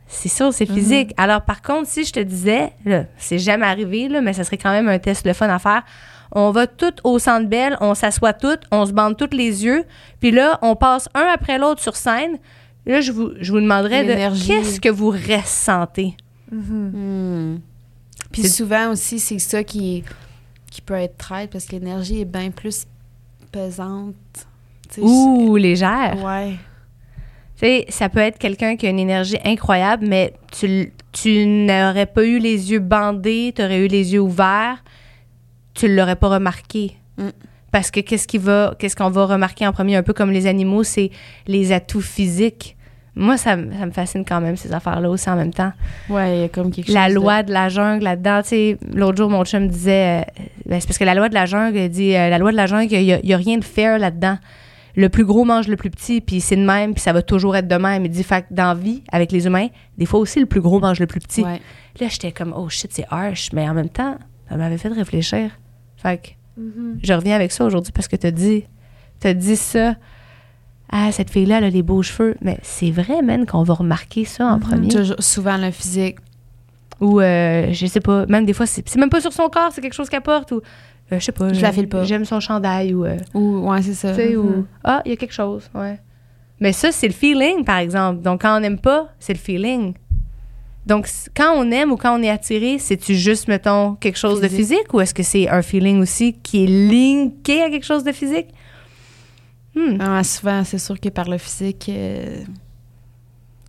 [0.07, 1.13] C'est sûr, c'est physique.
[1.17, 4.57] Alors, par contre, si je te disais, là, c'est jamais arrivé, là, mais ça serait
[4.57, 5.83] quand même un test le fun à faire.
[6.31, 9.85] On va toutes au centre belle, on s'assoit toutes, on se bande tous les yeux,
[10.19, 12.37] puis là, on passe un après l'autre sur scène.
[12.85, 16.15] Là, je vous, je vous demanderais de qu'est-ce que vous ressentez?
[16.51, 17.57] Hmm.
[18.31, 20.03] Puis souvent aussi, c'est ça qui,
[20.71, 22.87] qui peut être traite parce que l'énergie est bien plus
[23.51, 24.15] pesante.
[24.89, 26.17] Tu sais, Ou légère.
[26.23, 26.57] Ouais.
[27.59, 32.05] Tu sais, ça peut être quelqu'un qui a une énergie incroyable, mais tu, tu n'aurais
[32.05, 34.83] pas eu les yeux bandés, tu aurais eu les yeux ouverts,
[35.73, 36.93] tu l'aurais pas remarqué.
[37.17, 37.29] Mm.
[37.71, 40.45] Parce que qu'est-ce qui va, qu'est-ce qu'on va remarquer en premier, un peu comme les
[40.47, 41.09] animaux, c'est
[41.47, 42.75] les atouts physiques.
[43.15, 45.71] Moi, ça, me- ça me fascine quand même, ces affaires-là aussi en même temps.
[46.09, 47.15] Ouais, il y a comme quelque La chose.
[47.15, 50.41] de- loi de la jungle là-dedans, tu sais, l'autre jour, mon chum me disait, euh,
[50.67, 52.67] ben, c'est parce que la loi de la jungle, dit, euh, la loi de la
[52.67, 54.37] jungle, il n'y a, a rien de fair là-dedans.
[54.97, 57.55] Le plus gros mange le plus petit, puis c'est de même, puis ça va toujours
[57.55, 58.03] être de même.
[58.03, 59.67] Il dit, fait que dans la vie, avec les humains,
[59.97, 61.43] des fois aussi, le plus gros mange le plus petit.
[61.43, 61.61] Ouais.
[62.01, 64.17] Là, j'étais comme, oh shit, c'est harsh, mais en même temps,
[64.49, 65.51] ça m'avait fait réfléchir.
[65.97, 66.99] Fait que Mhm.
[67.03, 68.63] je reviens avec ça aujourd'hui parce que t'as dit,
[69.19, 69.95] t'as dit ça.
[70.91, 72.35] Ah, cette fille-là, elle a les beaux cheveux.
[72.41, 74.87] Mais c'est vrai, man, qu'on va remarquer ça en premier.
[74.87, 76.17] Toujours- souvent le physique.
[77.01, 79.69] Ou, euh, je sais pas, même des fois, c'est c'est même pas sur son corps,
[79.71, 80.51] c'est quelque chose qu'elle porte.
[80.53, 80.61] Ou,
[81.11, 81.53] euh, je sais pas.
[81.53, 82.03] Je la file pas.
[82.03, 82.93] J'aime son chandail.
[82.93, 84.09] Ou, euh, Ou, ouais, c'est ça.
[84.09, 84.65] tu sais, ou, Mhm.
[84.83, 85.99] ah, il y a quelque chose, ouais.
[86.59, 88.21] Mais ça, c'est le feeling, par exemple.
[88.21, 89.93] Donc, quand on n'aime pas, c'est le feeling.
[90.87, 94.47] Donc, quand on aime ou quand on est attiré, c'est-tu juste, mettons, quelque chose de
[94.47, 94.93] Physique.
[94.93, 98.47] ou est-ce que c'est un feeling aussi qui est linké à quelque chose de physique?
[99.75, 99.97] Hmm.
[99.99, 102.41] Ah, souvent, c'est sûr que par le physique, euh,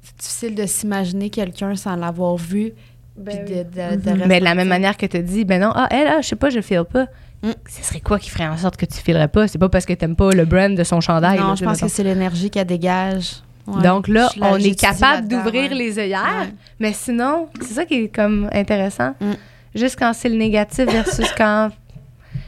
[0.03, 2.73] c'est difficile de s'imaginer quelqu'un sans l'avoir vu.
[3.17, 6.07] Ben de, de Mais de la même manière que tu dis, ben non, ah, elle,
[6.07, 7.09] ah, je sais pas, je le feel pas.
[7.43, 7.51] Mm.
[7.69, 9.49] Ce serait quoi qui ferait en sorte que tu filerais pas?
[9.49, 11.39] C'est pas parce que t'aimes pas le brand de son chandail.
[11.39, 13.43] Non, là, je pense que c'est l'énergie qu'elle dégage.
[13.67, 13.83] Ouais.
[13.83, 15.77] Donc là, on est capable d'ouvrir ouais.
[15.77, 16.55] les œillères, Ouais.
[16.81, 19.15] mais sinon, c'est ça qui est comme intéressant.
[19.21, 19.33] Mm.
[19.75, 21.71] Juste quand c'est le négatif versus quand.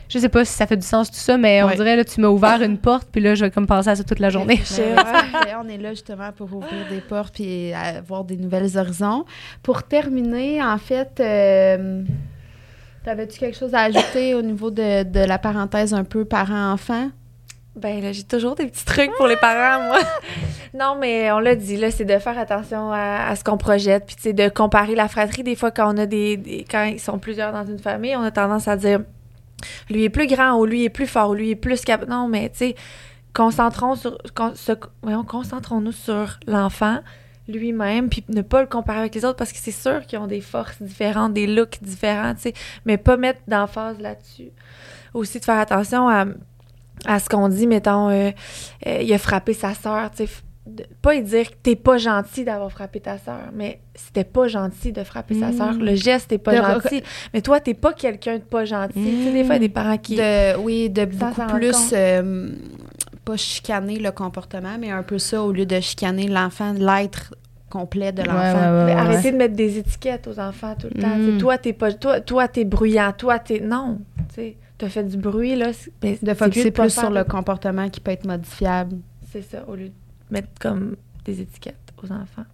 [0.09, 2.21] Je sais pas si ça fait du sens tout ça, mais on dirait là, tu
[2.21, 4.61] m'as ouvert une porte, puis là, je vais comme penser à ça toute la journée.
[5.63, 9.25] On est là justement pour ouvrir des portes et avoir des nouvelles horizons.
[9.63, 12.03] Pour terminer, en fait, euh,
[13.05, 17.11] t'avais-tu quelque chose à ajouter au niveau de, de la parenthèse un peu parent-enfant?
[17.77, 19.99] Ben là, j'ai toujours des petits trucs pour les parents, moi.
[20.75, 24.07] non, mais on l'a dit, là, c'est de faire attention à, à ce qu'on projette,
[24.07, 25.45] puis tu sais, de comparer la fratrie.
[25.45, 28.23] Des fois, quand on a des, des- quand ils sont plusieurs dans une famille, on
[28.23, 29.01] a tendance à dire,
[29.89, 32.11] lui est plus grand, ou lui est plus fort, ou lui est plus capable.
[32.11, 32.75] Non, mais tu sais,
[33.35, 34.73] concentrons sur, con- se-
[35.03, 36.99] voyons, concentrons-nous sur l'enfant
[37.49, 40.27] lui-même, puis ne pas le comparer avec les autres, parce que c'est sûr qu'ils ont
[40.27, 42.53] des forces différentes, des looks différents, tu sais,
[42.85, 44.51] mais pas mettre d'emphase là-dessus.
[45.15, 46.27] Aussi de faire attention à
[47.07, 48.31] à ce qu'on dit, mettons, euh,
[48.87, 50.33] euh, il a frappé sa sœur, tu sais,
[51.01, 55.03] pas dire que t'es pas gentil d'avoir frappé ta sœur, mais c'était pas gentil de
[55.03, 55.53] frapper sa Mm.
[55.55, 55.73] sœur.
[55.73, 58.93] Le geste est pas De- gentil, mais toi, t'es pas quelqu'un de pas gentil.
[59.03, 60.17] Tu sais, des fois, il y a des parents qui...
[60.17, 61.75] De, oui, de beaucoup plus,
[63.25, 67.35] pas chicaner le comportement, mais un peu ça, au lieu de chicaner l'enfant, l'être
[67.69, 68.35] complet de l'enfant.
[68.39, 68.99] ouais, ouais, Mais ouais.
[69.01, 71.17] arrêtez de mettre des étiquettes aux enfants tout le temps.
[71.17, 71.27] Mm.
[71.27, 71.93] Tu sais, Toi, t'es pas...
[71.93, 73.13] Toi, toi, t'es bruyant.
[73.17, 73.61] Toi, t'es...
[73.61, 74.01] Non,
[74.79, 75.71] t'as fait du bruit, là.
[76.03, 78.97] mais De focuser pas plus faire sur le comportement qui peut être modifiable.
[79.31, 79.93] C'est ça, au lieu de
[80.31, 82.45] mettre comme des étiquettes aux enfants.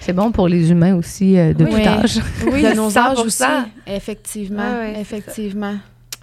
[0.00, 1.82] C'est bon pour les humains aussi euh, de Oui.
[1.82, 2.20] tout âge.
[2.50, 3.24] Oui, de nos âges 100%.
[3.26, 3.44] aussi.
[3.86, 5.74] Effectivement, Ouais, ouais, c'est effectivement.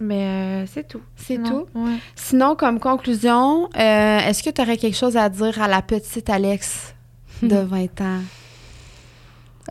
[0.01, 1.01] Mais euh, c'est tout.
[1.15, 1.79] C'est Sinon, tout?
[1.79, 1.97] Ouais.
[2.15, 6.29] Sinon, comme conclusion, euh, est-ce que tu aurais quelque chose à dire à la petite
[6.29, 6.93] Alex
[7.41, 8.21] de 20 ans?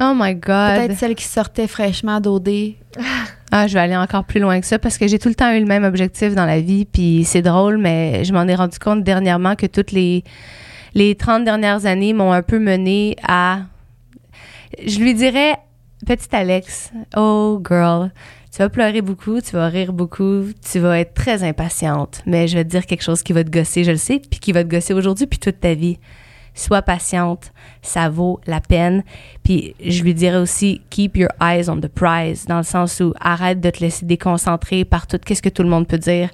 [0.00, 0.76] Oh my God.
[0.76, 2.48] Peut-être celle qui sortait fraîchement d'OD.
[3.50, 5.50] Ah, je vais aller encore plus loin que ça parce que j'ai tout le temps
[5.52, 6.84] eu le même objectif dans la vie.
[6.84, 10.22] Puis c'est drôle, mais je m'en ai rendu compte dernièrement que toutes les,
[10.92, 13.60] les 30 dernières années m'ont un peu mené à.
[14.86, 15.56] Je lui dirais,
[16.06, 18.10] petite Alex, oh girl,
[18.52, 22.56] tu vas pleurer beaucoup, tu vas rire beaucoup, tu vas être très impatiente, mais je
[22.56, 24.64] vais te dire quelque chose qui va te gosser, je le sais, puis qui va
[24.64, 25.98] te gosser aujourd'hui, puis toute ta vie.
[26.54, 29.04] Sois patiente, ça vaut la peine.
[29.44, 33.14] Puis je lui dirais aussi keep your eyes on the prize dans le sens où
[33.20, 36.30] arrête de te laisser déconcentrer par tout qu'est-ce que tout le monde peut dire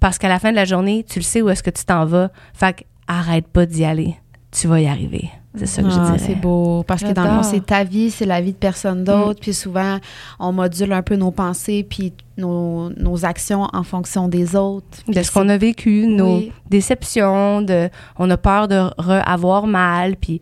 [0.00, 2.04] parce qu'à la fin de la journée, tu le sais où est-ce que tu t'en
[2.06, 2.30] vas.
[2.54, 4.16] Fait arrête pas d'y aller.
[4.50, 5.30] Tu vas y arriver.
[5.58, 6.18] C'est ça que je Ah, dirais.
[6.18, 6.82] c'est beau.
[6.86, 9.40] Parce que dans le fond, c'est ta vie, c'est la vie de personne d'autre.
[9.40, 9.98] Puis souvent,
[10.38, 14.98] on module un peu nos pensées puis nos, nos actions en fonction des autres.
[15.08, 16.52] de ce qu'on a vécu, nos Oui.
[16.70, 20.40] déceptions, de, on a peur de re- avoir mal, puis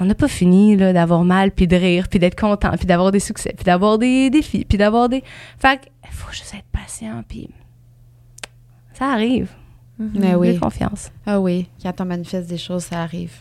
[0.00, 3.20] on n'a pas fini d'avoir mal, puis de rire, puis d'être content, puis d'avoir des
[3.20, 5.22] succès, puis d'avoir des défis, puis d'avoir des...
[5.58, 7.48] Fait qu'il faut juste être patient, puis
[8.94, 9.50] ça arrive.
[9.98, 10.58] Mais J'ai oui.
[10.58, 11.10] confiance.
[11.26, 13.32] Ah oui, quand on manifeste des choses, ça arrive.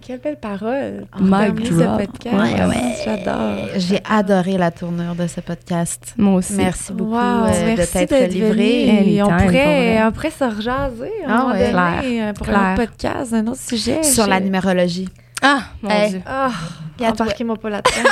[0.00, 1.06] Quelle belle parole.
[1.14, 1.58] drop.
[1.64, 2.34] ce podcast.
[2.36, 2.94] Ouais, ouais.
[3.04, 3.68] J'adore.
[3.76, 6.14] J'ai adoré la tournure de ce podcast.
[6.16, 6.54] Moi aussi.
[6.54, 9.22] Merci beaucoup Wow, euh, de merci t'être d'être livré.
[9.22, 9.48] on pour pourrait,
[9.96, 10.02] vrai.
[10.06, 13.46] on pourrait se rejaser à un Ah moment donné, euh, pour un autre podcast, un
[13.46, 14.02] autre sujet.
[14.02, 15.08] Sur la numérologie.
[15.42, 16.10] Ah, mon Hey.
[16.10, 16.22] Dieu.
[16.26, 16.50] Ah,
[16.98, 17.08] toi.
[17.10, 18.10] embarquez-moi pas là-dedans.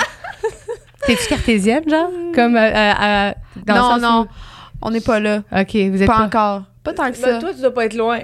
[1.06, 2.10] T'es-tu cartésienne, genre?
[2.34, 3.32] Comme euh, euh, euh,
[3.66, 4.26] le non, sens non, où-
[4.82, 5.38] on n'est pas là.
[5.52, 6.24] OK, vous êtes Pas pas...
[6.24, 6.62] encore.
[6.84, 7.32] Pas tant que ça.
[7.32, 8.18] Ben, toi, tu dois pas être loin.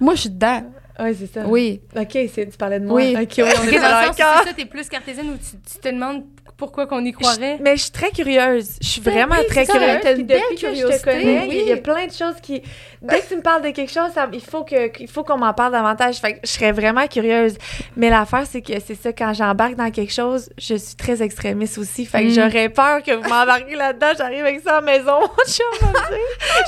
[0.00, 0.62] Moi, je suis dedans.
[1.00, 1.46] Oui, c'est ça.
[1.46, 1.80] Oui.
[1.96, 2.96] OK, tu parlais de moi.
[2.96, 3.14] Oui.
[3.20, 5.78] OK, oui, on est dans le sens c'est ça, t'es plus cartésienne ou tu, tu
[5.78, 6.24] te demandes
[6.56, 7.58] pourquoi qu'on y croirait?
[7.60, 8.78] Mais je suis très curieuse.
[8.82, 10.00] Je suis Ben vraiment oui, très ça, curieuse.
[10.02, 11.58] t'as une belle depuis que je te curiosité, connais, oui.
[11.62, 12.60] il y a plein de choses qui.
[13.00, 15.38] Dès que tu me parles de quelque chose, ça- il faut que il faut qu'on
[15.38, 16.16] m'en parle davantage.
[16.16, 17.56] Fait que je serais vraiment curieuse.
[17.96, 21.78] Mais l'affaire, c'est que c'est ça, quand j'embarque dans quelque chose, je suis très extrémiste
[21.78, 22.04] aussi.
[22.06, 22.30] Fait que Mm.
[22.34, 24.08] j'aurais peur que vous m'embarquiez là-dedans.
[24.18, 25.20] J'arrive avec ça à la maison.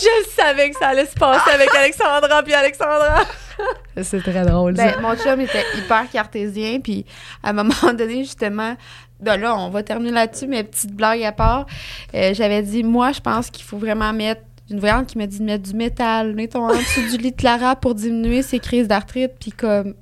[0.01, 3.24] Je savais que ça allait se passer avec Alexandra puis Alexandra.
[4.02, 7.04] C'est très drôle, Ben, mon chum était hyper cartésien, puis
[7.42, 8.74] à un moment donné, justement,
[9.20, 11.66] de là, on va terminer là-dessus, mais petite blague à part,
[12.14, 15.40] euh, j'avais dit, moi, je pense qu'il faut vraiment mettre une voyante qui m'a dit
[15.40, 18.86] de mettre du métal, mettons, en dessous du lit de Clara pour diminuer ses crises
[18.88, 19.94] d'arthrite, puis comme,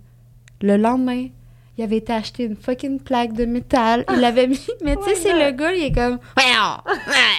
[0.61, 1.26] le lendemain,
[1.78, 5.14] il avait été acheté une fucking plaque de métal, il l'avait mis, mais tu sais,
[5.14, 6.18] c'est le gars, il est comme,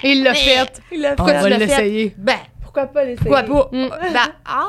[0.04, 0.72] Il l'a fait.
[0.92, 1.44] Il a On Pourquoi fait.
[1.44, 2.16] tu va l'essayer.
[2.18, 2.38] ben,
[2.72, 3.32] Pourquoi pas l'essayer?
[3.32, 3.70] pourquoi pas?
[3.76, 3.90] Mm.
[4.14, 4.66] Ben, ah!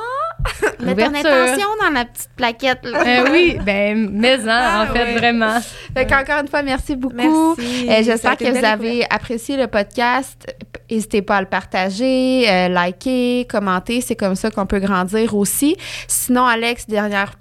[0.81, 3.03] Mets ton intention dans la petite plaquette, là.
[3.07, 5.17] Euh, oui, ben, mais en, Ah, en fait, ouais.
[5.19, 5.61] vraiment.
[5.95, 7.15] Fait qu'encore une fois, merci beaucoup.
[7.15, 7.91] Merci.
[7.91, 10.47] Euh, J'espère que vous avez apprécié le podcast.
[10.91, 14.01] N'hésitez pas à le partager, euh, liker, commenter.
[14.01, 15.77] C'est comme ça qu'on peut grandir aussi.
[16.09, 17.33] Sinon, Alex, dernière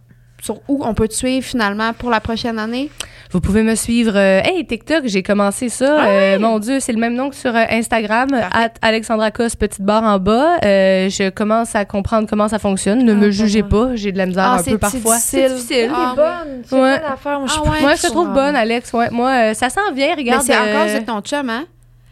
[0.42, 2.90] sur où on peut te suivre finalement pour la prochaine année?
[3.32, 4.14] Vous pouvez me suivre.
[4.16, 6.04] euh, hey, TikTok, j'ai commencé ça.
[6.04, 9.84] Euh, mon Dieu, c'est le même nom que sur euh, Instagram, at Alexandra Cos, petite
[9.84, 10.58] barre en bas.
[10.66, 13.04] Euh, je commence à comprendre comment ça fonctionne.
[13.06, 14.98] Ne Ah, me pas jugez pas, j'ai de la misère Ah, un c'est- peu c'est
[15.00, 15.16] parfois.
[15.18, 15.46] difficile.
[15.48, 15.92] C'est difficile.
[15.94, 16.62] Ah, T'es bonne.
[16.64, 17.00] Tu fais Ouais.
[17.00, 17.40] bonne affaire.
[17.40, 17.82] Moi, je suis Ah ouais.
[17.82, 18.34] Moi, je te trouve Wow.
[18.34, 18.94] bonne, Alex.
[18.94, 20.42] Ouais, moi, euh, ça s'en vient, Mais regarde.
[20.44, 21.66] c'est euh, encore de ton chum, hein?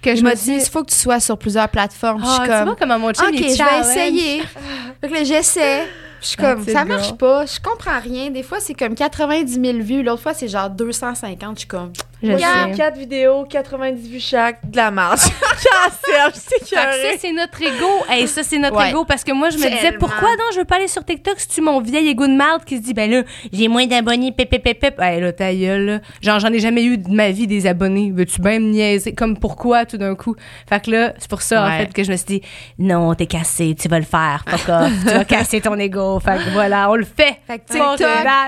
[0.04, 2.22] que Je je me dis, il faut que tu sois sur plusieurs plateformes.
[2.24, 4.44] Ah, je tu suis vois comme, comment mon chum OK, je vais essayer.
[5.02, 5.82] Que là, j'essaie.
[6.22, 7.46] Je suis Ah, comme, c'est ça marche pas.
[7.46, 8.32] Je comprends rien.
[8.32, 10.04] Des fois, c'est comme 90 000 vues.
[10.04, 11.56] L'autre fois, c'est genre 250.
[11.56, 11.92] Je suis comme,
[12.24, 12.78] Je Regarde, sais.
[12.78, 15.22] 4 vidéos, 90 vues chaque, de la marche.
[15.30, 17.88] Cancel, c'est Fait que ça, c'est notre ego.
[18.10, 18.90] Hey, ça, c'est notre Ouais.
[18.90, 19.06] ego.
[19.06, 21.48] Parce que moi, je me disais, pourquoi non, je veux pas aller sur TikTok si
[21.48, 23.22] tu mon vieil ego de marde qui se dit, ben là,
[23.54, 24.52] j'ai moins d'abonnés, pep.
[25.00, 26.00] Hey, là, ta gueule, là.
[26.22, 28.12] Genre, j'en ai jamais eu de ma vie des abonnés.
[28.14, 29.14] Veux-tu bien me niaiser?
[29.14, 30.36] Comme pourquoi, tout d'un coup?
[30.68, 32.42] Fait que là, c'est pour ça, en fait, que je me suis dit,
[32.80, 34.44] non, t'es cassé, tu vas le faire.
[34.48, 34.92] Fuck off.
[35.08, 36.20] tu vas casser ton ego.
[36.20, 37.38] Fait que voilà, on le fait.
[37.46, 38.02] fait que TikTok.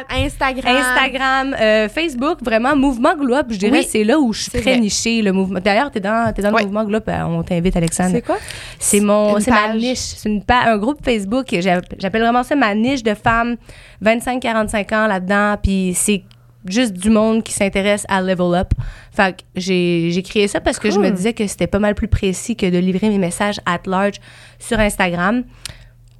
[0.09, 0.75] Instagram.
[0.75, 4.51] Instagram, euh, Facebook, vraiment, Mouvement Glow Up, je dirais, Oui, c'est là où je suis
[4.51, 4.79] très vrai.
[4.79, 5.59] nichée, le mouvement.
[5.59, 8.11] D'ailleurs, t'es dans, t'es dans le Mouvement Glow Up, euh, on t'invite, Alexandre.
[8.11, 8.37] C'est quoi?
[8.79, 9.97] C'est mon, c'est ma niche.
[9.99, 11.47] C'est une un groupe Facebook.
[11.59, 13.57] J'a- J'appelle vraiment ça ma niche de femmes
[14.03, 15.57] 25-45 ans là-dedans.
[15.61, 16.23] Puis c'est
[16.65, 18.69] juste du monde qui s'intéresse à level up.
[19.11, 21.95] Fait que j'ai, j'ai créé ça parce que je me disais que c'était pas mal
[21.95, 24.15] plus précis que de livrer mes messages at large
[24.59, 25.43] sur Instagram.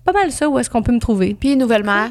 [0.06, 1.36] Pas mal ça, où est-ce qu'on peut me trouver?
[1.40, 2.08] Puis nouvellement,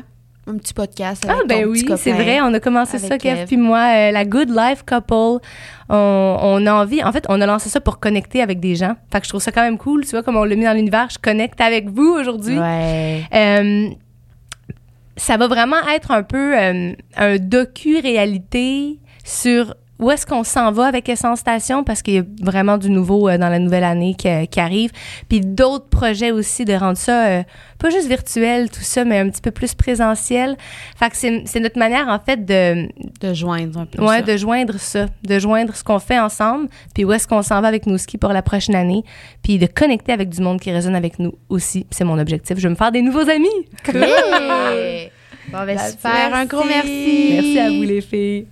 [0.48, 3.34] un petit podcast avec Ah ben ton oui, c'est vrai, on a commencé ça, Kev
[3.36, 3.46] Kev.
[3.46, 5.44] puis moi, euh, la Good Life Couple.
[5.90, 8.94] On, on a envie, en fait, on a lancé ça pour connecter avec des gens.
[9.12, 10.72] Fait que je trouve ça quand même cool, tu vois, comme on l'a mis dans
[10.74, 12.58] l'univers, je connecte avec vous aujourd'hui.
[12.58, 13.22] Ouais.
[13.34, 13.88] Euh,
[15.16, 20.86] ça va vraiment être un peu euh, un docu-réalité sur où est-ce qu'on s'en va
[20.86, 21.84] avec Essence Station?
[21.84, 24.90] Parce qu'il y a vraiment du nouveau euh, dans la nouvelle année qui, qui arrive.
[25.28, 27.42] Puis d'autres projets aussi de rendre ça euh,
[27.78, 30.56] pas juste virtuel, tout ça, mais un petit peu plus présentiel.
[30.96, 32.88] Fait que c'est notre manière, en fait, de,
[33.20, 34.22] De joindre un peu ouais, ça.
[34.22, 37.68] de joindre ça, de joindre ce qu'on fait ensemble, puis où est-ce qu'on s'en va
[37.68, 39.04] avec nos skis pour la prochaine année,
[39.42, 41.86] puis de connecter avec du monde qui résonne avec nous aussi.
[41.90, 42.58] C'est mon objectif.
[42.58, 43.48] Je veux me faire des nouveaux amis.
[43.92, 45.08] Yeah!
[45.50, 46.34] Bon, ben That's super.
[46.34, 47.30] Un gros merci.
[47.32, 48.46] Merci à vous les filles.